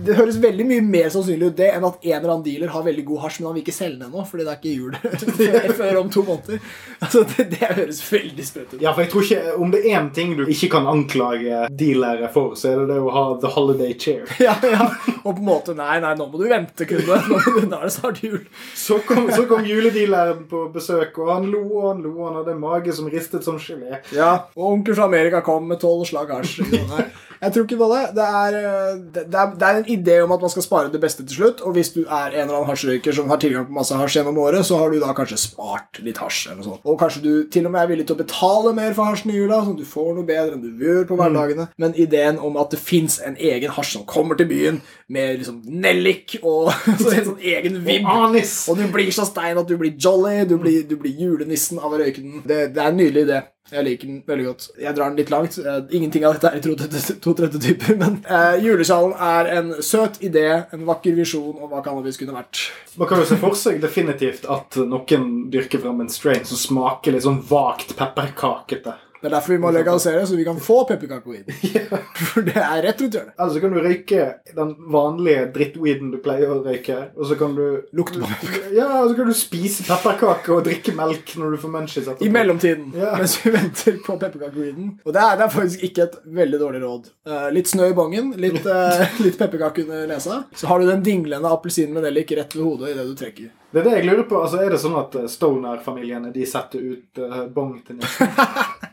Det 0.08 0.18
høres 0.18 0.40
veldig 0.42 0.66
mye 0.72 0.86
mer 0.90 1.14
sannsynlig 1.14 1.52
ut 1.54 1.60
det 1.62 1.70
enn 1.76 1.86
at 1.88 2.02
en 2.02 2.16
eller 2.18 2.34
annen 2.34 2.48
dealer 2.50 2.74
har 2.74 2.84
veldig 2.90 3.06
god 3.12 3.24
hasj, 3.28 3.40
men 3.44 3.52
han 3.52 3.58
vil 3.60 3.64
ikke 3.68 3.78
selge 3.78 4.00
den 4.02 4.10
ennå, 4.10 4.26
fordi 4.32 4.48
det 4.48 4.52
er 4.52 4.60
ikke 4.60 4.76
jul 4.76 4.98
før, 5.40 5.70
før 5.84 6.02
om 6.02 6.12
to 6.18 6.26
måneder. 6.28 6.66
Altså, 7.00 7.24
det, 7.36 7.48
det 7.54 7.72
høres 7.78 8.02
veldig 8.10 8.48
sprøtt 8.50 8.74
ut. 8.76 8.82
Ja, 8.84 8.92
for 8.98 9.06
jeg 9.06 9.14
tror 9.14 9.28
ikke, 9.30 9.56
Om 9.62 9.72
det 9.78 9.84
er 9.86 10.00
én 10.02 10.10
ting 10.18 10.34
du 10.36 10.44
ikke 10.50 10.72
kan 10.76 10.90
anklage 11.16 11.68
dealere 11.78 12.30
for, 12.34 12.56
så 12.56 12.72
er 12.72 12.82
det 12.82 12.88
det 12.94 13.00
å 13.02 13.12
ha 13.14 13.24
the 13.42 13.52
holiday 13.56 13.94
chair. 14.00 14.26
Ja, 14.46 14.56
ja. 14.64 14.90
Og 15.24 15.36
på 15.36 15.42
en 15.42 15.48
måte 15.48 15.74
Nei, 15.76 16.00
nei, 16.04 16.14
nå 16.20 16.28
må 16.30 16.40
du 16.42 16.48
vente, 16.50 16.86
kunde. 16.86 17.20
Nå, 17.30 17.40
nå 17.70 17.80
er 17.80 17.88
det 17.88 17.94
snart 17.96 18.22
jul. 18.24 18.42
Så 18.78 19.00
kom, 19.08 19.30
så 19.34 19.46
kom 19.50 19.66
juledealeren 19.66 20.46
på 20.50 20.66
besøk, 20.74 21.18
og 21.24 21.32
han 21.34 21.48
lo 21.52 21.64
og 21.80 21.88
han 21.90 22.04
lo. 22.06 22.14
Han 22.28 22.40
hadde 22.42 22.58
mage 22.60 22.94
som 22.96 23.10
ristet 23.12 23.46
som 23.46 23.58
gelé. 23.62 24.02
Ja, 24.16 24.46
Og 24.56 24.74
onkel 24.74 24.98
fra 24.98 25.08
Amerika 25.10 25.42
kom 25.46 25.68
med 25.72 25.82
tolv 25.82 26.06
slag 26.10 26.34
hasj. 26.36 26.60
Jeg 27.42 27.54
tror 27.54 27.66
ikke 27.66 27.80
på 27.80 27.90
det. 27.92 28.02
Det 28.18 28.26
er, 28.42 28.58
eh, 28.60 28.98
det, 29.16 29.24
er, 29.28 29.54
det 29.60 29.68
er 29.68 29.80
en 29.80 29.90
idé 29.96 30.18
om 30.24 30.34
at 30.36 30.42
man 30.46 30.54
skal 30.54 30.66
spare 30.66 30.92
det 30.94 31.02
beste 31.04 31.26
til 31.26 31.40
slutt. 31.40 31.62
Og 31.62 31.76
hvis 31.76 31.92
du 31.96 32.02
er 32.04 32.32
en 32.32 32.46
eller 32.46 32.58
annen 32.58 32.70
hasjrøyker 32.70 33.16
som 33.16 33.30
har 33.32 33.42
tilgang 33.42 33.68
på 33.68 33.76
masse 33.76 33.98
hasj 33.98 34.20
gjennom 34.20 34.40
året, 34.42 34.66
så 34.66 34.80
har 34.80 34.92
du 34.92 35.00
da 35.02 35.14
kanskje 35.18 35.40
spart 35.42 36.02
litt 36.06 36.22
hasj. 36.22 36.48
eller 36.48 36.62
noe 36.62 36.70
sånt. 36.70 36.86
Og 36.86 37.00
kanskje 37.00 37.24
du 37.26 37.32
til 37.52 37.68
og 37.68 37.76
med 37.76 37.84
er 37.84 37.92
villig 37.94 38.08
til 38.08 38.18
å 38.18 38.22
betale 38.24 38.74
mer 38.78 38.96
for 38.98 39.12
hasjen 39.12 39.34
i 39.34 39.38
jula, 39.40 39.62
sånn 39.64 39.78
at 39.78 39.84
du 39.84 39.90
får 39.90 40.12
noe 40.18 40.28
bedre 40.28 40.58
enn 40.58 40.64
du 40.64 40.86
gjør 40.86 41.08
på 41.10 41.20
hverdagene. 41.20 41.70
Men 41.82 41.98
ideen 42.00 42.40
om 42.40 42.60
at 42.62 42.76
det 42.76 42.82
fins 42.82 43.20
en 43.26 43.38
egen 43.38 43.76
hasj 43.76 43.98
som 43.98 44.08
kommer 44.10 44.40
til 44.40 44.50
byen 44.52 44.82
med 45.08 45.42
liksom 45.42 45.62
nellik 45.66 46.38
og 46.42 46.72
så 47.02 47.12
en 47.12 47.28
sånn 47.32 47.44
egen 47.44 47.82
vibb 47.86 48.08
Anis! 48.10 48.64
og 48.70 48.80
du 48.80 48.88
blir 48.94 49.12
så 49.14 49.26
stein 49.28 49.58
at 49.60 49.68
du 49.70 49.76
blir 49.80 49.94
jolly, 50.02 50.46
du 50.50 50.58
blir, 50.62 50.84
du 50.88 50.96
blir 51.00 51.14
julenissen 51.20 51.82
av 51.82 51.94
å 51.94 52.00
røyke 52.02 52.24
den. 52.24 52.42
Det, 52.46 52.62
det 52.76 52.82
er 52.82 52.90
en 52.90 53.00
nydelig 53.00 53.28
idé. 53.28 53.42
Jeg 53.74 53.82
liker 53.82 54.10
den 54.10 54.18
veldig 54.28 54.44
godt. 54.46 54.66
Jeg 54.78 54.94
drar 54.94 55.10
den 55.10 55.18
litt 55.18 55.32
langt. 55.34 55.56
Eh, 55.58 55.80
Ingenting 55.98 56.26
av 56.28 56.36
dette 56.36 56.52
er 56.52 56.60
i 56.60 56.62
to, 56.62 57.34
typer, 57.34 57.96
men 57.98 58.20
uh, 58.30 58.54
julesalen 58.62 59.16
er 59.18 59.50
en 59.56 59.72
søt 59.82 60.20
idé, 60.22 60.46
en 60.76 60.84
vakker 60.86 61.16
visjon 61.18 61.56
om 61.58 61.72
hva 61.72 61.82
cannabis 61.86 62.20
kunne 62.22 62.36
vært. 62.36 62.68
Man 63.02 63.10
kan 63.10 63.24
jo 63.24 63.26
se 63.26 63.40
for 63.42 63.58
seg 63.58 63.82
definitivt 63.82 64.46
at 64.46 64.78
noen 64.86 65.50
dyrker 65.54 65.82
frem 65.82 66.06
en 66.06 66.14
strain 66.14 66.46
som 66.46 66.62
smaker 66.62 67.16
litt 67.16 67.26
sånn 67.26 67.42
vagt 67.50 67.96
pepperkakete. 67.98 69.00
Det 69.26 69.32
er 69.32 69.34
derfor 69.40 69.56
vi 69.56 69.58
må 69.64 69.70
legalisere, 69.74 70.20
så 70.30 70.36
vi 70.38 70.44
kan 70.46 70.60
få 70.62 70.76
pepperkakeweed. 70.86 71.48
For 72.30 72.46
det 72.46 72.60
er 72.62 72.84
rett 72.86 73.00
rundt 73.02 73.16
hjørnet. 73.18 73.34
Altså 73.42 73.62
kan 73.64 73.72
du 73.74 73.80
røyke 73.82 74.26
den 74.54 74.74
vanlige 74.94 75.48
drittweeden 75.56 76.12
du 76.14 76.20
pleier 76.22 76.52
å 76.54 76.60
røyke, 76.62 76.98
og 77.18 77.26
så 77.26 77.38
kan 77.40 77.56
du 77.58 77.64
Lukte 77.98 78.22
på 78.22 78.52
Ja, 78.78 78.86
og 79.02 79.10
så 79.10 79.16
kan 79.18 79.32
du 79.32 79.34
spise 79.34 79.88
pepperkake 79.88 80.54
og 80.54 80.62
drikke 80.68 80.94
melk 80.94 81.34
når 81.42 81.56
du 81.56 81.62
får 81.64 81.74
munchies 81.74 82.06
etterpå. 82.06 82.28
I 82.28 82.32
mellomtiden, 82.38 82.94
Ja. 82.94 83.16
mens 83.18 83.40
vi 83.42 83.56
venter 83.58 83.98
på 84.06 84.20
pepperkakeweeden. 84.22 84.94
Og 85.02 85.18
det 85.18 85.26
er, 85.26 85.42
det 85.42 85.48
er 85.48 85.54
faktisk 85.58 85.90
ikke 85.90 86.06
et 86.06 86.18
veldig 86.44 86.62
dårlig 86.62 86.84
råd. 86.86 87.10
Uh, 87.26 87.48
litt 87.58 87.74
snø 87.74 87.90
i 87.90 87.98
bongen, 87.98 88.30
litt, 88.46 88.62
uh, 88.70 89.06
litt 89.26 89.42
pepperkake 89.42 89.88
under 89.88 90.06
nesa. 90.14 90.44
Så 90.54 90.70
har 90.70 90.86
du 90.86 90.92
den 90.92 91.02
dinglende 91.06 91.50
appelsinen 91.50 91.98
med 91.98 92.06
nellik 92.06 92.38
rett 92.38 92.54
ved 92.54 92.62
hodet 92.70 92.94
idet 92.94 93.10
du 93.10 93.18
trekker. 93.26 93.50
Det 93.74 93.82
er 93.82 93.90
det 93.90 93.98
jeg 93.98 94.06
lurer 94.08 94.28
på. 94.30 94.38
altså 94.40 94.62
Er 94.62 94.70
det 94.72 94.78
sånn 94.86 94.96
at 95.02 95.18
Stoner-familiene 95.34 96.30
de 96.32 96.46
setter 96.48 96.86
ut 96.94 97.26
uh, 97.26 97.42
bong 97.52 97.80
til 97.88 97.98
nissen? 97.98 98.85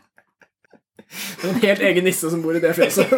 Det 1.41 1.47
er 1.47 1.53
en 1.53 1.61
helt 1.63 1.83
egen 1.89 2.07
nisse 2.07 2.29
som 2.31 2.41
bor 2.43 2.55
i 2.57 2.61
det 2.63 2.73
fjeset. 2.77 3.11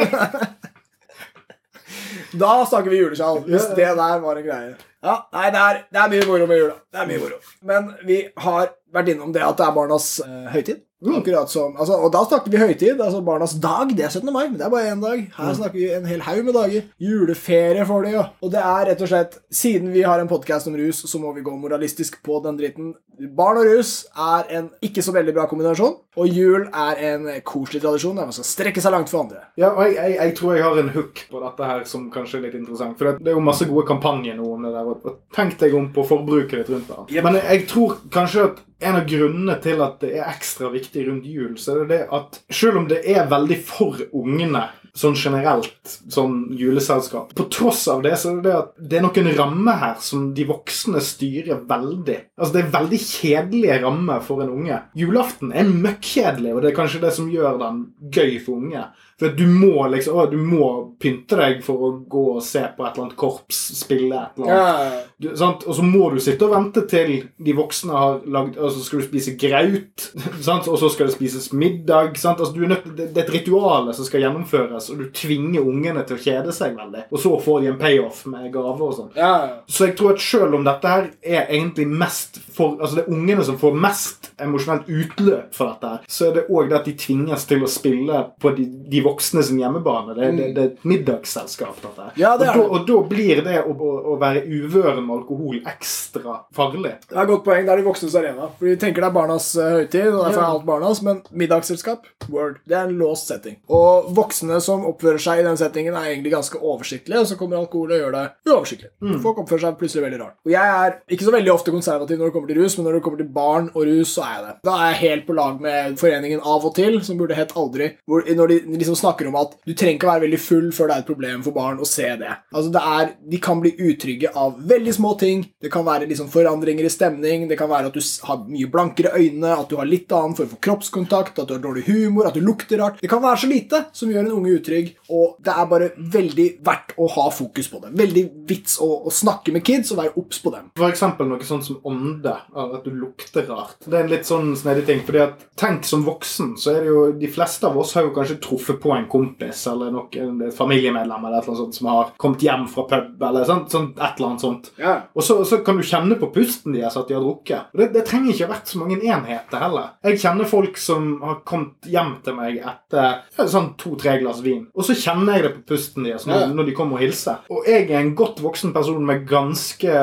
da 2.35 2.51
snakker 2.65 2.91
vi 2.91 2.99
julesjal, 2.99 3.43
hvis 3.47 3.69
det 3.77 3.87
der 3.99 4.19
var 4.23 4.41
en 4.41 4.47
greie. 4.47 4.73
Ja, 5.05 5.19
nei, 5.35 5.49
det 5.53 5.61
er, 5.61 5.79
det 5.93 6.01
er 6.01 6.11
mye 6.15 6.25
moro 6.25 6.47
med 6.49 6.59
jula. 6.59 6.75
Det 6.91 7.01
er 7.03 7.09
mye 7.11 7.21
moro. 7.21 7.37
Men 7.69 7.91
vi 8.07 8.19
har 8.47 8.71
vært 8.95 9.11
innom 9.13 9.33
det 9.35 9.43
at 9.45 9.59
det 9.59 9.67
er 9.67 9.75
barnas 9.75 10.07
eh, 10.25 10.47
høytid. 10.55 10.81
Akkurat 11.05 11.49
som, 11.51 11.73
altså, 11.77 11.97
og 12.01 12.11
da 12.15 12.21
snakker 12.25 12.49
vi 12.53 12.57
høytid. 12.57 13.01
altså 13.03 13.19
Barnas 13.21 13.53
dag 13.61 13.91
det 13.95 14.05
er 14.05 14.09
17. 14.09 14.31
mai, 14.33 14.45
men 14.47 14.57
det 14.57 14.65
er 14.65 14.71
bare 14.71 14.93
én 14.93 15.01
dag. 15.03 15.25
Her 15.35 15.53
snakker 15.53 15.75
vi 15.77 15.89
en 15.93 16.05
hel 16.07 16.21
haug 16.23 16.45
med 16.47 16.55
dager. 16.55 16.85
Juleferie 17.03 17.85
får 17.85 18.05
de, 18.07 18.11
jo. 18.15 18.23
Og 18.41 18.51
det 18.53 18.61
er 18.63 18.85
rett 18.89 19.01
og 19.03 19.09
slett 19.11 19.35
Siden 19.55 19.91
vi 19.93 20.01
har 20.07 20.19
en 20.23 20.27
podkast 20.31 20.67
om 20.71 20.75
rus, 20.79 21.03
så 21.07 21.19
må 21.21 21.33
vi 21.35 21.43
gå 21.45 21.51
moralistisk 21.59 22.21
på 22.25 22.39
den 22.43 22.57
dritten. 22.59 22.93
Barn 23.35 23.59
og 23.61 23.67
rus 23.69 24.05
er 24.19 24.49
en 24.57 24.69
ikke 24.83 25.03
så 25.05 25.13
veldig 25.15 25.33
bra 25.35 25.45
kombinasjon, 25.47 25.93
og 26.19 26.27
jul 26.31 26.65
er 26.71 26.99
en 27.11 27.27
koselig 27.47 27.81
tradisjon 27.83 28.15
der 28.19 28.27
man 28.27 28.35
skal 28.35 28.47
strekke 28.47 28.83
seg 28.83 28.91
langt 28.95 29.11
for 29.11 29.23
andre. 29.23 29.45
Ja, 29.59 29.69
og 29.71 29.85
jeg, 29.87 29.95
jeg, 29.99 30.17
jeg 30.19 30.35
tror 30.39 30.55
jeg 30.57 30.65
har 30.65 30.79
en 30.81 30.91
hook 30.95 31.21
på 31.31 31.43
dette 31.43 31.69
her 31.71 31.85
som 31.87 32.09
kanskje 32.11 32.39
er 32.41 32.47
litt 32.49 32.57
interessant. 32.59 32.97
For 32.99 33.11
det, 33.11 33.23
det 33.23 33.31
er 33.31 33.37
jo 33.37 33.45
masse 33.45 33.67
gode 33.69 33.85
kampanjer 33.87 34.35
nå 34.39 34.47
om 34.57 34.63
det 34.67 34.73
der. 34.75 34.91
og- 34.95 35.21
Tenk 35.35 35.57
deg 35.59 35.75
om 35.75 35.91
på 35.95 36.03
forbruket 36.07 36.63
ditt 36.65 36.71
rundt 36.75 36.91
det. 37.11 37.23
Men 37.23 37.39
jeg, 37.39 37.45
jeg 37.51 37.67
tror 37.71 37.97
kanskje 38.11 38.47
at 38.49 38.63
en 38.85 38.99
av 39.01 39.05
grunnene 39.09 39.57
til 39.63 39.83
at 39.85 39.99
det 40.03 40.13
er 40.19 40.31
ekstra 40.31 40.71
viktig 40.73 41.07
rundt 41.09 41.27
jul, 41.29 41.53
så 41.59 41.73
er 41.75 41.83
det 41.83 41.91
det 41.95 42.01
at 42.15 42.41
selv 42.53 42.81
om 42.81 42.89
det 42.91 43.01
er 43.11 43.29
veldig 43.31 43.59
for 43.65 44.01
ungene 44.15 44.67
sånn 44.95 45.15
generelt, 45.19 45.97
sånn 46.11 46.37
juleselskap. 46.55 47.33
På 47.35 47.47
tross 47.51 47.83
av 47.91 48.03
det 48.05 48.15
så 48.19 48.31
er 48.31 48.37
det 48.39 48.45
det 48.47 48.55
at 48.55 48.69
det 48.79 48.99
er 48.99 49.03
noen 49.03 49.31
rammer 49.35 49.79
her 49.81 49.97
som 50.03 50.29
de 50.35 50.45
voksne 50.47 51.01
styrer 51.03 51.65
veldig. 51.67 52.17
Altså 52.39 52.55
Det 52.55 52.61
er 52.61 52.75
veldig 52.77 53.01
kjedelige 53.03 53.79
rammer 53.83 54.23
for 54.23 54.43
en 54.43 54.53
unge. 54.55 54.79
Julaften 54.95 55.51
er 55.51 55.67
møkkjedelig, 55.67 56.53
og 56.55 56.63
det 56.63 56.71
er 56.71 56.79
kanskje 56.79 57.03
det 57.03 57.11
som 57.17 57.31
gjør 57.31 57.59
den 57.59 57.83
gøy 58.07 58.39
for 58.45 58.61
unge. 58.61 58.85
For 59.19 59.31
du 59.31 59.45
må 59.47 59.85
liksom, 59.93 60.17
å, 60.19 60.25
du 60.27 60.35
må 60.43 60.65
pynte 60.99 61.37
deg 61.39 61.61
for 61.63 61.85
å 61.87 61.89
gå 62.11 62.23
og 62.33 62.41
se 62.43 62.65
på 62.75 62.83
et 62.83 62.97
eller 62.97 63.05
annet 63.05 63.17
korps 63.19 63.61
spille 63.79 64.17
et 64.19 64.39
eller 64.41 64.51
annet. 64.51 65.05
Du. 65.17 65.29
Og 65.31 65.71
så 65.77 65.85
må 65.87 66.09
du 66.11 66.19
sitte 66.19 66.43
og 66.49 66.51
vente 66.51 66.83
til 66.91 67.13
de 67.39 67.53
voksne 67.55 67.95
har 67.95 68.17
lagd 68.27 68.57
Og 68.59 68.73
så 68.75 68.81
skal 68.83 68.99
du 68.99 69.05
spise 69.05 69.35
graut, 69.39 70.07
sant? 70.47 70.67
og 70.67 70.75
så 70.81 70.89
skal 70.91 71.07
det 71.07 71.15
spises 71.15 71.47
middag. 71.55 72.19
Sant? 72.19 72.43
Altså, 72.43 72.51
du 72.57 72.65
er 72.65 72.73
nødt, 72.73 72.89
det, 72.91 73.07
det 73.15 73.23
er 73.23 73.29
et 73.29 73.33
ritual 73.37 73.87
som 73.95 74.07
skal 74.07 74.25
gjennomføres, 74.25 74.89
og 74.91 74.99
du 74.99 75.07
tvinger 75.15 75.63
ungene 75.63 76.03
til 76.07 76.19
å 76.19 76.23
kjede 76.25 76.55
seg 76.55 76.75
veldig. 76.75 77.05
Og 77.07 77.23
så 77.23 77.31
får 77.45 77.63
de 77.63 77.71
en 77.71 77.79
payoff 77.79 78.25
med 78.31 78.49
gaver 78.51 78.83
og 78.89 78.97
sånn. 78.99 79.13
Ja, 79.15 79.61
Så 79.71 79.87
jeg 79.87 79.95
tror 79.99 80.15
at 80.17 80.23
selv 80.25 80.59
om 80.59 80.67
dette 80.67 80.91
her 80.91 81.07
er 81.23 81.47
egentlig 81.47 81.87
mest 81.87 82.41
for 82.55 82.75
Altså 82.79 82.97
det 82.97 83.03
er 83.05 83.13
ungene 83.13 83.43
som 83.45 83.57
får 83.59 83.75
mest 83.83 84.29
emosjonelt 84.41 84.87
utløp 84.91 85.55
for 85.55 85.71
dette 85.71 85.91
her, 85.91 86.05
så 86.11 86.29
er 86.29 86.37
det 86.37 86.45
òg 86.51 86.69
det 86.71 86.77
at 86.81 86.87
de 86.89 86.93
tvinges 86.99 87.47
til 87.47 87.63
å 87.63 87.71
spille 87.71 88.21
på 88.41 88.51
de, 88.57 88.67
de 88.91 89.01
voksne 89.05 89.43
sin 89.45 89.59
hjemmebane. 89.61 90.15
Det, 90.17 90.31
det, 90.37 90.49
det 90.55 90.63
er 90.63 90.71
et 90.73 90.87
middagsselskap, 90.87 91.79
dette. 91.83 92.09
Ja, 92.21 92.35
det 92.41 92.49
og, 92.53 92.57
da, 92.57 92.65
og 92.67 92.87
da 92.89 92.99
blir 93.09 93.43
det 93.45 93.61
å, 93.63 93.75
å, 93.75 93.91
å 94.13 94.17
være 94.21 94.43
uvøren 94.45 95.03
med 95.05 95.19
alkohol 95.19 95.61
ekstra 95.61 96.41
farlig. 96.55 96.95
Det 97.05 97.15
er 97.15 97.23
et 97.23 97.31
godt 97.31 97.45
poeng. 97.47 97.65
Det 97.65 97.73
er 97.75 97.81
de 97.81 97.87
voksnes 97.87 98.17
arena. 98.19 98.49
For 98.59 98.69
De 98.69 98.75
tenker 98.81 99.05
det 99.05 99.09
er 99.11 99.15
barnas 99.15 99.51
eh, 99.59 99.71
høytid, 99.79 100.09
og 100.11 100.21
derfor 100.23 100.41
er 100.41 100.49
alt 100.49 100.67
barnas, 100.67 101.01
men 101.05 101.21
middagsselskap 101.31 102.09
word, 102.31 102.59
det 102.65 102.77
er 102.77 102.89
en 102.89 102.97
låst 102.99 103.29
setting. 103.29 103.57
Og 103.71 104.09
voksne 104.17 104.59
som 104.63 104.85
oppfører 104.89 105.21
seg 105.21 105.41
i 105.41 105.45
den 105.45 105.59
settingen, 105.59 105.95
er 105.97 106.11
egentlig 106.11 106.33
ganske 106.33 106.59
oversiktlige, 106.61 107.21
og 107.21 107.29
så 107.29 107.37
kommer 107.39 107.59
alkohol 107.59 107.93
og 107.93 108.01
gjør 108.01 108.15
det 108.15 108.23
uoversiktlig. 108.49 108.91
Folk 109.23 109.41
oppfører 109.43 109.67
seg 109.67 109.79
plutselig 109.79 110.05
veldig 110.07 110.21
rart. 110.21 110.37
Og 110.45 110.53
jeg 110.53 110.75
er 110.85 110.97
ikke 111.15 111.27
så 111.27 111.35
veldig 111.35 111.53
ofte 111.53 111.73
konservativ 111.75 112.19
når 112.19 112.29
det 112.29 112.35
kommer 112.35 112.51
til 112.51 112.61
rus, 112.61 112.77
men 112.77 112.89
når 112.89 112.97
det 112.97 113.03
kommer 113.05 113.21
til 113.21 113.31
barn 113.35 113.69
og 113.73 113.87
rus, 113.89 114.15
så 114.15 114.25
er 114.25 114.33
jeg 114.35 114.45
det. 114.47 114.55
Da 114.69 114.75
er 114.79 114.91
jeg 114.91 115.01
helt 115.03 115.27
på 115.27 115.37
lag 115.37 115.61
med 115.61 115.99
foreningen 116.01 116.43
Av 116.55 116.65
og 116.67 116.75
til, 116.77 116.99
som 117.05 117.19
burde 117.19 117.37
hett 117.37 117.55
Aldri. 117.59 117.91
Hvor, 118.09 118.25
når 118.39 118.51
de 118.51 118.59
liksom 118.79 118.94
snakker 118.99 119.29
om 119.29 119.37
at 119.39 119.55
du 119.65 119.73
trenger 119.73 119.99
ikke 119.99 120.09
være 120.09 120.25
veldig 120.25 120.41
full 120.41 120.69
før 120.75 120.89
det 120.89 120.95
er 120.95 121.03
et 121.03 121.09
problem 121.09 121.43
for 121.45 121.55
barn 121.55 121.81
å 121.81 121.87
se 121.89 122.07
det. 122.19 122.31
Altså 122.53 122.73
det 122.75 122.83
er, 122.95 123.13
De 123.35 123.41
kan 123.41 123.61
bli 123.63 123.73
utrygge 123.75 124.31
av 124.35 124.57
veldig 124.69 124.93
små 124.95 125.13
ting. 125.19 125.45
Det 125.61 125.71
kan 125.73 125.85
være 125.87 126.09
liksom 126.09 126.29
forandringer 126.33 126.87
i 126.87 126.93
stemning, 126.93 127.47
det 127.49 127.57
kan 127.59 127.69
være 127.71 127.91
at 127.91 127.97
du 127.97 128.03
har 128.27 128.43
mye 128.47 128.71
blankere 128.71 129.13
øyne, 129.15 129.53
at 129.55 129.69
du 129.69 129.77
har 129.79 129.89
litt 129.89 130.11
annen 130.15 130.35
form 130.37 130.51
for 130.53 130.61
kroppskontakt, 130.67 131.39
at 131.39 131.49
du 131.49 131.55
har 131.57 131.63
dårlig 131.63 131.85
humor, 131.89 132.29
at 132.29 132.37
du 132.37 132.43
lukter 132.45 132.81
rart. 132.81 133.01
Det 133.01 133.11
kan 133.11 133.23
være 133.23 133.43
så 133.43 133.51
lite 133.51 133.83
som 133.95 134.11
gjør 134.11 134.25
en 134.25 134.37
unge 134.39 134.55
utrygg, 134.59 134.93
og 135.09 135.37
det 135.45 135.53
er 135.55 135.71
bare 135.71 135.91
veldig 135.97 136.47
verdt 136.65 136.95
å 137.01 137.09
ha 137.17 137.27
fokus 137.33 137.69
på 137.71 137.81
det. 137.83 137.93
Veldig 137.99 138.25
vits 138.49 138.77
å, 138.83 138.89
å 139.07 139.13
snakke 139.13 139.53
med 139.55 139.65
kids 139.65 139.93
og 139.93 140.01
være 140.01 140.15
obs 140.21 140.41
på 140.43 140.53
dem. 140.53 140.69
For 140.79 140.89
eksempel 140.89 141.29
noe 141.29 141.47
sånt 141.47 141.67
som 141.67 141.81
ånde. 141.87 142.35
At 142.55 142.85
du 142.85 142.91
lukter 142.93 143.45
rart. 143.49 143.77
Det 143.85 143.93
er 143.93 144.05
en 144.05 144.11
litt 144.11 144.27
sånn 144.27 144.53
snedig 144.57 144.85
ting. 144.87 145.01
fordi 145.05 145.23
at 145.23 145.45
Tenk 145.59 145.85
som 145.87 146.03
voksen, 146.05 146.55
så 146.59 146.73
er 146.75 146.83
det 146.83 146.91
jo 146.91 147.03
De 147.19 147.29
fleste 147.31 147.67
av 147.67 147.77
oss 147.79 147.93
har 147.95 148.07
jo 148.07 148.13
kanskje 148.15 148.39
truffet 148.43 148.79
på 148.85 148.93
en 148.93 149.07
kompis 149.09 149.63
eller 149.71 149.89
noen, 149.95 150.43
familiemedlem 150.53 151.25
eller 151.25 151.39
et 151.41 151.47
eller 151.49 151.57
sånt 151.63 151.77
som 151.79 151.89
har 151.89 152.11
kommet 152.21 152.43
hjem 152.45 152.67
fra 152.69 152.85
pub 152.91 153.23
eller 153.25 153.47
sånt, 153.49 153.71
sånt, 153.73 153.97
et 153.97 154.19
eller 154.19 154.29
annet 154.31 154.43
sånt. 154.45 154.69
Ja. 154.77 154.93
Og 155.17 155.25
så, 155.25 155.39
så 155.49 155.59
kan 155.65 155.79
du 155.79 155.83
kjenne 155.87 156.17
på 156.21 156.29
pusten 156.35 156.75
deres 156.77 156.97
at 156.99 157.09
de 157.09 157.17
har 157.17 157.23
drukket. 157.25 157.71
Og 157.73 157.81
det, 157.81 157.89
det 157.95 158.05
trenger 158.05 158.33
ikke 158.35 158.45
ha 158.45 158.53
vært 158.53 158.69
så 158.71 158.81
mange 158.83 158.99
enheter 159.01 159.63
heller. 159.65 159.89
Jeg 160.05 160.21
kjenner 160.21 160.49
folk 160.49 160.77
som 160.81 161.09
har 161.25 161.41
kommet 161.49 161.89
hjem 161.89 162.13
til 162.25 162.37
meg 162.37 162.61
etter 162.61 163.49
sånn 163.49 163.71
to-tre 163.81 164.19
glass 164.21 164.43
vin. 164.45 164.67
Og 164.75 164.85
så 164.87 164.95
kjenner 164.97 165.39
jeg 165.39 165.47
det 165.47 165.53
på 165.57 165.65
pusten 165.73 166.05
deres 166.05 166.27
når, 166.29 166.45
Ja. 166.45 166.51
når 166.53 166.69
de 166.69 166.77
kommer 166.77 166.99
og 166.99 167.03
hilser. 167.05 167.41
Og 167.49 167.65
jeg 167.69 167.89
er 167.89 167.99
en 168.03 168.13
godt 168.17 168.41
voksen 168.43 168.73
person 168.75 169.01
med 169.05 169.25
ganske 169.29 169.95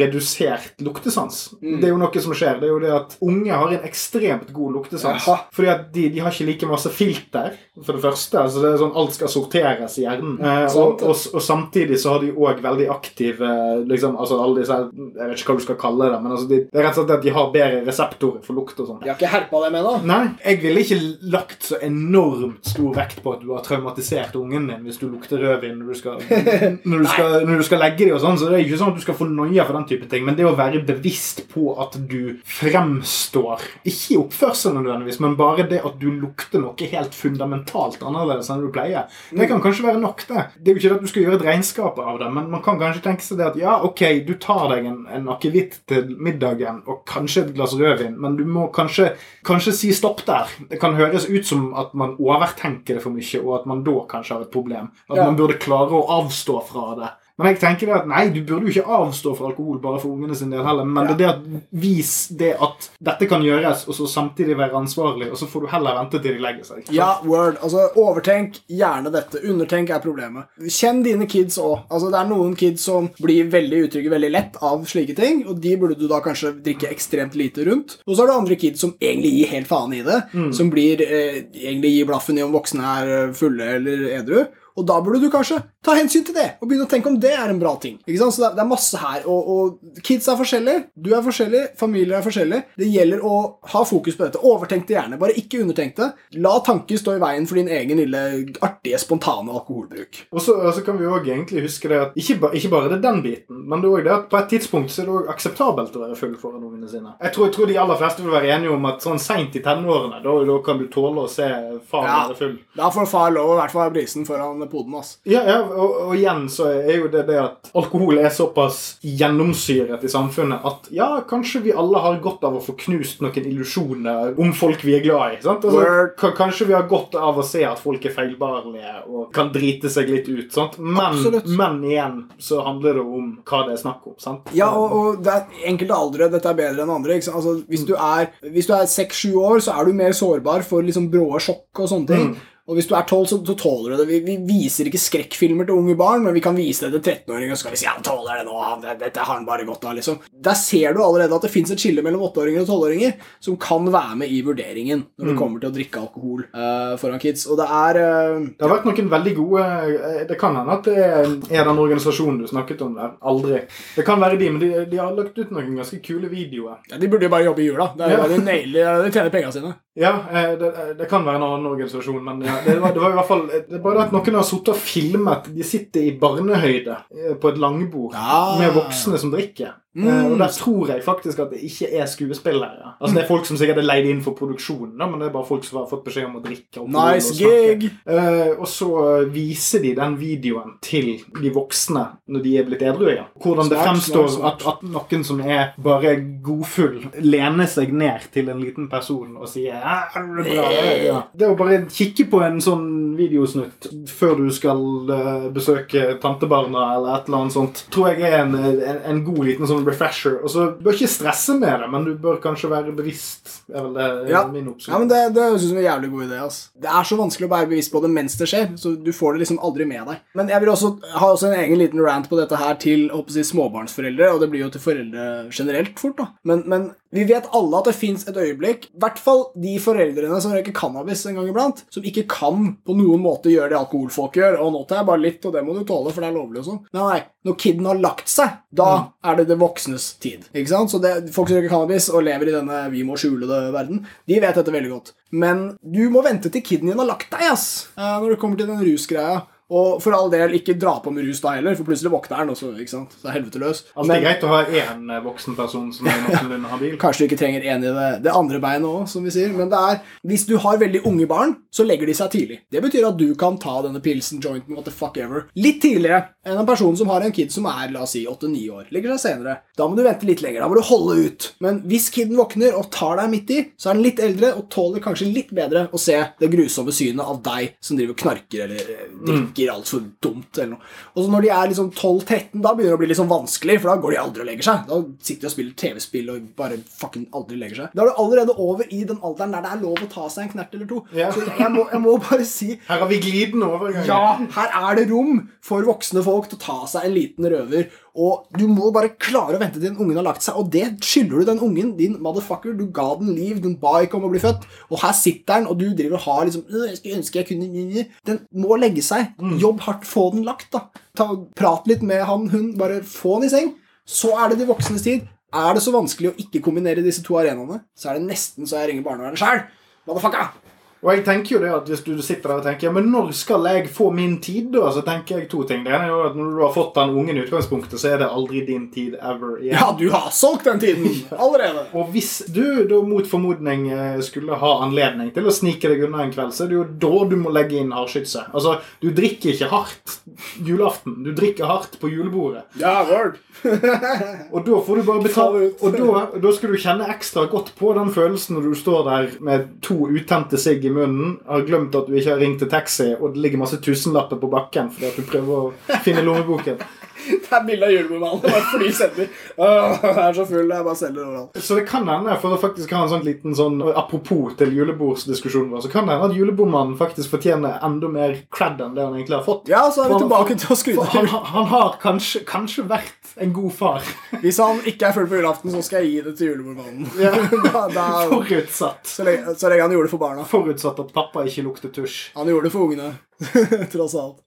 redusert 0.00 0.80
luktesans. 0.84 1.54
Mm. 1.62 1.80
Det 1.80 1.88
er 1.88 1.92
jo 1.94 2.00
noe 2.00 2.22
som 2.22 2.34
skjer. 2.36 2.60
Det 2.60 2.68
er 2.68 2.72
jo 2.74 2.80
det 2.82 2.92
at 2.96 3.16
unge 3.24 3.52
har 3.52 3.72
en 3.76 3.86
ekstremt 3.86 4.52
god 4.56 4.76
luktesans. 4.80 5.26
Ja. 5.28 5.36
Fordi 5.54 5.70
at 5.72 5.86
de, 5.94 6.08
de 6.12 6.22
har 6.24 6.34
ikke 6.34 6.48
like 6.50 6.68
masse 6.70 6.90
filter, 6.94 7.56
for 7.84 7.96
det 7.96 8.02
første. 8.04 8.25
Altså 8.34 8.62
det 8.62 8.70
er 8.72 8.80
sånn 8.80 8.96
Alt 8.96 9.16
skal 9.16 9.30
sorteres 9.30 9.96
i 10.00 10.04
hjernen. 10.06 10.36
Eh, 10.40 10.76
og, 10.80 11.02
og, 11.06 11.14
og 11.14 11.42
samtidig 11.44 11.98
så 12.00 12.16
har 12.16 12.24
de 12.24 12.32
òg 12.32 12.62
veldig 12.64 12.88
aktive 12.92 13.50
liksom, 13.86 14.16
altså 14.20 14.40
alle 14.42 14.62
disse, 14.62 14.78
Jeg 14.96 15.30
vet 15.30 15.40
ikke 15.40 15.52
hva 15.52 15.58
du 15.60 15.66
skal 15.66 15.78
kalle 15.80 16.10
det, 16.10 16.20
men 16.24 16.34
altså 16.36 16.48
de, 16.50 16.60
det 16.70 16.80
er 16.80 16.86
rett 16.88 16.96
og 16.96 17.04
slett 17.04 17.14
at 17.16 17.26
de 17.26 17.34
har 17.36 17.52
bedre 17.54 17.82
reseptorer 17.86 18.42
for 18.46 18.58
lukt 18.58 18.80
og 18.82 18.90
sånn. 18.90 19.02
Jeg 19.04 19.12
har 19.12 19.20
ikke 19.20 19.32
herpa 19.32 19.62
dem 19.66 19.78
ennå. 19.80 19.94
Nei, 20.08 20.22
jeg 20.42 20.62
ville 20.64 20.84
ikke 20.84 21.00
lagt 21.36 21.68
så 21.70 21.80
enormt 21.86 22.70
stor 22.72 22.96
vekt 22.96 23.22
på 23.24 23.36
at 23.36 23.44
du 23.44 23.52
har 23.54 23.64
traumatisert 23.66 24.36
ungen 24.40 24.68
din 24.70 24.86
hvis 24.86 25.00
du 25.00 25.06
lukter 25.08 25.40
rødvin 25.42 25.78
når 25.80 25.92
du 25.92 26.00
skal, 26.00 26.20
når 26.90 27.04
du 27.04 27.10
skal, 27.10 27.36
når 27.48 27.62
du 27.62 27.66
skal 27.68 27.82
legge 27.84 28.04
dem 28.04 28.16
og 28.16 28.22
sånn. 28.24 28.40
Så 28.40 28.50
det 28.50 28.58
er 28.58 28.66
ikke 28.66 28.80
sånn 28.80 28.94
at 28.94 29.00
du 29.00 29.04
skal 29.06 29.18
få 29.18 29.28
noia 29.30 29.66
for 29.66 29.78
den 29.78 29.88
type 29.90 30.10
ting, 30.10 30.26
men 30.26 30.38
det 30.38 30.46
å 30.48 30.54
være 30.56 30.82
bevisst 30.86 31.44
på 31.52 31.74
at 31.82 31.96
du 32.10 32.36
fremstår 32.46 33.64
Ikke 33.86 34.14
i 34.14 34.18
oppførselen 34.20 34.80
nødvendigvis, 34.80 35.20
men 35.22 35.36
bare 35.38 35.66
det 35.68 35.82
at 35.86 35.98
du 36.00 36.08
lukter 36.12 36.62
noe 36.62 36.90
helt 36.90 37.14
fundamentalt 37.16 37.98
annerledes 38.16 38.48
enn 38.50 38.62
du 38.64 38.70
pleier, 38.72 39.06
det 39.36 39.48
kan 39.50 39.60
kanskje 39.62 39.84
være 39.86 40.00
nok, 40.02 40.24
det. 40.28 40.44
Det 40.58 40.70
er 40.70 40.74
jo 40.74 40.80
ikke 40.80 40.88
det 40.88 40.96
at 40.96 41.04
du 41.06 41.10
skal 41.12 41.22
gjøre 41.26 41.38
et 41.40 41.44
regnskap 41.50 41.98
av 42.02 42.18
det, 42.22 42.30
men 42.34 42.50
man 42.50 42.62
kan 42.64 42.80
kanskje 42.80 43.02
tenke 43.04 43.22
seg 43.26 43.38
det 43.40 43.46
at 43.50 43.58
ja, 43.60 43.76
ok, 43.84 44.02
du 44.26 44.34
tar 44.42 44.66
deg 44.72 44.88
en, 44.90 44.98
en 45.12 45.28
akevitt 45.36 45.78
til 45.90 46.10
middagen 46.18 46.82
og 46.86 47.04
kanskje 47.08 47.44
et 47.46 47.54
glass 47.56 47.76
rødvin, 47.78 48.16
men 48.20 48.36
du 48.40 48.44
må 48.48 48.66
kanskje, 48.74 49.12
kanskje 49.46 49.72
si 49.76 49.92
stopp 49.96 50.24
der. 50.26 50.48
Det 50.70 50.80
kan 50.82 50.96
høres 50.98 51.28
ut 51.28 51.46
som 51.46 51.68
at 51.76 51.94
man 51.94 52.16
overtenker 52.18 52.96
det 52.98 53.02
for 53.04 53.14
mye, 53.14 53.42
og 53.44 53.60
at 53.60 53.66
man 53.70 53.84
da 53.86 53.98
kanskje 54.10 54.34
har 54.38 54.42
et 54.48 54.50
problem. 54.54 54.90
At 55.10 55.16
Ja. 55.16 55.24
man 55.28 55.36
burde 55.36 55.58
klare 55.60 55.92
å 55.92 56.06
avstå 56.22 56.60
fra 56.66 56.94
det. 56.98 57.12
Men 57.36 57.50
jeg 57.52 57.58
tenker 57.60 57.90
det 57.90 57.96
at 57.98 58.06
nei, 58.08 58.22
du 58.32 58.38
burde 58.48 58.64
jo 58.64 58.72
ikke 58.72 58.96
avstå 58.96 59.34
fra 59.36 59.50
alkohol 59.50 59.76
bare 59.82 60.00
for 60.00 60.14
ungene 60.16 60.36
sin 60.38 60.52
del 60.52 60.64
heller, 60.64 60.86
men 60.88 61.10
det 61.10 61.12
er 61.14 61.18
det 61.20 61.28
at 61.28 61.66
vis 61.82 62.12
det 62.32 62.54
at 62.64 62.88
dette 63.10 63.28
kan 63.28 63.44
gjøres, 63.44 63.84
og 63.90 63.98
så 63.98 64.08
samtidig 64.08 64.56
være 64.56 64.78
ansvarlig, 64.80 65.28
og 65.30 65.36
så 65.40 65.48
får 65.50 65.66
du 65.66 65.68
heller 65.74 65.98
vente 65.98 66.20
til 66.24 66.36
de 66.38 66.42
legger 66.46 66.64
seg. 66.64 66.88
Ja, 66.96 67.10
word. 67.28 67.58
Altså, 67.60 67.90
Overtenk 68.00 68.62
gjerne 68.72 69.12
dette. 69.12 69.42
Undertenk 69.44 69.92
er 69.92 70.00
problemet. 70.04 70.48
Kjenn 70.64 71.02
dine 71.04 71.28
kids 71.28 71.60
òg. 71.60 71.84
Altså, 71.90 72.08
det 72.14 72.22
er 72.22 72.30
noen 72.32 72.56
kids 72.56 72.88
som 72.88 73.10
blir 73.20 73.52
veldig 73.52 73.84
utrygge 73.86 74.12
veldig 74.16 74.32
lett 74.32 74.56
av 74.64 74.88
slike 74.88 75.16
ting, 75.18 75.44
og 75.46 75.60
de 75.60 75.76
burde 75.80 76.00
du 76.00 76.06
da 76.08 76.22
kanskje 76.24 76.54
drikke 76.64 76.88
ekstremt 76.92 77.36
lite 77.36 77.68
rundt. 77.68 77.98
Og 78.06 78.14
så 78.16 78.22
har 78.24 78.32
du 78.32 78.38
andre 78.38 78.56
kids 78.60 78.80
som 78.80 78.96
egentlig 78.96 79.34
gir 79.36 79.52
helt 79.52 79.68
faen 79.70 79.92
i 79.92 80.04
det. 80.06 80.22
Som 80.56 80.72
blir 80.72 81.04
eh, 81.04 81.42
egentlig 81.52 81.98
gir 81.98 82.08
blaffen 82.08 82.38
i 82.40 82.44
om 82.46 82.54
voksne 82.56 82.94
er 82.96 83.34
fulle 83.36 83.74
eller 83.76 84.08
edru. 84.16 84.46
Og 84.76 84.84
da 84.88 84.98
burde 85.00 85.20
du 85.22 85.30
kanskje 85.32 85.62
ta 85.86 85.94
hensyn 85.96 86.24
til 86.26 86.34
det, 86.36 86.46
og 86.60 86.68
begynne 86.68 86.84
å 86.84 86.90
tenke 86.90 87.08
om 87.08 87.16
det 87.22 87.30
er 87.32 87.48
en 87.52 87.60
bra 87.62 87.76
ting. 87.80 87.94
Ikke 88.04 88.18
sant? 88.20 88.34
Så 88.36 88.42
det 88.52 88.60
er, 88.60 88.66
masse 88.68 88.98
her, 89.00 89.22
og, 89.30 89.46
og 89.54 90.00
kids 90.04 90.26
er 90.28 90.36
forskjellige, 90.36 90.82
du 90.96 91.12
er 91.16 91.22
forskjellig, 91.24 91.62
familier 91.78 92.18
er 92.18 92.24
forskjellige. 92.26 92.64
Det 92.76 92.88
gjelder 92.90 93.22
å 93.24 93.34
ha 93.72 93.82
fokus 93.88 94.18
på 94.18 94.26
dette. 94.26 94.40
Overtenk 94.44 94.86
det 94.88 94.96
gjerne, 94.98 95.18
bare 95.20 95.36
ikke 95.38 95.62
undertenk 95.62 95.94
det. 95.96 96.08
La 96.42 96.56
tanker 96.66 96.98
stå 97.00 97.14
i 97.16 97.22
veien 97.22 97.46
for 97.48 97.60
din 97.60 97.70
egen 97.72 98.00
lille 98.02 98.22
artige, 98.66 98.98
spontane 99.00 99.54
alkoholbruk. 99.54 100.20
Og 100.32 100.42
så, 100.42 100.56
og 100.58 100.74
så 100.76 100.82
kan 100.84 100.98
vi 101.00 101.06
også 101.08 101.30
egentlig 101.32 101.64
huske 101.68 101.88
det 101.92 102.00
at 102.02 102.18
ikke, 102.18 102.38
ba, 102.42 102.50
ikke 102.58 102.72
bare 102.74 102.90
det 102.92 102.98
er 102.98 103.04
den 103.06 103.22
biten, 103.24 103.62
men 103.70 103.80
det 103.84 103.90
også 103.94 104.04
det 104.06 104.14
at 104.16 104.28
på 104.34 104.40
et 104.42 104.50
tidspunkt 104.56 104.92
så 104.92 105.02
er 105.04 105.08
det 105.08 105.16
òg 105.20 105.30
akseptabelt 105.36 105.96
å 105.96 106.04
være 106.04 106.18
full 106.20 106.36
foran 106.42 106.66
ungene 106.66 106.90
sine. 106.90 107.14
Jeg 107.22 107.32
tror, 107.36 107.48
jeg 107.48 107.56
tror 107.56 107.70
de 107.72 107.78
aller 107.86 108.00
fleste 108.02 108.26
vil 108.26 108.34
være 108.34 108.52
enige 108.58 108.74
om 108.76 108.90
at 108.90 109.06
sånn 109.06 109.22
seint 109.22 109.56
i 109.56 109.62
tenårene, 109.64 110.20
da, 110.26 110.36
da 110.50 110.58
kan 110.66 110.82
du 110.82 110.86
tåle 110.92 111.24
å 111.24 111.30
se 111.30 111.48
far 111.88 112.04
Ja. 112.10 112.18
være 112.28 112.38
full. 112.42 112.56
Da 112.76 112.90
får 112.92 113.08
far 113.14 113.32
lov 113.34 113.54
å 113.54 113.56
i 113.56 113.60
hvert 113.62 113.72
fall 113.76 113.86
ha 113.86 113.94
brisen 113.94 114.26
foran 114.28 114.65
poden. 114.72 114.94
ass. 114.98 115.16
Ja, 115.28 115.42
ja 115.46 115.58
og, 115.64 115.96
og 116.08 116.14
igjen 116.16 116.46
så 116.52 116.68
er 116.72 117.00
jo 117.00 117.10
det 117.12 117.26
det 117.28 117.38
at 117.40 117.70
alkohol 117.76 118.20
er 118.20 118.30
såpass 118.32 118.98
gjennomsyret 119.04 120.04
i 120.04 120.10
samfunnet 120.10 120.64
at 120.66 120.88
ja, 120.94 121.08
kanskje 121.28 121.62
vi 121.66 121.74
alle 121.76 122.00
har 122.02 122.20
godt 122.24 122.44
av 122.46 122.58
å 122.58 122.62
få 122.62 122.76
knust 122.86 123.22
noen 123.24 123.48
illusjoner 123.50 124.36
om 124.40 124.52
folk 124.56 124.84
vi 124.86 124.96
er 124.98 125.04
glad 125.04 125.36
i. 125.36 125.40
sant? 125.44 125.64
Altså, 125.66 126.30
kanskje 126.36 126.68
vi 126.70 126.76
har 126.76 126.88
godt 126.90 127.16
av 127.20 127.38
å 127.40 127.46
se 127.46 127.64
at 127.66 127.80
folk 127.82 128.04
er 128.06 128.14
feilbarlige 128.14 128.94
og 129.06 129.30
kan 129.34 129.52
drite 129.54 129.90
seg 129.92 130.10
litt 130.12 130.28
ut. 130.28 130.48
sant? 130.54 130.78
Men, 130.78 131.20
men 131.58 131.78
igjen 131.84 132.18
så 132.42 132.62
handler 132.66 133.00
det 133.00 133.06
om 133.06 133.30
hva 133.46 133.62
det 133.66 133.76
er 133.76 133.82
snakk 133.82 134.06
om. 134.08 134.16
sant? 134.22 134.52
Ja, 134.56 134.70
og, 134.74 134.96
og 134.96 135.22
det 135.24 135.34
er 135.34 135.70
enkelte 135.72 136.00
aldre 136.06 136.30
dette 136.32 136.50
er 136.50 136.58
bedre 136.58 136.84
enn 136.84 136.94
andre. 136.98 137.16
Ikke 137.16 137.28
sant? 137.28 137.40
Altså, 137.40 137.56
hvis 137.70 137.86
du 137.86 137.94
er, 137.96 138.86
6-7 138.96 139.36
år, 139.40 139.62
så 139.64 139.76
er 139.76 139.88
du 139.88 139.96
mer 139.96 140.14
sårbar 140.16 140.64
for 140.66 140.84
liksom 140.84 141.10
brå 141.12 141.40
sjokk 141.42 141.84
og 141.84 141.90
sånne 141.90 142.12
ting. 142.12 142.36
Og 142.66 142.74
hvis 142.74 142.88
du 142.90 142.96
er 142.98 143.04
12, 143.06 143.26
så, 143.30 143.38
så 143.46 143.54
tåler 143.58 143.92
du 143.92 144.00
det. 144.00 144.06
Vi, 144.10 144.18
vi 144.26 144.36
viser 144.42 144.88
ikke 144.88 144.98
skrekkfilmer 144.98 145.68
til 145.68 145.78
unge 145.78 145.94
barn, 145.98 146.24
men 146.24 146.34
vi 146.34 146.42
kan 146.42 146.56
vise 146.58 146.88
det 146.90 146.98
til 146.98 147.14
13-åringer, 147.14 147.54
og 147.54 147.58
så 147.58 147.62
skal 147.62 147.74
vi 147.76 147.78
si 147.78 147.86
ja, 147.86 147.94
han 147.94 148.06
tåler 148.06 148.40
det 148.40 148.46
nå, 148.48 148.56
han, 148.58 148.82
det, 148.82 148.96
dette 149.04 149.22
har 149.22 149.38
han 149.38 149.46
bare 149.46 149.66
godt 149.68 149.86
av, 149.86 149.94
liksom. 149.98 150.18
Der 150.48 150.58
ser 150.58 150.96
du 150.96 151.02
allerede 151.04 151.38
at 151.38 151.46
det 151.46 151.52
fins 151.52 151.70
et 151.70 151.82
skille 151.82 152.02
mellom 152.02 152.24
8-åringer 152.26 152.64
og 152.64 152.72
12-åringer 152.72 153.14
som 153.46 153.58
kan 153.62 153.86
være 153.94 154.18
med 154.22 154.34
i 154.34 154.40
vurderingen 154.46 155.04
når 155.14 155.30
det 155.30 155.36
kommer 155.38 155.62
til 155.62 155.70
å 155.70 155.76
drikke 155.76 156.02
alkohol 156.02 156.42
uh, 156.50 156.96
foran 156.98 157.22
kids. 157.22 157.46
Og 157.46 157.60
det 157.60 157.68
er 157.70 158.00
uh, 158.02 158.42
Det 158.50 158.66
har 158.66 158.74
vært 158.74 158.90
noen 158.90 159.14
veldig 159.14 159.34
gode 159.36 159.62
eh, 159.62 160.20
Det 160.28 160.38
kan 160.40 160.56
hende 160.58 160.74
at 160.74 160.88
det 160.88 161.06
er 161.06 161.68
den 161.68 161.82
organisasjonen 161.86 162.42
du 162.42 162.50
snakket 162.50 162.82
om 162.86 162.98
der. 162.98 163.14
Aldri. 163.30 163.62
Det 163.94 164.04
kan 164.06 164.22
være 164.22 164.40
de, 164.42 164.50
men 164.50 164.62
de, 164.62 164.72
de 164.90 165.00
har 165.00 165.14
lagt 165.14 165.38
ut 165.38 165.54
noen 165.54 165.78
ganske 165.78 166.02
kule 166.02 166.30
videoer. 166.32 166.82
ja, 166.90 166.98
De 166.98 167.10
burde 167.10 167.28
jo 167.28 167.32
bare 167.32 167.46
jobbe 167.46 167.62
i 167.62 167.70
jula. 167.70 167.92
Det 167.94 168.06
er 168.06 168.16
jo 168.16 168.22
bare 168.24 168.42
nailer, 168.42 169.04
de 169.06 169.12
tjener 169.14 169.34
pengene 169.34 169.54
sine. 169.54 169.76
Ja, 169.96 170.12
eh, 170.28 170.50
det, 170.60 170.70
det 170.98 171.06
kan 171.08 171.24
være 171.24 171.38
en 171.40 171.46
annen 171.46 171.70
organisasjon, 171.70 172.20
men 172.24 172.42
ja, 172.44 172.58
det, 172.66 172.76
var, 172.82 172.92
det 172.92 173.00
var 173.00 173.14
i 173.14 173.16
hvert 173.16 173.28
fall 173.30 173.46
Det 173.48 173.78
er 173.78 173.80
bare 173.80 174.04
at 174.04 174.12
noen 174.12 174.36
har 174.36 174.44
sittet 174.44 174.74
og 174.74 174.80
filmet 174.84 175.48
De 175.56 175.64
sitter 175.64 176.04
i 176.04 176.12
barnehøyde 176.20 176.98
eh, 177.16 177.32
på 177.40 177.52
et 177.52 177.60
langbord 177.62 178.16
ja. 178.16 178.42
med 178.60 178.74
voksne 178.76 179.20
som 179.22 179.32
drikker. 179.32 179.72
Eh, 179.96 180.26
Og 180.32 180.38
der 180.38 180.48
tror 180.52 180.88
jeg 180.92 181.02
faktisk 181.04 181.38
at 181.38 181.50
det 181.54 181.62
ikke 181.64 181.88
er 181.96 182.06
skuespillere. 182.06 182.94
Altså 183.00 183.14
Det 183.16 183.22
er 183.22 183.28
folk 183.28 183.46
som 183.46 183.56
sikkert 183.56 183.78
er 183.80 183.86
leid 183.86 184.06
inn 184.10 184.22
for 184.24 184.36
produksjonen, 184.36 184.96
men 184.98 185.20
det 185.20 185.28
er 185.28 185.32
bare 185.32 185.48
folk 185.48 185.64
som 185.64 185.78
har 185.80 185.86
fått 185.90 186.04
beskjed 186.04 186.26
om 186.28 186.36
å 186.36 186.42
drikke. 186.44 186.82
Og 186.82 186.90
Nice 186.92 187.32
og 187.32 187.40
gig! 187.40 187.86
Uh, 188.04 188.60
og 188.60 188.66
så 188.68 188.90
viser 189.32 189.82
de 189.82 189.94
den 189.96 190.18
videoen 190.20 190.76
til 190.84 191.22
de 191.40 191.52
voksne 191.54 192.04
når 192.28 192.42
de 192.44 192.56
er 192.60 192.68
blitt 192.68 192.82
edru 192.82 193.08
igjen. 193.08 193.30
Hvordan 193.42 193.70
det 193.72 193.80
fremstår. 193.80 194.36
At, 194.46 194.66
at 194.68 194.82
noen 194.84 195.24
som 195.24 195.40
er 195.40 195.72
bare 195.82 196.16
godfull, 196.44 197.06
lener 197.22 197.66
seg 197.70 197.92
ned 197.96 198.28
til 198.34 198.50
en 198.52 198.60
liten 198.60 198.90
person 198.92 199.36
og 199.36 199.48
sier 199.48 199.76
er 199.80 200.12
det 200.12 200.52
bra?» 200.52 200.66
ja. 201.06 201.22
Det 201.36 201.48
å 201.48 201.56
bare 201.58 201.80
kikke 201.92 202.26
på 202.30 202.42
en 202.44 202.60
sånn 202.60 202.86
videosnutt 203.16 203.88
før 204.10 204.36
du 204.42 204.50
skal 204.52 204.82
eh, 205.14 205.46
besøke 205.54 206.16
tantebarna 206.22 206.84
eller 206.96 207.14
et 207.16 207.28
eller 207.30 207.38
annet 207.44 207.54
sånt, 207.56 207.84
tror 207.92 208.12
jeg 208.12 208.26
er 208.28 208.42
en, 208.44 208.54
en, 208.56 209.00
en 209.12 209.22
god 209.26 209.42
liten 209.48 209.68
sånn 209.70 209.85
refresher. 209.86 210.38
Og 210.42 210.50
så 210.50 210.66
bør 210.82 210.92
ikke 210.96 211.08
stresse 211.08 211.54
med 211.58 211.80
det, 211.82 211.90
men 211.92 212.04
du 212.04 212.14
bør 212.20 212.40
kanskje 212.42 212.70
være 212.70 212.94
bevisst. 212.96 213.62
er 213.72 213.82
vel 213.82 213.94
det 213.94 214.30
Ja. 214.30 214.46
min 214.48 214.74
Ja, 214.88 214.98
men 214.98 215.08
Det, 215.08 215.34
det 215.34 215.60
synes 215.60 215.72
jeg 215.72 215.84
er 215.84 215.96
en 215.96 216.02
jævlig 216.02 216.10
god 216.10 216.22
idé. 216.28 216.42
ass. 216.46 216.70
Det 216.80 216.88
er 216.90 217.02
så 217.04 217.16
vanskelig 217.16 217.48
å 217.48 217.54
være 217.56 217.68
bevisst 217.68 217.92
på 217.92 218.02
det 218.02 218.10
mens 218.10 218.36
det 218.36 218.48
skjer. 218.48 218.76
så 218.76 218.94
Du 219.02 219.12
får 219.12 219.32
det 219.34 219.40
liksom 219.46 219.58
aldri 219.62 219.86
med 219.86 220.06
deg. 220.06 220.16
Men 220.34 220.48
jeg 220.48 220.60
vil 220.60 220.68
også 220.70 220.98
ha 221.14 221.26
også 221.32 221.46
en 221.52 221.60
egen 221.64 221.78
liten 221.78 222.00
rant 222.04 222.28
på 222.28 222.36
dette 222.36 222.56
her 222.56 222.74
til 222.74 223.08
håper 223.10 223.32
jeg, 223.34 223.44
småbarnsforeldre, 223.44 224.32
og 224.34 224.40
det 224.40 224.50
blir 224.50 224.60
jo 224.66 224.70
til 224.70 224.80
foreldre 224.80 225.50
generelt 225.52 225.98
fort. 225.98 226.16
da. 226.18 226.26
Men, 226.44 226.62
men 226.66 226.90
Vi 227.14 227.24
vet 227.28 227.46
alle 227.54 227.78
at 227.78 227.88
det 227.88 227.94
fins 227.96 228.26
et 228.26 228.36
øyeblikk, 228.36 228.88
i 228.90 229.00
hvert 229.02 229.20
fall 229.22 229.44
de 229.62 229.76
foreldrene 229.82 230.40
som 230.42 230.54
røyker 230.54 230.74
cannabis 230.76 231.24
en 231.28 231.38
gang 231.38 231.48
iblant, 231.50 231.84
som 231.92 232.04
ikke 232.06 232.26
kan 232.30 232.72
på 232.86 232.96
noen 232.98 233.22
måte 233.22 233.52
gjøre 233.52 233.72
det 233.72 233.78
alkoholfolk 233.78 234.38
gjør. 234.40 234.58
Og 234.64 234.72
nå 234.74 234.82
tar 234.88 235.00
jeg 235.00 235.08
bare 235.10 235.22
litt, 235.22 235.46
og 235.46 235.54
det 235.54 235.64
må 235.66 235.76
du 235.76 235.84
tåle, 235.86 236.12
for 236.12 236.24
det 236.24 236.30
er 236.30 236.36
lovlig 236.36 236.62
og 236.62 236.68
sånn. 236.70 236.82
Nei, 236.96 237.06
nei. 237.06 237.20
Når 237.46 237.58
kiden 237.62 237.86
har 237.86 238.00
lagt 238.02 238.30
seg, 238.30 238.60
da 238.74 238.90
er 239.22 239.38
det 239.38 239.48
det 239.52 239.58
voksnes 239.60 240.08
tid. 240.22 240.48
Ikke 240.50 240.72
sant? 240.72 240.90
Så 240.92 241.00
det, 241.02 241.14
folk 241.34 241.50
som 241.50 241.60
røyker 241.60 241.72
cannabis 241.72 242.10
og 242.10 242.26
lever 242.26 242.50
i 242.50 242.56
denne 242.58 242.80
'vi 242.90 243.04
må 243.06 243.18
skjule 243.20 243.46
det'-verden, 243.46 244.02
de 244.26 244.40
vet 244.40 244.58
dette 244.58 244.74
veldig 244.74 244.90
godt. 244.90 245.12
Men 245.30 245.76
du 245.82 246.08
må 246.10 246.22
vente 246.26 246.50
til 246.50 246.62
kiden 246.62 246.90
din 246.90 246.98
har 246.98 247.06
lagt 247.06 247.30
deg, 247.30 247.52
ass, 247.52 247.88
når 247.96 248.34
det 248.34 248.40
kommer 248.40 248.58
til 248.58 248.66
den 248.66 248.82
rusgreia. 248.82 249.44
Og 249.72 249.98
for 250.02 250.14
all 250.14 250.30
del, 250.30 250.54
ikke 250.60 250.76
dra 250.78 250.96
på 251.02 251.10
med 251.10 251.26
rus 251.26 251.40
da 251.42 251.56
heller, 251.56 251.74
for 251.78 251.88
plutselig 251.88 252.12
våkner 252.12 252.42
han, 252.42 252.50
og 252.52 252.58
så, 252.58 252.70
ikke 252.78 252.92
sant? 252.92 253.16
så 253.18 253.30
er 253.30 253.38
helvete 253.40 253.62
løs. 253.62 253.82
Altså, 253.96 254.06
det 254.12 254.16
er 254.18 254.24
greit 254.26 254.44
å 254.46 254.52
ha 254.52 254.60
én 254.82 255.10
voksen 255.24 255.56
person 255.58 255.88
som 255.94 256.06
er 256.10 256.20
noenlunde 256.22 256.70
habil. 256.70 256.94
Kanskje 257.02 257.24
du 257.24 257.26
ikke 257.26 257.40
trenger 257.40 257.66
en 257.72 257.86
i 257.86 257.94
det, 257.96 258.08
det 258.26 258.34
andre 258.34 258.60
beinet 258.62 258.86
òg, 258.86 259.08
som 259.10 259.26
vi 259.26 259.34
sier. 259.34 259.50
Men 259.56 259.72
det 259.72 259.80
er, 259.90 259.98
hvis 260.30 260.46
du 260.46 260.54
har 260.62 260.78
veldig 260.82 261.02
unge 261.10 261.26
barn, 261.30 261.56
så 261.74 261.86
legger 261.86 262.06
de 262.06 262.14
seg 262.16 262.30
tidlig. 262.36 262.60
Det 262.72 262.82
betyr 262.84 263.08
at 263.10 263.18
du 263.18 263.26
kan 263.38 263.58
ta 263.62 263.80
denne 263.84 264.02
pilsen, 264.04 264.42
jointen, 264.44 264.76
what 264.76 264.86
the 264.86 264.94
fuck 264.94 265.18
ever, 265.18 265.48
litt 265.58 265.82
tidligere 265.82 266.28
enn 266.46 266.60
en 266.60 266.68
person 266.68 266.94
som 266.96 267.10
har 267.10 267.26
en 267.26 267.34
kid 267.34 267.50
som 267.50 267.66
er 267.66 267.90
la 267.94 268.04
oss 268.06 268.14
si 268.14 268.22
8-9 268.30 268.62
år. 268.70 268.86
Legger 268.94 269.16
seg 269.16 269.32
senere. 269.32 269.58
Da 269.76 269.88
må 269.90 269.98
du 269.98 270.04
vente 270.06 270.28
litt 270.28 270.44
lenger. 270.44 270.62
Da 270.62 270.70
må 270.70 270.78
du 270.78 270.86
holde 270.86 271.18
ut. 271.26 271.48
Men 271.64 271.82
hvis 271.90 272.06
kiden 272.14 272.38
våkner 272.38 272.76
og 272.78 272.86
tar 272.94 273.18
deg 273.18 273.32
midt 273.32 273.50
i, 273.50 273.58
så 273.74 273.90
er 273.90 273.98
den 273.98 274.06
litt 274.06 274.22
eldre 274.22 274.52
og 274.60 274.68
tåler 274.72 275.02
kanskje 275.02 275.28
litt 275.32 275.50
bedre 275.56 275.88
å 275.90 276.00
se 276.00 276.20
det 276.38 276.52
grusomme 276.52 276.94
synet 276.94 277.26
av 277.26 277.42
deg 277.44 277.74
som 277.82 277.98
driver 277.98 278.18
knarker 278.22 278.66
eller 278.68 278.94
eh, 278.94 279.10
drikker 279.56 279.72
altfor 279.72 280.04
dumt 280.22 280.58
eller 280.58 280.74
noe. 280.74 280.90
Og 281.14 281.24
så 281.24 281.32
når 281.32 281.46
de 281.46 281.50
er 281.56 281.70
liksom 281.70 281.90
12-13, 281.92 282.62
da 282.62 282.72
begynner 282.74 282.92
det 282.94 282.98
å 282.98 283.02
bli 283.02 283.18
sånn 283.18 283.30
vanskelig, 283.30 283.78
for 283.80 283.90
da 283.90 283.96
går 284.02 284.14
de 284.14 284.20
aldri 284.20 284.44
og 284.44 284.48
legger 284.50 284.68
seg. 284.68 284.84
Da 284.90 285.00
sitter 285.28 285.46
de 285.46 285.50
og 285.50 285.54
spiller 285.54 285.76
TV-spill 285.82 286.30
og 286.32 286.48
bare 286.58 286.78
fucking 287.00 287.26
aldri 287.36 287.60
legger 287.60 287.82
seg. 287.82 287.96
Da 287.96 288.04
er 288.04 288.10
du 288.10 288.22
allerede 288.24 288.56
over 288.56 288.88
i 288.92 289.02
den 289.08 289.20
alderen 289.22 289.54
der 289.56 289.66
det 289.66 289.72
er 289.72 289.82
lov 289.82 290.02
å 290.04 290.10
ta 290.12 290.28
seg 290.32 290.46
en 290.46 290.54
knert 290.54 290.74
eller 290.76 290.90
to. 290.90 291.02
Ja. 291.16 291.30
Så 291.34 291.44
jeg 291.46 291.72
må, 291.74 291.86
jeg 291.92 292.02
må 292.04 292.16
bare 292.22 292.48
si 292.48 292.72
Her 292.86 293.02
har 293.04 293.10
vi 293.10 293.20
gliden 293.22 293.64
over. 293.66 293.94
ja, 294.06 294.22
her 294.56 294.80
er 294.82 295.00
det 295.00 295.08
rom 295.10 295.46
for 295.64 295.86
voksne 295.86 296.22
folk 296.26 296.50
til 296.50 296.60
å 296.60 296.64
ta 296.66 296.80
seg 296.90 297.08
en 297.08 297.16
liten 297.16 297.48
røver. 297.50 297.88
Og 298.16 298.46
du 298.56 298.64
må 298.70 298.88
bare 298.94 299.10
klare 299.20 299.58
å 299.58 299.60
vente 299.60 299.76
til 299.76 299.90
den 299.90 299.98
ungen 300.00 300.16
har 300.16 300.24
lagt 300.24 300.44
seg, 300.44 300.56
og 300.56 300.70
det 300.72 300.86
skylder 301.04 301.42
du 301.42 301.48
den 301.50 301.60
ungen. 301.66 301.90
Din 301.98 302.14
motherfucker. 302.24 302.72
Du 302.76 302.86
ga 302.94 303.10
den 303.20 303.34
liv, 303.36 303.58
den 303.60 303.74
ba 303.80 303.98
ikke 304.04 304.16
om 304.16 304.24
å 304.28 304.30
bli 304.32 304.40
født. 304.40 304.64
Og 304.88 305.02
her 305.02 305.12
sitter 305.16 305.58
den, 305.60 305.68
og 305.68 305.76
du 305.80 305.90
driver 305.90 306.16
og 306.16 306.24
har 306.24 306.46
liksom 306.48 306.64
«Øh, 306.70 306.86
Jeg 306.88 306.96
skulle 307.00 307.18
ønske 307.20 307.42
jeg 307.42 307.48
kunne 307.50 308.06
Den 308.26 308.40
må 308.56 308.78
legge 308.80 309.04
seg. 309.04 309.34
Jobb 309.60 309.80
hardt, 309.86 310.04
få 310.08 310.28
den 310.34 310.44
lagt, 310.46 310.68
da. 310.74 310.86
Ta, 311.16 311.30
prat 311.56 311.88
litt 311.90 312.04
med 312.06 312.24
han, 312.28 312.48
hun. 312.52 312.68
Bare 312.80 313.00
få 313.06 313.38
den 313.38 313.48
i 313.48 313.52
seng. 313.52 313.72
Så 314.06 314.34
er 314.36 314.52
det 314.52 314.60
de 314.60 314.68
voksnes 314.68 315.04
tid. 315.06 315.26
Er 315.56 315.74
det 315.74 315.82
så 315.84 315.94
vanskelig 315.94 316.32
å 316.32 316.36
ikke 316.42 316.60
kombinere 316.64 317.04
disse 317.04 317.22
to 317.24 317.38
arenaene, 317.40 317.80
så 317.96 318.10
er 318.10 318.18
det 318.18 318.26
nesten 318.26 318.66
så 318.68 318.82
jeg 318.82 318.90
ringer 318.90 319.06
barnevernet 319.06 319.40
sjæl. 319.40 319.62
Motherfucker! 320.08 320.65
Og 321.06 321.12
jeg 321.14 321.22
tenker 321.26 321.54
jo 321.54 321.60
det 321.62 321.70
at 321.70 321.90
Hvis 321.90 322.02
du 322.02 322.14
sitter 322.24 322.50
der 322.50 322.60
og 322.60 322.66
tenker 322.66 322.88
ja, 322.88 322.92
men 322.94 323.06
når 323.12 323.30
skal 323.38 323.66
jeg 323.70 323.90
få 323.94 324.10
min 324.14 324.36
tid, 324.42 324.72
da? 324.74 324.88
Så 324.94 325.04
tenker 325.06 325.38
jeg 325.40 325.48
to 325.52 325.62
ting. 325.68 325.84
Det 325.86 325.92
ene 325.94 326.08
er 326.08 326.12
jo 326.12 326.22
at 326.26 326.38
Når 326.38 326.50
du 326.56 326.62
har 326.64 326.72
fått 326.74 326.96
den 326.98 327.14
ungen 327.14 327.38
i 327.38 327.44
utgangspunktet, 327.44 328.00
så 328.02 328.12
er 328.12 328.22
det 328.22 328.30
aldri 328.30 328.64
din 328.66 328.88
tid 328.92 329.14
ever 329.20 329.60
igjen. 329.60 329.76
Ja, 329.78 329.92
du 329.98 330.08
har 330.10 330.28
solgt 330.34 330.66
den 330.66 330.82
tiden 330.82 331.06
allerede. 331.46 331.86
Og 331.96 332.10
hvis 332.14 332.32
du 332.50 332.82
da 332.90 333.00
mot 333.06 333.26
formodning 333.28 333.86
eh, 333.94 334.18
skulle 334.26 334.58
ha 334.58 334.72
anledning 334.84 335.30
til 335.34 335.46
å 335.46 335.54
snike 335.54 335.90
deg 335.92 336.02
unna 336.08 336.24
en 336.24 336.34
kveld, 336.34 336.54
så 336.56 336.66
er 336.66 336.72
det 336.72 336.78
jo 336.78 336.86
da 337.06 337.24
du 337.30 337.36
må 337.38 337.54
legge 337.54 337.78
inn 337.78 337.94
hardskytse. 337.94 338.48
Altså, 338.50 338.78
du 339.02 339.10
drikker 339.14 339.54
ikke 339.54 339.70
hardt 339.70 340.18
julaften. 340.66 341.20
Du 341.26 341.30
drikker 341.36 341.70
hardt 341.70 341.98
på 342.02 342.10
julebordet. 342.10 342.66
Ja, 342.80 342.98
word. 343.06 343.38
Og 344.54 344.66
da 344.66 344.80
får 344.84 345.00
du 345.00 345.06
bare 345.06 345.22
Ta 345.22 345.28
betale 345.28 345.62
ut. 345.70 345.82
Og 345.86 345.96
da, 345.96 346.24
da 346.42 346.54
skal 346.56 346.74
du 346.74 346.80
kjenne 346.80 347.08
ekstra 347.12 347.46
godt 347.52 347.72
på 347.78 347.92
den 347.96 348.10
følelsen 348.14 348.58
når 348.58 348.68
du 348.70 348.78
står 348.78 349.06
der 349.06 349.30
med 349.44 349.68
to 349.84 349.98
utente 350.10 350.60
sigg 350.60 350.84
i 350.84 350.92
munnen, 350.96 351.36
har 351.46 351.66
glemt 351.68 351.96
at 351.98 352.08
du 352.08 352.16
ikke 352.16 352.34
har 352.34 352.42
ringt 352.42 352.62
til 352.62 352.70
taxi, 352.72 353.10
og 353.16 353.34
det 353.34 353.44
ligger 353.44 353.62
masse 353.62 353.80
tusenlapper 353.82 354.40
på 354.40 354.50
bakken 354.52 354.90
fordi 354.94 355.10
at 355.10 355.18
du 355.20 355.26
prøver 355.28 355.56
å 355.56 356.00
finne 356.04 356.24
lommeboken. 356.26 356.80
Det 357.26 357.52
er 357.52 357.64
bilde 357.66 357.86
av 357.86 357.92
julebordmannen. 357.94 358.40
Det 358.42 358.52
bare 358.52 358.66
flyr 358.72 358.92
sender. 358.96 359.28
Jeg 359.56 360.16
er 360.26 360.36
så 360.36 360.44
full. 360.48 360.68
Jeg 360.70 360.84
bare 360.86 360.98
selger 361.00 361.24
overalt. 361.26 361.60
Så 361.62 361.76
det 361.78 361.84
kan 361.88 362.06
hende, 362.10 362.34
for 362.42 362.54
å 362.56 362.58
faktisk 362.60 362.92
ha 362.96 363.02
en 363.06 363.12
sånn 363.12 363.24
liten 363.26 363.54
sånn 363.58 363.78
apropos 363.96 364.56
til 364.58 364.74
julebordsdiskusjonen 364.76 365.70
vår, 365.74 365.84
så 365.86 365.90
kan 365.92 366.06
det 366.08 366.16
hende 366.16 366.30
at 366.30 366.36
julebordmannen 366.38 366.96
faktisk 366.98 367.32
fortjener 367.34 367.78
enda 367.86 368.10
mer 368.12 368.36
cred 368.54 368.80
enn 368.84 368.94
det 368.96 369.04
han 369.06 369.14
egentlig 369.18 369.38
har 369.38 369.46
fått. 369.46 369.68
Ja, 369.70 369.84
så 369.90 370.04
er 370.04 370.10
vi 370.10 370.16
For- 370.16 370.24
tilbake 370.26 370.58
til 370.62 370.74
å 370.74 370.78
skryte. 370.80 371.06
han, 371.16 371.26
han 371.52 371.68
har 371.72 371.96
kanskje, 372.02 372.44
kanskje 372.48 372.86
vært 372.90 373.34
en 373.42 373.52
god 373.56 373.72
far. 373.76 374.02
Hvis 374.42 374.58
han 374.62 374.78
ikke 374.88 375.08
er 375.10 375.16
full 375.16 375.26
på 375.30 375.40
julaften, 375.40 375.72
så 375.74 375.82
skal 375.84 376.04
jeg 376.04 376.12
gi 376.12 376.20
det 376.28 376.36
til 376.38 376.52
julebordmannen. 376.54 377.10
Ja. 377.26 377.32
Da, 377.76 377.88
da, 377.92 378.04
Forutsatt. 378.30 379.04
så, 379.06 379.24
lenge, 379.26 379.54
så 379.58 379.68
lenge 379.68 379.82
han 379.86 379.92
gjorde 379.92 380.06
det 380.08 380.12
for 380.14 380.22
barna. 380.22 380.44
Forutsatt 380.48 381.00
at 381.02 381.10
pappa 381.14 381.42
ikke 381.48 381.64
lukter 381.66 381.90
tusj. 381.92 382.30
Han 382.36 382.48
gjorde 382.48 382.68
det 382.68 382.72
for 382.72 382.86
ungene. 382.86 383.10
Tross 383.92 384.14
alt. 384.16 384.38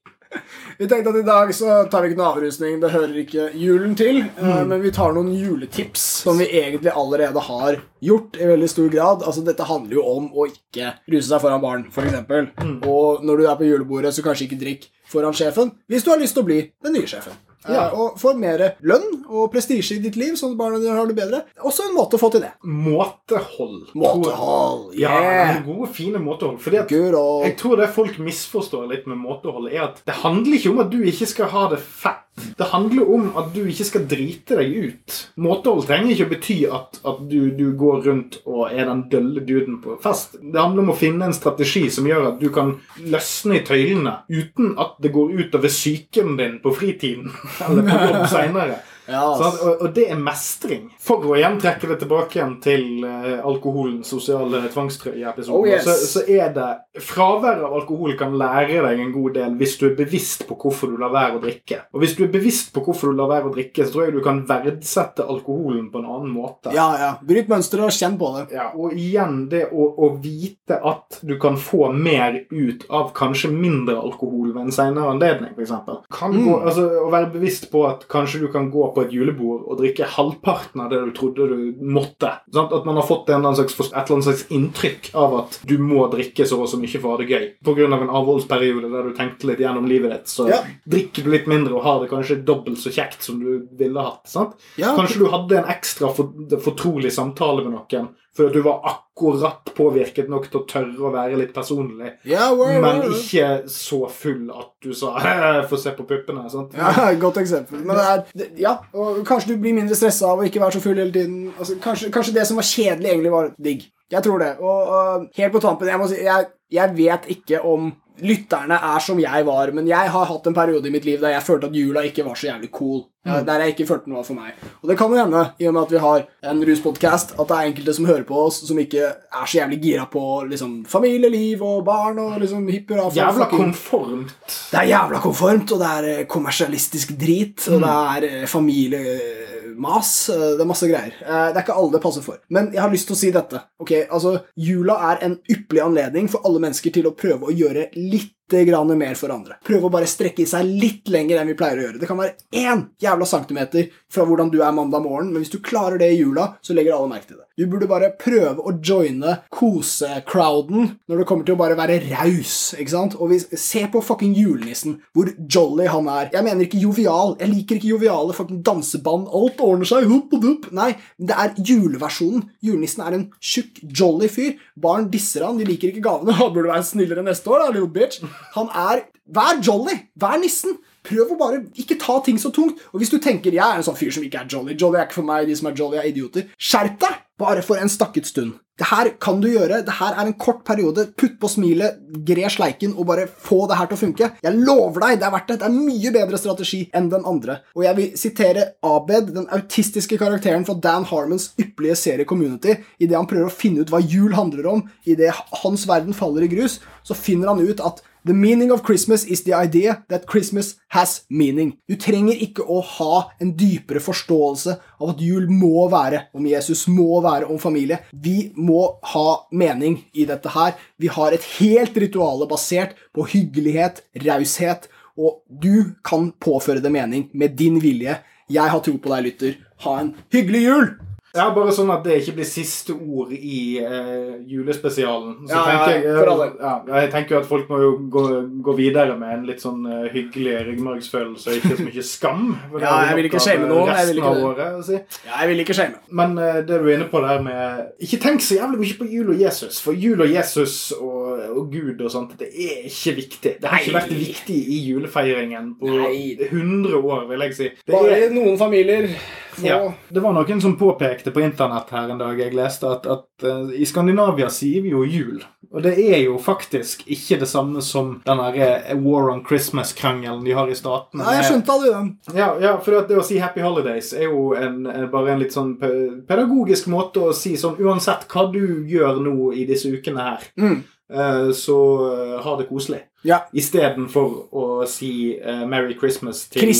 Vi 0.78 0.86
tenkte 0.88 1.10
at 1.10 1.18
i 1.20 1.26
dag 1.26 1.50
så 1.54 1.74
tar 1.90 2.04
vi 2.04 2.10
ikke 2.10 2.20
noe 2.20 2.30
avrusning. 2.30 2.78
Det 2.80 2.92
hører 2.94 3.18
ikke 3.24 3.48
julen 3.58 3.96
til. 3.98 4.22
Mm. 4.38 4.70
Men 4.70 4.84
vi 4.84 4.92
tar 4.94 5.12
noen 5.16 5.32
juletips 5.34 6.06
som 6.24 6.40
vi 6.40 6.48
egentlig 6.62 6.94
allerede 6.94 7.42
har 7.50 7.80
gjort 8.04 8.38
i 8.40 8.48
veldig 8.52 8.70
stor 8.70 8.88
grad. 8.94 9.26
Altså 9.26 9.44
Dette 9.46 9.68
handler 9.68 9.98
jo 9.98 10.06
om 10.14 10.30
å 10.32 10.48
ikke 10.48 10.94
ruse 11.10 11.26
seg 11.28 11.44
foran 11.44 11.62
barn, 11.64 11.86
f.eks. 11.90 12.56
Og 12.88 13.26
når 13.26 13.42
du 13.42 13.46
er 13.46 13.60
på 13.60 13.68
julebordet, 13.68 14.14
så 14.16 14.24
kanskje 14.24 14.48
ikke 14.48 14.62
drikk 14.64 14.90
foran 15.10 15.36
sjefen 15.36 15.74
hvis 15.90 16.06
du 16.06 16.12
har 16.14 16.20
lyst 16.22 16.38
til 16.38 16.46
å 16.46 16.50
bli 16.50 16.62
den 16.84 16.96
nye 16.96 17.10
sjefen. 17.10 17.34
Ja. 17.68 17.90
Og 17.92 18.16
får 18.20 18.38
mer 18.40 18.62
lønn 18.86 19.24
og 19.28 19.50
prestisje 19.52 19.98
i 19.98 20.02
ditt 20.04 20.16
liv, 20.16 20.36
sånn 20.38 20.54
at 20.54 20.60
barna 20.60 20.80
dine 20.80 20.96
har 20.96 21.10
det 21.10 21.16
bedre. 21.18 21.42
Også 21.60 21.88
en 21.88 21.96
måte 21.96 22.16
å 22.16 22.22
få 22.22 22.30
til 22.32 22.44
det. 22.46 22.52
Måtehold. 22.64 23.90
Måtehold. 24.00 24.94
Ja, 25.00 25.18
en 25.50 25.62
god, 25.66 25.84
fine 25.96 26.22
måtehold. 26.22 26.60
Fordi 26.64 26.80
at 26.80 26.94
jeg 26.94 27.56
tror 27.60 27.80
det 27.80 27.90
folk 27.94 28.16
misforstår 28.22 28.88
litt 28.90 29.06
med 29.10 29.20
måtehold, 29.20 29.68
er 29.72 29.90
at 29.90 30.02
det 30.08 30.16
handler 30.22 30.56
ikke 30.56 30.72
om 30.72 30.82
at 30.86 30.92
du 30.92 31.00
ikke 31.04 31.28
skal 31.28 31.52
ha 31.52 31.68
det 31.74 31.82
fett. 31.84 32.24
Det 32.56 32.64
handler 32.72 33.08
om 33.14 33.26
at 33.36 33.50
du 33.54 33.62
ikke 33.68 33.84
skal 33.84 34.04
drite 34.08 34.56
deg 34.58 34.72
ut. 34.84 35.16
Måtehold 35.40 35.86
trenger 35.88 36.14
ikke 36.14 36.26
å 36.28 36.30
bety 36.30 36.56
at, 36.72 37.00
at 37.08 37.22
du, 37.28 37.50
du 37.56 37.66
går 37.78 38.04
rundt 38.06 38.38
og 38.44 38.70
er 38.70 38.88
den 38.88 39.02
dølle 39.12 39.44
duden 39.44 39.80
på 39.84 39.96
fest. 40.04 40.38
Det 40.40 40.60
handler 40.60 40.86
om 40.86 40.92
å 40.94 40.98
finne 40.98 41.28
en 41.28 41.36
strategi 41.36 41.86
som 41.92 42.08
gjør 42.08 42.30
at 42.32 42.40
du 42.40 42.48
kan 42.54 42.76
løsne 43.02 43.58
i 43.58 43.64
tøylene 43.66 44.20
uten 44.30 44.74
at 44.80 44.96
det 45.02 45.12
går 45.14 45.34
utover 45.40 45.72
psyken 45.72 46.36
din 46.40 46.60
på 46.64 46.72
fritiden 46.76 47.28
eller 47.66 47.88
på 47.88 48.00
jobb 48.06 48.24
seinere. 48.32 48.80
Ja, 49.10 49.24
Sant? 49.40 49.60
Og, 49.66 49.82
og 49.86 49.94
det 49.96 50.06
er 50.12 50.18
mestring. 50.20 50.88
For 51.02 51.24
å 51.26 51.34
igjen 51.38 51.58
trekke 51.62 51.88
det 51.90 51.98
tilbake 52.04 52.38
igjen 52.38 52.56
til 52.62 52.84
uh, 53.04 53.40
alkoholens 53.48 54.08
sosiale 54.12 54.62
tvangstrøye-episode, 54.72 55.56
Oh, 55.60 55.66
yes. 55.66 55.84
så, 55.84 55.94
så 56.20 56.22
er 56.30 56.52
det 56.54 56.68
Fraværet 57.02 57.62
av 57.64 57.74
alkohol 57.80 58.14
kan 58.18 58.32
lære 58.38 58.80
deg 58.84 59.00
en 59.04 59.12
god 59.14 59.34
del 59.36 59.52
hvis 59.60 59.76
du 59.80 59.86
er 59.90 59.94
bevisst 59.98 60.42
på 60.48 60.56
hvorfor 60.58 60.90
du 60.90 60.96
lar 61.00 61.12
være 61.14 61.38
å 61.38 61.42
drikke. 61.42 61.78
Og 61.94 62.02
hvis 62.02 62.14
du 62.18 62.24
er 62.26 62.32
bevisst 62.32 62.72
på 62.74 62.82
hvorfor 62.86 63.10
du 63.12 63.18
lar 63.20 63.30
være 63.30 63.50
å 63.50 63.54
drikke, 63.54 63.86
så 63.86 63.94
tror 63.94 64.08
jeg 64.08 64.16
du 64.16 64.22
kan 64.24 64.40
verdsette 64.48 65.26
alkoholen 65.26 65.88
på 65.92 66.00
en 66.02 66.08
annen 66.10 66.32
måte. 66.34 66.72
Ja, 66.74 66.88
ja. 67.00 67.10
Bryt 67.26 67.50
mønsteret 67.50 67.86
og 67.88 67.94
kjenn 67.94 68.18
på 68.20 68.32
det. 68.36 68.44
Ja, 68.56 68.68
og 68.74 68.94
igjen 68.98 69.44
det 69.52 69.66
å, 69.70 69.86
å 70.06 70.10
vite 70.22 70.80
at 70.86 71.20
du 71.26 71.36
kan 71.42 71.58
få 71.60 71.90
mer 71.94 72.40
ut 72.50 72.86
av 72.90 73.12
kanskje 73.16 73.50
mindre 73.54 73.96
alkohol 74.00 74.52
ved 74.54 74.66
en 74.68 74.74
senere 74.74 75.14
anledning, 75.14 75.54
f.eks. 75.56 75.74
Kan 76.10 76.30
Mm. 76.30 76.44
gå, 76.46 76.52
altså, 76.62 76.84
Å 77.04 77.08
være 77.10 77.30
bevisst 77.32 77.66
på 77.72 77.80
at 77.88 78.04
kanskje 78.10 78.38
du 78.44 78.48
kan 78.52 78.68
gå 78.70 78.84
på 78.94 78.99
et 79.04 79.12
julebord 79.14 79.64
og 79.66 79.78
drikke 79.80 80.06
halvparten 80.16 80.80
av 80.84 80.90
det 80.92 81.00
du 81.04 81.10
trodde 81.16 81.46
du 81.50 81.60
måtte. 81.82 82.32
Sant? 82.52 82.72
At 82.72 82.86
man 82.88 82.96
har 83.00 83.06
fått 83.08 83.28
en 83.30 83.44
eller 83.44 83.58
slags, 83.58 83.78
et 83.90 83.96
eller 83.96 84.16
annet 84.18 84.28
slags 84.28 84.46
inntrykk 84.50 85.10
av 85.14 85.36
at 85.40 85.60
du 85.66 85.76
må 85.78 86.06
drikke 86.12 86.46
så 86.46 86.60
og 86.60 86.68
så 86.68 86.80
mye 86.80 87.00
for 87.00 87.08
å 87.08 87.16
ha 87.16 87.22
det 87.22 87.30
gøy. 87.30 87.46
Pga. 87.64 87.88
en 88.00 88.14
avholdsperiode 88.20 88.90
der 88.92 89.08
du 89.10 89.14
tenkte 89.16 89.48
litt 89.50 89.58
gjennom 89.62 89.86
livet 89.88 90.10
ditt, 90.10 90.28
så 90.28 90.48
Ja. 90.48 90.62
drikker 90.88 91.24
du 91.24 91.30
litt 91.30 91.46
mindre 91.46 91.74
og 91.74 91.82
har 91.84 92.00
det 92.00 92.10
kanskje 92.10 92.44
dobbelt 92.44 92.78
så 92.78 92.90
kjekt 92.90 93.22
som 93.22 93.38
du 93.40 93.66
ville 93.76 94.00
hatt. 94.00 94.26
sant? 94.28 94.54
Ja, 94.76 94.94
Kanskje 94.96 95.18
du 95.18 95.26
hadde 95.30 95.58
en 95.58 95.64
ekstra 95.64 96.12
for, 96.14 96.32
fortrolig 96.60 97.12
samtale 97.12 97.64
med 97.64 97.72
noen 97.72 98.08
fordi 98.36 98.48
at 98.48 98.54
du 98.54 98.62
var 98.62 98.80
akkurat 98.86 99.70
påvirket 99.76 100.28
nok 100.30 100.46
til 100.50 100.60
å 100.60 100.66
tørre 100.70 100.98
å 101.02 101.10
være 101.12 101.36
litt 101.40 101.52
personlig, 101.54 102.12
Yeah, 102.24 102.52
word, 102.56 102.80
men 102.82 103.00
word. 103.02 103.16
ikke 103.18 103.68
så 103.68 103.98
full 104.10 104.50
at 104.54 104.70
du 104.82 104.92
sa 104.94 105.14
'få 105.68 105.76
se 105.78 105.90
på 105.98 106.06
puppene'. 106.06 106.48
sant? 106.50 106.74
Ja, 106.78 107.12
Godt 107.20 107.36
eksempel. 107.42 107.78
Men 107.84 107.96
det 107.96 108.04
er, 108.06 108.50
ja, 108.56 108.76
og 108.94 109.24
Kanskje 109.26 109.54
du 109.54 109.56
blir 109.60 109.74
mindre 109.74 109.96
stressa 109.96 110.30
av 110.30 110.38
å 110.38 110.46
ikke 110.46 110.60
være 110.60 110.72
så 110.78 110.80
full 110.80 110.96
hele 110.96 111.12
tiden. 111.12 111.52
Altså, 111.58 111.74
kanskje, 111.82 112.10
kanskje 112.12 112.34
det 112.34 112.46
som 112.46 112.56
var 112.56 112.64
kjedelig, 112.70 113.10
egentlig 113.10 113.32
var 113.32 113.50
digg. 113.58 113.88
Jeg 114.10 114.22
tror 114.22 114.38
det. 114.38 114.52
Og, 114.58 114.88
og 114.88 115.26
helt 115.36 115.52
på 115.52 115.60
tampen, 115.60 115.88
jeg 115.88 115.98
må 115.98 116.06
si, 116.08 116.16
jeg, 116.24 116.46
jeg 116.70 116.96
vet 116.96 117.26
ikke 117.36 117.60
om 117.64 117.92
lytterne 118.26 118.78
er 118.90 119.04
som 119.04 119.20
jeg 119.20 119.46
var, 119.46 119.72
men 119.76 119.88
jeg 119.88 120.10
har 120.14 120.28
hatt 120.28 120.46
en 120.46 120.56
periode 120.56 120.88
i 120.88 120.92
mitt 120.94 121.04
liv 121.08 121.20
der 121.22 121.36
jeg 121.36 121.46
følte 121.46 121.70
at 121.70 121.76
jula 121.76 122.04
ikke 122.06 122.24
var 122.26 122.38
så 122.38 122.50
jævlig 122.50 122.70
cool. 122.74 123.02
Mm. 123.20 123.42
Der 123.44 123.60
jeg 123.60 123.74
ikke 123.74 123.86
følte 123.90 124.08
den 124.08 124.16
var 124.16 124.24
for 124.24 124.38
meg. 124.38 124.54
Og 124.80 124.88
det 124.88 124.96
kan 124.96 125.12
jo 125.12 125.18
hende, 125.20 125.42
i 125.60 125.66
og 125.68 125.74
med 125.76 125.82
at 125.82 125.90
vi 125.92 126.00
har 126.00 126.22
en 126.52 126.62
ruspodkast, 126.64 127.34
at 127.36 127.50
det 127.50 127.56
er 127.58 127.68
enkelte 127.68 127.94
som 127.98 128.08
hører 128.08 128.24
på 128.24 128.38
oss, 128.46 128.62
som 128.64 128.80
ikke 128.80 129.02
er 129.10 129.44
så 129.44 129.58
jævlig 129.58 129.80
gira 129.82 130.06
på 130.08 130.22
liksom, 130.48 130.78
familieliv 130.88 131.62
og 131.68 131.84
barn 131.84 132.18
og 132.22 132.40
liksom 132.40 132.64
hipp 132.72 132.94
hurra. 132.94 133.10
Jævla 133.12 133.50
konformt. 133.52 134.32
det 134.72 134.80
er 134.80 134.88
jævla 134.94 135.20
konformt, 135.20 135.76
og 135.76 135.84
det 135.84 135.92
er 135.98 136.10
eh, 136.14 136.26
kommersialistisk 136.32 137.12
drit, 137.20 137.68
og 137.68 137.84
det 137.84 137.94
er 138.32 138.46
familiemas. 138.46 138.56
familie... 138.56 139.50
mas, 139.80 140.28
eh, 140.28 140.36
det 140.56 140.60
er 140.60 140.68
masse 140.68 140.88
greier. 140.88 141.14
Eh, 141.24 141.48
Det 141.50 141.56
er 141.56 141.62
ikke 141.64 141.76
alle 141.80 141.92
det 141.92 142.02
passer 142.02 142.22
for. 142.22 142.38
Men 142.48 142.72
jeg 142.74 142.82
har 142.82 142.90
lyst 142.92 143.06
til 143.08 143.16
å 143.16 143.20
si 143.20 143.30
dette. 143.34 143.62
Ok, 143.80 143.92
altså, 144.10 144.36
Jula 144.56 144.98
er 145.10 145.24
en 145.24 145.38
ypperlig 145.48 145.82
anledning 145.84 146.28
for 146.30 146.44
alle 146.44 146.60
mennesker 146.60 146.92
til 146.92 147.08
å 147.08 147.14
prøve 147.16 147.48
å 147.48 147.54
gjøre 147.54 147.88
litt 147.96 148.09
litt 148.10 148.34
grann 148.68 148.90
mer 148.98 149.18
for 149.18 149.32
andre. 149.34 149.58
Prøve 149.66 149.88
å 149.88 149.92
bare 149.92 150.08
strekke 150.10 150.44
i 150.44 150.48
seg 150.50 150.66
litt 150.68 151.10
lenger 151.12 151.40
enn 151.40 151.50
vi 151.52 151.58
pleier 151.58 151.80
å 151.80 151.86
gjøre. 151.86 152.00
Det 152.02 152.08
kan 152.10 152.20
være 152.20 152.36
én 152.56 152.86
jævla 153.02 153.28
centimeter 153.28 153.90
fra 154.10 154.26
hvordan 154.26 154.50
du 154.52 154.60
er 154.62 154.74
mandag 154.74 155.04
morgen, 155.04 155.30
men 155.32 155.44
hvis 155.44 155.52
du 155.54 155.60
klarer 155.64 156.00
det 156.00 156.10
i 156.12 156.20
jula, 156.20 156.54
så 156.64 156.74
legger 156.76 156.96
alle 156.96 157.12
merke 157.12 157.30
til 157.30 157.38
det. 157.38 157.46
Du 157.60 157.66
burde 157.68 157.90
bare 157.90 158.12
prøve 158.16 158.62
å 158.64 158.72
joine 158.80 159.34
kose-crowden 159.52 160.94
når 161.10 161.20
det 161.20 161.26
kommer 161.28 161.44
til 161.44 161.56
å 161.56 161.60
bare 161.60 161.76
være 161.78 161.98
raus, 162.08 162.72
ikke 162.78 162.94
sant? 162.94 163.16
Og 163.20 163.32
hvis, 163.32 163.46
se 163.60 163.84
på 163.92 164.00
fucking 164.04 164.32
julenissen, 164.38 164.96
hvor 165.12 165.28
jolly 165.44 165.88
han 165.90 166.08
er. 166.08 166.30
Jeg 166.32 166.46
mener 166.46 166.64
ikke 166.64 166.80
jovial. 166.80 167.36
Jeg 167.40 167.52
liker 167.52 167.76
ikke 167.76 167.92
joviale 167.92 168.36
fucking 168.36 168.62
danseband. 168.66 169.28
Alt 169.36 169.60
ordner 169.64 169.88
seg. 169.90 170.08
Hupp 170.10 170.32
og. 170.38 170.70
Nei, 170.76 170.94
det 171.20 171.36
er 171.36 171.52
juleversjonen. 171.58 172.46
Julenissen 172.64 173.04
er 173.04 173.18
en 173.18 173.26
tjukk, 173.44 173.82
jolly 173.84 174.30
fyr. 174.32 174.56
Barn 174.80 175.10
disser 175.12 175.44
han. 175.46 175.60
De 175.60 175.68
liker 175.68 175.92
ikke 175.92 176.04
gavene. 176.06 176.36
Han 176.40 176.54
burde 176.54 176.72
være 176.72 176.86
snillere 176.86 177.24
neste 177.26 177.52
år, 177.52 177.66
da, 177.66 177.74
little 177.74 177.90
bitch. 177.92 178.24
Han 178.56 178.70
er 178.74 179.06
Vær 179.30 179.60
jolly! 179.62 179.94
Vær 180.18 180.40
nissen! 180.42 180.78
Prøv 181.06 181.32
å 181.32 181.38
bare 181.40 181.62
ikke 181.80 181.96
ta 182.00 182.18
ting 182.24 182.36
så 182.40 182.50
tungt. 182.52 182.80
Og 182.92 183.00
hvis 183.00 183.12
du 183.12 183.20
tenker 183.22 183.54
jeg 183.54 183.62
er 183.62 183.78
en 183.78 183.86
sånn 183.86 183.96
fyr 183.96 184.12
som 184.12 184.24
ikke 184.26 184.42
er 184.42 184.50
jolly 184.50 184.74
Jolly 184.76 184.98
er 185.00 185.06
ikke 185.06 185.20
for 185.20 185.28
meg, 185.28 185.46
de 185.48 185.56
som 185.56 185.70
er 185.70 185.78
jolly, 185.78 186.00
er 186.00 186.10
idioter. 186.10 186.50
Skjerp 186.58 186.98
deg! 187.00 187.20
Bare 187.40 187.62
for 187.64 187.80
en 187.80 187.88
stakket 187.88 188.26
stund. 188.28 188.58
Det 188.80 188.88
her 188.88 189.10
kan 189.20 189.38
du 189.40 189.46
gjøre. 189.48 189.78
Det 189.84 189.94
her 189.96 190.16
er 190.16 190.28
en 190.28 190.34
kort 190.40 190.60
periode. 190.64 191.06
Putt 191.16 191.38
på 191.40 191.48
smilet, 191.52 192.02
gre 192.28 192.50
sleiken 192.52 192.92
og 192.96 193.06
bare 193.08 193.24
få 193.28 193.62
det 193.68 193.78
her 193.78 193.88
til 193.88 193.96
å 193.96 194.00
funke. 194.00 194.28
Jeg 194.44 194.60
lover 194.60 195.06
deg, 195.06 195.22
det 195.22 195.26
er 195.28 195.34
verdt 195.34 195.48
det. 195.48 195.56
Det 195.60 195.66
er 195.66 195.72
en 195.72 195.86
mye 195.86 196.12
bedre 196.16 196.40
strategi 196.40 196.82
enn 196.96 197.08
den 197.12 197.24
andre. 197.28 197.58
Og 197.76 197.86
jeg 197.86 197.96
vil 197.96 198.20
sitere 198.20 198.66
Abed, 198.84 199.32
den 199.36 199.48
autistiske 199.56 200.20
karakteren 200.20 200.68
fra 200.68 200.76
Dan 200.84 201.08
Harmons 201.08 201.50
ypperlige 201.60 201.96
serie 202.02 202.28
Community. 202.28 202.76
Idet 203.00 203.16
han 203.16 203.28
prøver 203.28 203.48
å 203.48 203.56
finne 203.62 203.84
ut 203.84 203.92
hva 203.92 204.00
jul 204.04 204.36
handler 204.36 204.68
om, 204.72 204.84
idet 205.08 205.32
hans 205.62 205.88
verden 205.88 206.16
faller 206.16 206.44
i 206.44 206.52
grus, 206.52 206.78
så 207.04 207.16
finner 207.16 207.52
han 207.52 207.64
ut 207.64 207.84
at 207.84 208.04
The 208.26 208.34
meaning 208.34 208.70
of 208.70 208.82
Christmas 208.82 209.24
is 209.24 209.44
the 209.44 209.54
idea 209.54 210.04
that 210.08 210.26
Christmas 210.26 210.74
has 210.88 211.22
meaning. 211.30 211.78
Du 211.88 211.96
trenger 211.96 212.36
ikke 212.36 212.66
å 212.68 212.82
ha 212.84 213.14
en 213.40 213.54
dypere 213.56 214.02
forståelse 214.04 214.74
av 215.00 215.14
at 215.14 215.22
jul 215.24 215.48
må 215.48 215.86
være 215.88 216.26
om 216.36 216.44
Jesus, 216.44 216.84
må 216.84 217.22
være 217.24 217.48
om 217.48 217.58
familie. 217.62 218.02
Vi 218.12 218.52
må 218.60 218.82
ha 219.14 219.26
mening 219.56 220.02
i 220.12 220.28
dette 220.28 220.52
her. 220.52 220.76
Vi 221.00 221.08
har 221.08 221.32
et 221.32 221.48
helt 221.56 221.96
rituale 221.96 222.48
basert 222.50 222.92
på 223.16 223.24
hyggelighet, 223.32 224.04
raushet, 224.26 224.90
og 225.16 225.40
du 225.48 225.96
kan 226.04 226.30
påføre 226.40 226.84
det 226.84 226.92
mening 226.92 227.30
med 227.32 227.56
din 227.56 227.80
vilje. 227.80 228.20
Jeg 228.52 228.68
har 228.68 228.84
tro 228.84 228.98
på 229.00 229.14
deg, 229.14 229.30
lytter. 229.30 229.60
Ha 229.86 230.00
en 230.02 230.12
hyggelig 230.28 230.66
jul! 230.66 230.90
Ja, 231.36 231.46
Bare 231.54 231.70
sånn 231.74 231.90
at 231.94 232.02
det 232.02 232.16
ikke 232.20 232.32
blir 232.40 232.46
siste 232.48 232.94
ord 232.96 233.30
i 233.36 233.78
eh, 233.78 234.32
julespesialen. 234.50 235.36
Så 235.46 235.54
Ja, 235.54 235.60
tenker 235.68 235.92
jeg, 235.94 236.14
for 236.18 236.30
alle. 236.32 236.46
ja, 236.58 236.72
jeg 237.04 237.10
tenker 237.12 237.36
jo 237.36 237.40
at 237.42 237.46
folk 237.46 237.68
må 237.70 237.78
jo 237.78 237.90
gå, 238.10 238.22
gå 238.66 238.74
videre 238.78 239.14
med 239.18 239.34
en 239.36 239.44
litt 239.46 239.62
sånn 239.62 239.84
uh, 239.86 240.08
hyggelig 240.10 240.56
ryggmargsfølelse 240.66 241.52
og 241.52 241.60
ikke 241.60 241.76
så 241.78 241.86
mye 241.86 242.04
skam. 242.06 242.42
For 242.72 242.82
Ja, 242.82 242.94
jeg 243.08 243.18
vil 243.20 243.28
ikke 243.30 243.42
shame 243.44 243.62
eh, 243.66 243.70
noen, 243.70 243.92
jeg 243.94 244.08
vil 244.10 244.20
ikke 244.22 244.32
året, 244.48 244.80
si. 244.88 244.98
Ja, 245.28 245.34
jeg 245.36 245.52
vil 245.52 245.64
ikke 245.64 245.76
shame. 245.78 246.00
Men 246.20 246.34
uh, 246.40 246.60
det 246.66 246.80
du 246.80 246.88
er 246.88 246.96
inne 246.96 247.10
på 247.12 247.22
der 247.22 247.44
med 247.46 247.84
Ikke 248.02 248.18
tenk 248.24 248.42
så 248.42 248.58
jævlig 248.58 248.80
mye 248.82 248.98
på 248.98 249.08
jul 249.12 249.30
og 249.36 249.44
Jesus. 249.44 249.78
For 249.84 249.94
jul 249.94 250.24
og 250.26 250.32
Jesus 250.34 250.76
og, 250.98 251.44
og 251.54 251.70
Gud 251.70 252.00
og 252.00 252.10
sånt, 252.10 252.34
det 252.40 252.50
er 252.50 252.88
ikke 252.90 253.14
viktig. 253.20 253.54
Det 253.62 253.70
har 253.70 253.84
ikke 253.84 253.98
vært 254.00 254.16
viktig 254.18 254.58
i 254.74 254.80
julefeiringen 254.88 255.74
på 255.78 255.94
Nei. 255.94 256.34
100 256.50 256.98
år, 256.98 257.28
vil 257.30 257.46
jeg 257.46 257.54
si. 257.60 257.70
Det 257.86 257.94
Bare 257.94 258.18
er, 258.18 258.34
noen 258.34 258.58
familier. 258.58 259.06
Få 259.50 259.66
ja, 259.66 259.78
det 260.08 260.22
var 260.22 260.34
noen 260.36 260.60
som 260.62 260.76
påpekte 260.78 261.19
på 261.28 261.42
internett 261.44 261.90
her 261.92 262.08
en 262.08 262.18
dag 262.22 262.38
jeg 262.40 262.54
leste 262.56 262.88
at, 262.88 263.04
at 263.04 263.44
uh, 263.44 263.68
i 263.76 263.84
Skandinavia 263.84 264.48
sier 264.48 264.80
vi 264.80 264.94
jo 264.94 265.02
jul. 265.04 265.42
Og 265.70 265.84
det 265.84 265.92
er 266.02 266.22
jo 266.24 266.38
faktisk 266.40 267.04
ikke 267.06 267.36
det 267.42 267.46
samme 267.46 267.82
som 267.84 268.16
den 268.24 268.40
derre 268.40 268.96
War 269.04 269.28
on 269.30 269.44
Christmas-krangelen 269.46 270.40
de 270.42 270.56
har 270.56 270.72
i 270.72 270.74
statene. 270.74 271.20
Nei, 271.22 271.36
jeg 271.36 271.50
skjønte 271.50 271.74
aldri 271.76 271.92
den. 271.92 272.08
Ja, 272.34 272.48
ja, 272.64 272.72
for 272.82 273.04
det 273.06 273.20
å 273.20 273.26
si 273.28 273.36
Happy 273.38 273.62
Holidays 273.62 274.14
er 274.16 274.30
jo 274.32 274.48
en, 274.58 274.80
en, 274.90 275.04
bare 275.12 275.34
en 275.36 275.44
litt 275.44 275.54
sånn 275.54 275.76
pedagogisk 275.78 276.88
måte 276.90 277.22
å 277.28 277.36
si 277.36 277.54
sånn 277.60 277.78
Uansett 277.84 278.24
hva 278.32 278.48
du 278.50 278.64
gjør 278.88 279.20
nå 279.22 279.52
i 279.52 279.68
disse 279.68 279.92
ukene 279.92 280.24
her, 280.32 280.48
Mm. 280.58 280.80
uh, 281.12 281.52
så 281.54 281.78
uh, 282.02 282.40
ha 282.42 282.56
det 282.58 282.66
koselig. 282.72 283.04
Ja. 283.26 283.42
Istedenfor 283.52 284.36
å 284.56 284.66
si 284.88 285.36
uh, 285.36 285.64
Merry 285.68 285.96
Christmas 285.98 286.46
til, 286.52 286.70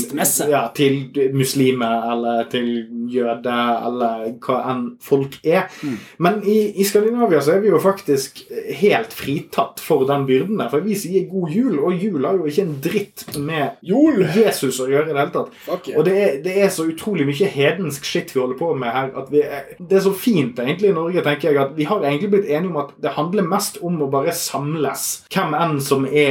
ja, 0.49 0.63
til 0.77 1.03
muslimer 1.37 2.07
eller 2.15 2.47
til 2.53 2.71
jøder 3.13 3.85
eller 3.89 4.31
hva 4.41 4.61
enn 4.73 4.85
folk 5.05 5.37
er. 5.45 5.69
Mm. 5.85 5.99
Men 6.25 6.41
i, 6.49 6.59
i 6.81 6.87
Skandinavia 6.89 7.43
så 7.45 7.57
er 7.57 7.65
vi 7.65 7.73
jo 7.73 7.81
faktisk 7.83 8.41
helt 8.81 9.13
fritatt 9.17 9.83
for 9.85 10.07
den 10.09 10.25
byrden 10.29 10.61
der. 10.61 10.71
For 10.73 10.85
vi 10.85 10.97
sier 10.99 11.29
god 11.31 11.53
jul, 11.53 11.77
og 11.79 12.01
jul 12.01 12.25
har 12.25 12.41
jo 12.41 12.49
ikke 12.49 12.67
en 12.67 12.77
dritt 12.85 13.27
med 13.37 13.77
Jul! 13.87 14.23
Jesus 14.31 14.79
å 14.83 14.89
gjøre 14.89 15.11
i 15.11 15.13
det 15.13 15.19
hele 15.19 15.35
tatt. 15.35 15.53
Okay. 15.77 15.95
Og 15.99 16.07
det 16.07 16.17
er, 16.17 16.35
det 16.45 16.57
er 16.65 16.73
så 16.73 16.87
utrolig 16.89 17.27
mye 17.29 17.49
hedensk 17.51 18.07
shit 18.07 18.33
vi 18.35 18.41
holder 18.41 18.59
på 18.61 18.73
med 18.79 18.95
her. 18.95 19.13
At 19.21 19.31
vi 19.33 19.43
er, 19.45 19.73
det 19.79 20.01
er 20.01 20.05
så 20.07 20.15
fint 20.17 20.59
egentlig 20.63 20.93
i 20.93 20.97
Norge, 20.97 21.25
tenker 21.27 21.51
jeg, 21.51 21.61
at 21.63 21.77
vi 21.77 21.89
har 21.89 22.05
egentlig 22.05 22.33
blitt 22.35 22.49
enige 22.51 22.73
om 22.73 22.81
at 22.85 22.95
det 23.03 23.15
handler 23.17 23.49
mest 23.49 23.81
om 23.85 24.01
å 24.01 24.11
bare 24.13 24.35
samles. 24.37 25.09
Hvem 25.33 25.57
enn 25.59 25.79
som 25.85 26.07
er 26.09 26.30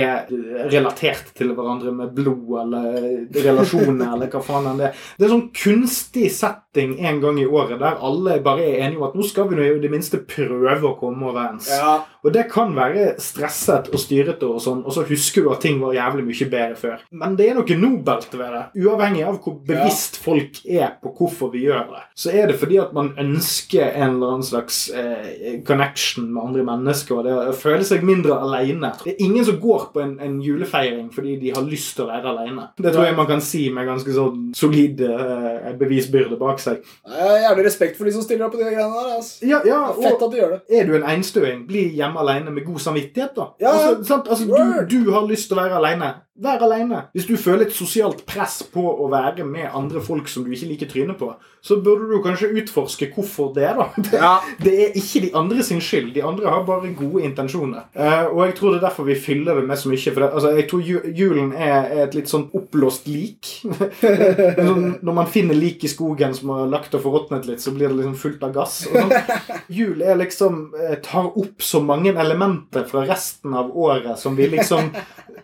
relatert 0.72 1.34
til 1.38 1.54
hverandre 1.58 1.94
med 1.96 2.14
blod 2.16 2.56
eller 2.64 3.00
relasjoner 3.36 4.14
eller 4.16 4.32
hva 4.32 4.44
faen 4.46 4.70
enn 4.72 4.82
det 4.82 4.90
er. 4.90 5.04
Det 5.18 5.28
er 5.28 5.34
sånn 5.34 5.48
kunstig 5.56 6.30
setting 6.34 6.96
en 7.00 7.22
gang 7.24 7.40
i 7.42 7.48
året 7.48 7.82
der 7.82 8.00
alle 8.06 8.40
bare 8.46 8.66
er 8.66 8.86
enige 8.86 9.02
om 9.02 9.10
at 9.10 9.18
nå 9.18 9.28
skal 9.28 9.50
vi 9.50 9.60
nå 9.60 9.68
i 9.68 9.82
det 9.84 9.92
minste 9.92 10.22
prøve 10.30 10.92
å 10.92 10.96
komme 11.00 11.30
overens. 11.32 11.70
Ja. 11.72 12.00
Og 12.20 12.34
det 12.36 12.50
kan 12.52 12.74
være 12.76 13.14
stresset 13.24 13.88
og 13.94 14.02
styrete, 14.02 14.48
og 14.48 14.60
sånn, 14.64 14.82
og 14.84 14.92
så 14.92 15.06
husker 15.08 15.46
du 15.46 15.54
at 15.54 15.62
ting 15.64 15.80
var 15.80 15.96
jævlig 15.96 16.26
mye 16.28 16.48
bedre 16.52 16.76
før. 16.80 17.06
Men 17.16 17.38
det 17.40 17.48
er 17.48 17.60
noe 17.60 17.78
nobelt 17.80 18.34
ved 18.36 18.56
det. 18.56 18.64
Uavhengig 18.84 19.24
av 19.28 19.38
hvor 19.44 19.56
bevisst 19.68 20.20
folk 20.20 20.60
er 20.66 20.98
på 21.00 21.14
hvorfor 21.16 21.54
vi 21.54 21.64
gjør 21.68 21.86
det, 21.94 22.04
så 22.20 22.34
er 22.36 22.52
det 22.52 22.58
fordi 22.60 22.80
at 22.84 22.92
man 22.96 23.14
ønsker 23.20 23.88
en 23.88 24.18
eller 24.18 24.34
annen 24.34 24.48
slags 24.50 24.82
eh, 24.92 25.62
connection 25.68 26.28
med 26.34 26.50
andre 26.50 26.66
mennesker, 26.68 27.22
og 27.22 27.28
det 27.28 27.38
å 27.54 27.56
føle 27.56 27.88
seg 27.88 28.04
mindre 28.08 28.36
alene. 28.44 28.92
Det 29.06 29.16
er 29.16 29.24
ingen 29.24 29.48
som 29.48 29.60
går 29.62 29.89
på 29.94 30.02
en, 30.04 30.16
en 30.24 30.38
julefeiring 30.44 31.10
fordi 31.14 31.36
de 31.42 31.54
har 31.56 31.66
lyst 31.66 31.96
til 31.98 32.06
å 32.06 32.10
være 32.10 32.34
alene. 32.34 32.68
Det 32.78 32.94
tror 32.94 33.08
jeg 33.08 33.18
man 33.18 33.30
kan 33.30 33.44
si 33.44 33.66
med 33.74 33.88
ganske 33.90 34.16
sånn 34.16 34.50
solid 34.58 35.02
uh, 35.06 35.72
bevisbyrde 35.80 36.38
bak 36.40 36.62
seg. 36.64 36.86
Jeg 37.08 37.28
har 37.30 37.44
jævlig 37.50 37.68
respekt 37.70 38.00
for 38.00 38.10
de 38.10 38.16
som 38.16 38.26
stiller 38.26 38.48
opp 38.48 38.56
på 38.56 38.62
de 38.62 38.70
greiene 38.70 38.90
der. 38.94 39.12
Altså. 39.18 39.46
Ja, 39.50 39.62
ja, 39.68 39.82
Det 39.96 40.06
er 40.06 40.10
fett 40.10 40.26
at 40.28 40.34
de 40.34 40.42
gjør 40.42 40.56
det. 40.56 40.62
er 40.80 40.90
du 40.90 40.96
en 41.00 41.10
einstøing, 41.14 41.66
bli 41.70 41.86
hjemme 42.00 42.24
alene 42.24 42.56
med 42.56 42.66
god 42.68 42.82
samvittighet, 42.88 43.36
da. 43.38 43.52
Ja, 43.62 43.76
altså, 43.76 44.08
sant? 44.14 44.30
Altså, 44.30 44.50
du, 44.50 44.98
du 44.98 45.14
har 45.16 45.28
lyst 45.30 45.50
til 45.50 45.58
å 45.58 45.64
være 45.64 45.80
alene. 45.82 46.14
Vær 46.40 46.62
alene. 46.64 47.02
Hvis 47.14 47.28
du 47.28 47.36
føler 47.38 47.66
et 47.68 47.76
sosialt 47.76 48.22
press 48.30 48.62
på 48.72 48.80
å 48.80 49.10
være 49.12 49.44
med 49.44 49.68
andre 49.76 50.00
folk 50.04 50.30
som 50.32 50.46
du 50.46 50.54
ikke 50.56 50.70
liker 50.70 50.88
trynet 50.92 51.18
på, 51.20 51.34
så 51.62 51.76
burde 51.84 52.08
du 52.08 52.22
kanskje 52.24 52.48
utforske 52.62 53.10
hvorfor 53.12 53.50
det, 53.58 53.68
da. 53.76 53.90
Det, 54.10 54.14
Ja. 54.16 54.30
det 54.64 54.74
er 54.86 54.96
ikke 54.96 55.22
de 55.26 55.32
andre 55.36 55.64
sin 55.68 55.82
skyld. 55.84 56.14
De 56.16 56.24
andre 56.24 56.48
har 56.48 56.64
bare 56.64 56.94
gode 56.96 57.26
intensjoner. 57.28 57.90
Uh, 57.92 58.30
og 58.32 58.46
jeg 58.46 58.56
tror 58.56 58.72
det 58.72 58.80
er 58.80 58.86
derfor 58.88 59.08
vi 59.10 59.18
fyller 59.20 59.60
det 59.60 59.66
med 59.68 59.82
så 59.82 59.92
mye. 59.92 60.00
For 60.06 60.24
det, 60.24 60.30
altså, 60.40 60.54
jeg 60.56 60.68
tror 60.72 60.88
julen 61.20 61.52
er, 61.54 61.92
et 62.06 62.16
litt 62.16 62.32
sånn 62.32 62.48
oppblåst 62.56 63.10
lik. 63.12 63.52
sånn, 64.00 64.88
når 65.04 65.18
man 65.20 65.28
finner 65.32 65.58
lik 65.60 65.84
i 65.84 65.92
skogen 65.92 66.34
som 66.38 66.54
har 66.56 66.70
lagt 66.72 66.96
og 66.96 67.04
forråtnet 67.04 67.50
litt, 67.50 67.62
så 67.64 67.74
blir 67.76 67.92
det 67.92 68.00
liksom 68.00 68.16
fullt 68.20 68.48
av 68.48 68.56
gass. 68.56 68.80
Sånn. 68.88 69.12
Jul 69.80 70.02
er 70.06 70.16
liksom 70.20 70.70
eh, 70.80 70.96
tar 71.04 71.28
opp 71.36 71.64
så 71.64 71.84
mange 71.84 72.14
elementer 72.16 72.88
fra 72.90 73.04
resten 73.10 73.54
av 73.60 73.76
året 73.76 74.16
som 74.20 74.40
vi 74.40 74.48
liksom 74.56 74.94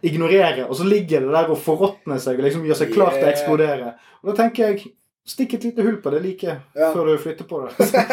ignorerer, 0.06 0.66
og 0.68 0.78
så 0.78 0.86
ligger 0.88 1.26
det 1.26 1.34
der 1.34 1.52
og 1.54 1.60
forråtner 1.62 2.22
seg 2.22 2.40
og 2.40 2.48
liksom 2.48 2.68
gjør 2.68 2.80
seg 2.82 2.94
klart 2.94 3.18
til 3.18 3.28
å 3.28 3.32
eksplodere. 3.32 3.94
Og 4.22 4.32
da 4.32 4.38
tenker 4.44 4.70
jeg 4.70 4.92
Stikk 5.26 5.56
et 5.58 5.64
lite 5.66 5.82
hull 5.82 5.96
på 6.04 6.12
det 6.14 6.20
like 6.22 6.52
Ja. 6.76 6.92
før 6.94 7.08
du 7.10 7.18
flytter 7.18 7.48
på 7.50 7.64
det. 7.66 7.90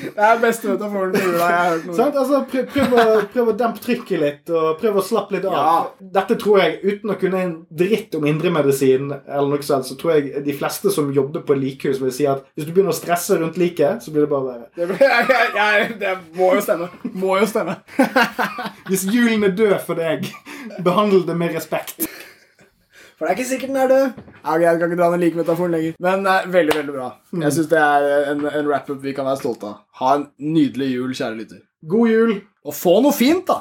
Det 0.00 0.16
er 0.24 0.38
beste 0.40 0.68
metaforen 0.70 1.12
for 1.12 1.26
jula 1.26 1.46
jeg 1.50 1.56
har 1.56 1.70
hørt 1.74 1.96
Sånn, 1.96 2.14
Altså, 2.20 2.38
prøv, 2.48 2.66
prøv, 2.72 2.94
å, 2.96 3.16
prøv 3.34 3.48
å 3.50 3.54
dempe 3.58 3.82
trykket 3.84 4.20
litt, 4.22 4.52
og 4.56 4.78
prøv 4.80 4.96
å 4.96 5.02
slappe 5.04 5.34
litt 5.34 5.44
av. 5.48 5.56
Ja. 5.56 6.06
Dette 6.16 6.36
tror 6.40 6.60
jeg, 6.62 6.78
uten 6.84 7.12
å 7.12 7.16
kunne 7.20 7.42
en 7.44 7.52
dritt 7.82 8.16
om 8.16 8.24
indremedisin, 8.30 9.10
eller 9.26 9.50
noe 9.50 9.66
sånt, 9.66 9.88
så 9.88 9.96
tror 10.00 10.14
jeg 10.16 10.44
de 10.46 10.54
fleste 10.56 10.92
som 10.94 11.10
jobber 11.12 11.44
på 11.44 11.56
likhus, 11.58 12.00
vil 12.00 12.14
si 12.16 12.28
at 12.30 12.46
hvis 12.54 12.68
du 12.68 12.72
begynner 12.72 12.94
å 12.94 12.96
stresse 12.96 13.36
rundt 13.40 13.60
liket, 13.60 14.00
så 14.04 14.14
blir 14.14 14.24
det 14.24 14.32
bare 14.32 14.54
verre. 14.54 14.70
Det, 14.80 15.98
det 16.04 16.14
må 16.38 16.52
jo 16.56 16.64
stemme. 16.64 16.88
Må 17.12 17.36
jo 17.42 17.50
stemme. 17.50 17.76
Hvis 18.88 19.04
julen 19.10 19.44
er 19.50 19.52
død 19.56 19.76
for 19.84 20.00
deg, 20.00 20.30
behandle 20.84 21.26
det 21.28 21.36
med 21.36 21.56
respekt. 21.56 22.08
For 23.20 23.28
det 23.28 23.34
er 23.34 23.36
ikke 23.36 23.48
sikkert 23.50 23.68
den 23.68 23.76
er 23.76 23.90
død. 23.90 24.20
Ja, 24.40 24.52
jeg 24.56 24.78
kan 24.80 24.88
ikke 24.88 24.96
dra 24.96 25.10
den 25.12 25.20
like 25.20 25.36
metaforen 25.36 25.74
lenger. 25.76 25.96
Men 26.00 26.22
uh, 26.24 26.46
veldig, 26.48 26.76
veldig 26.78 26.94
bra. 26.94 27.08
Jeg 27.42 27.52
syns 27.52 27.66
det 27.68 27.80
er 27.84 28.30
en, 28.30 28.46
en 28.48 28.70
wrap-up 28.70 29.02
vi 29.04 29.12
kan 29.12 29.28
være 29.28 29.42
stolte 29.42 29.68
av. 29.68 29.82
Ha 30.00 30.14
en 30.16 30.24
nydelig 30.40 30.88
jul, 30.94 31.12
kjære 31.18 31.36
lytter. 31.36 31.58
God 31.92 32.08
jul! 32.08 32.32
Og 32.64 32.76
få 32.76 32.94
noe 33.04 33.12
fint, 33.12 33.44
da! 33.48 33.58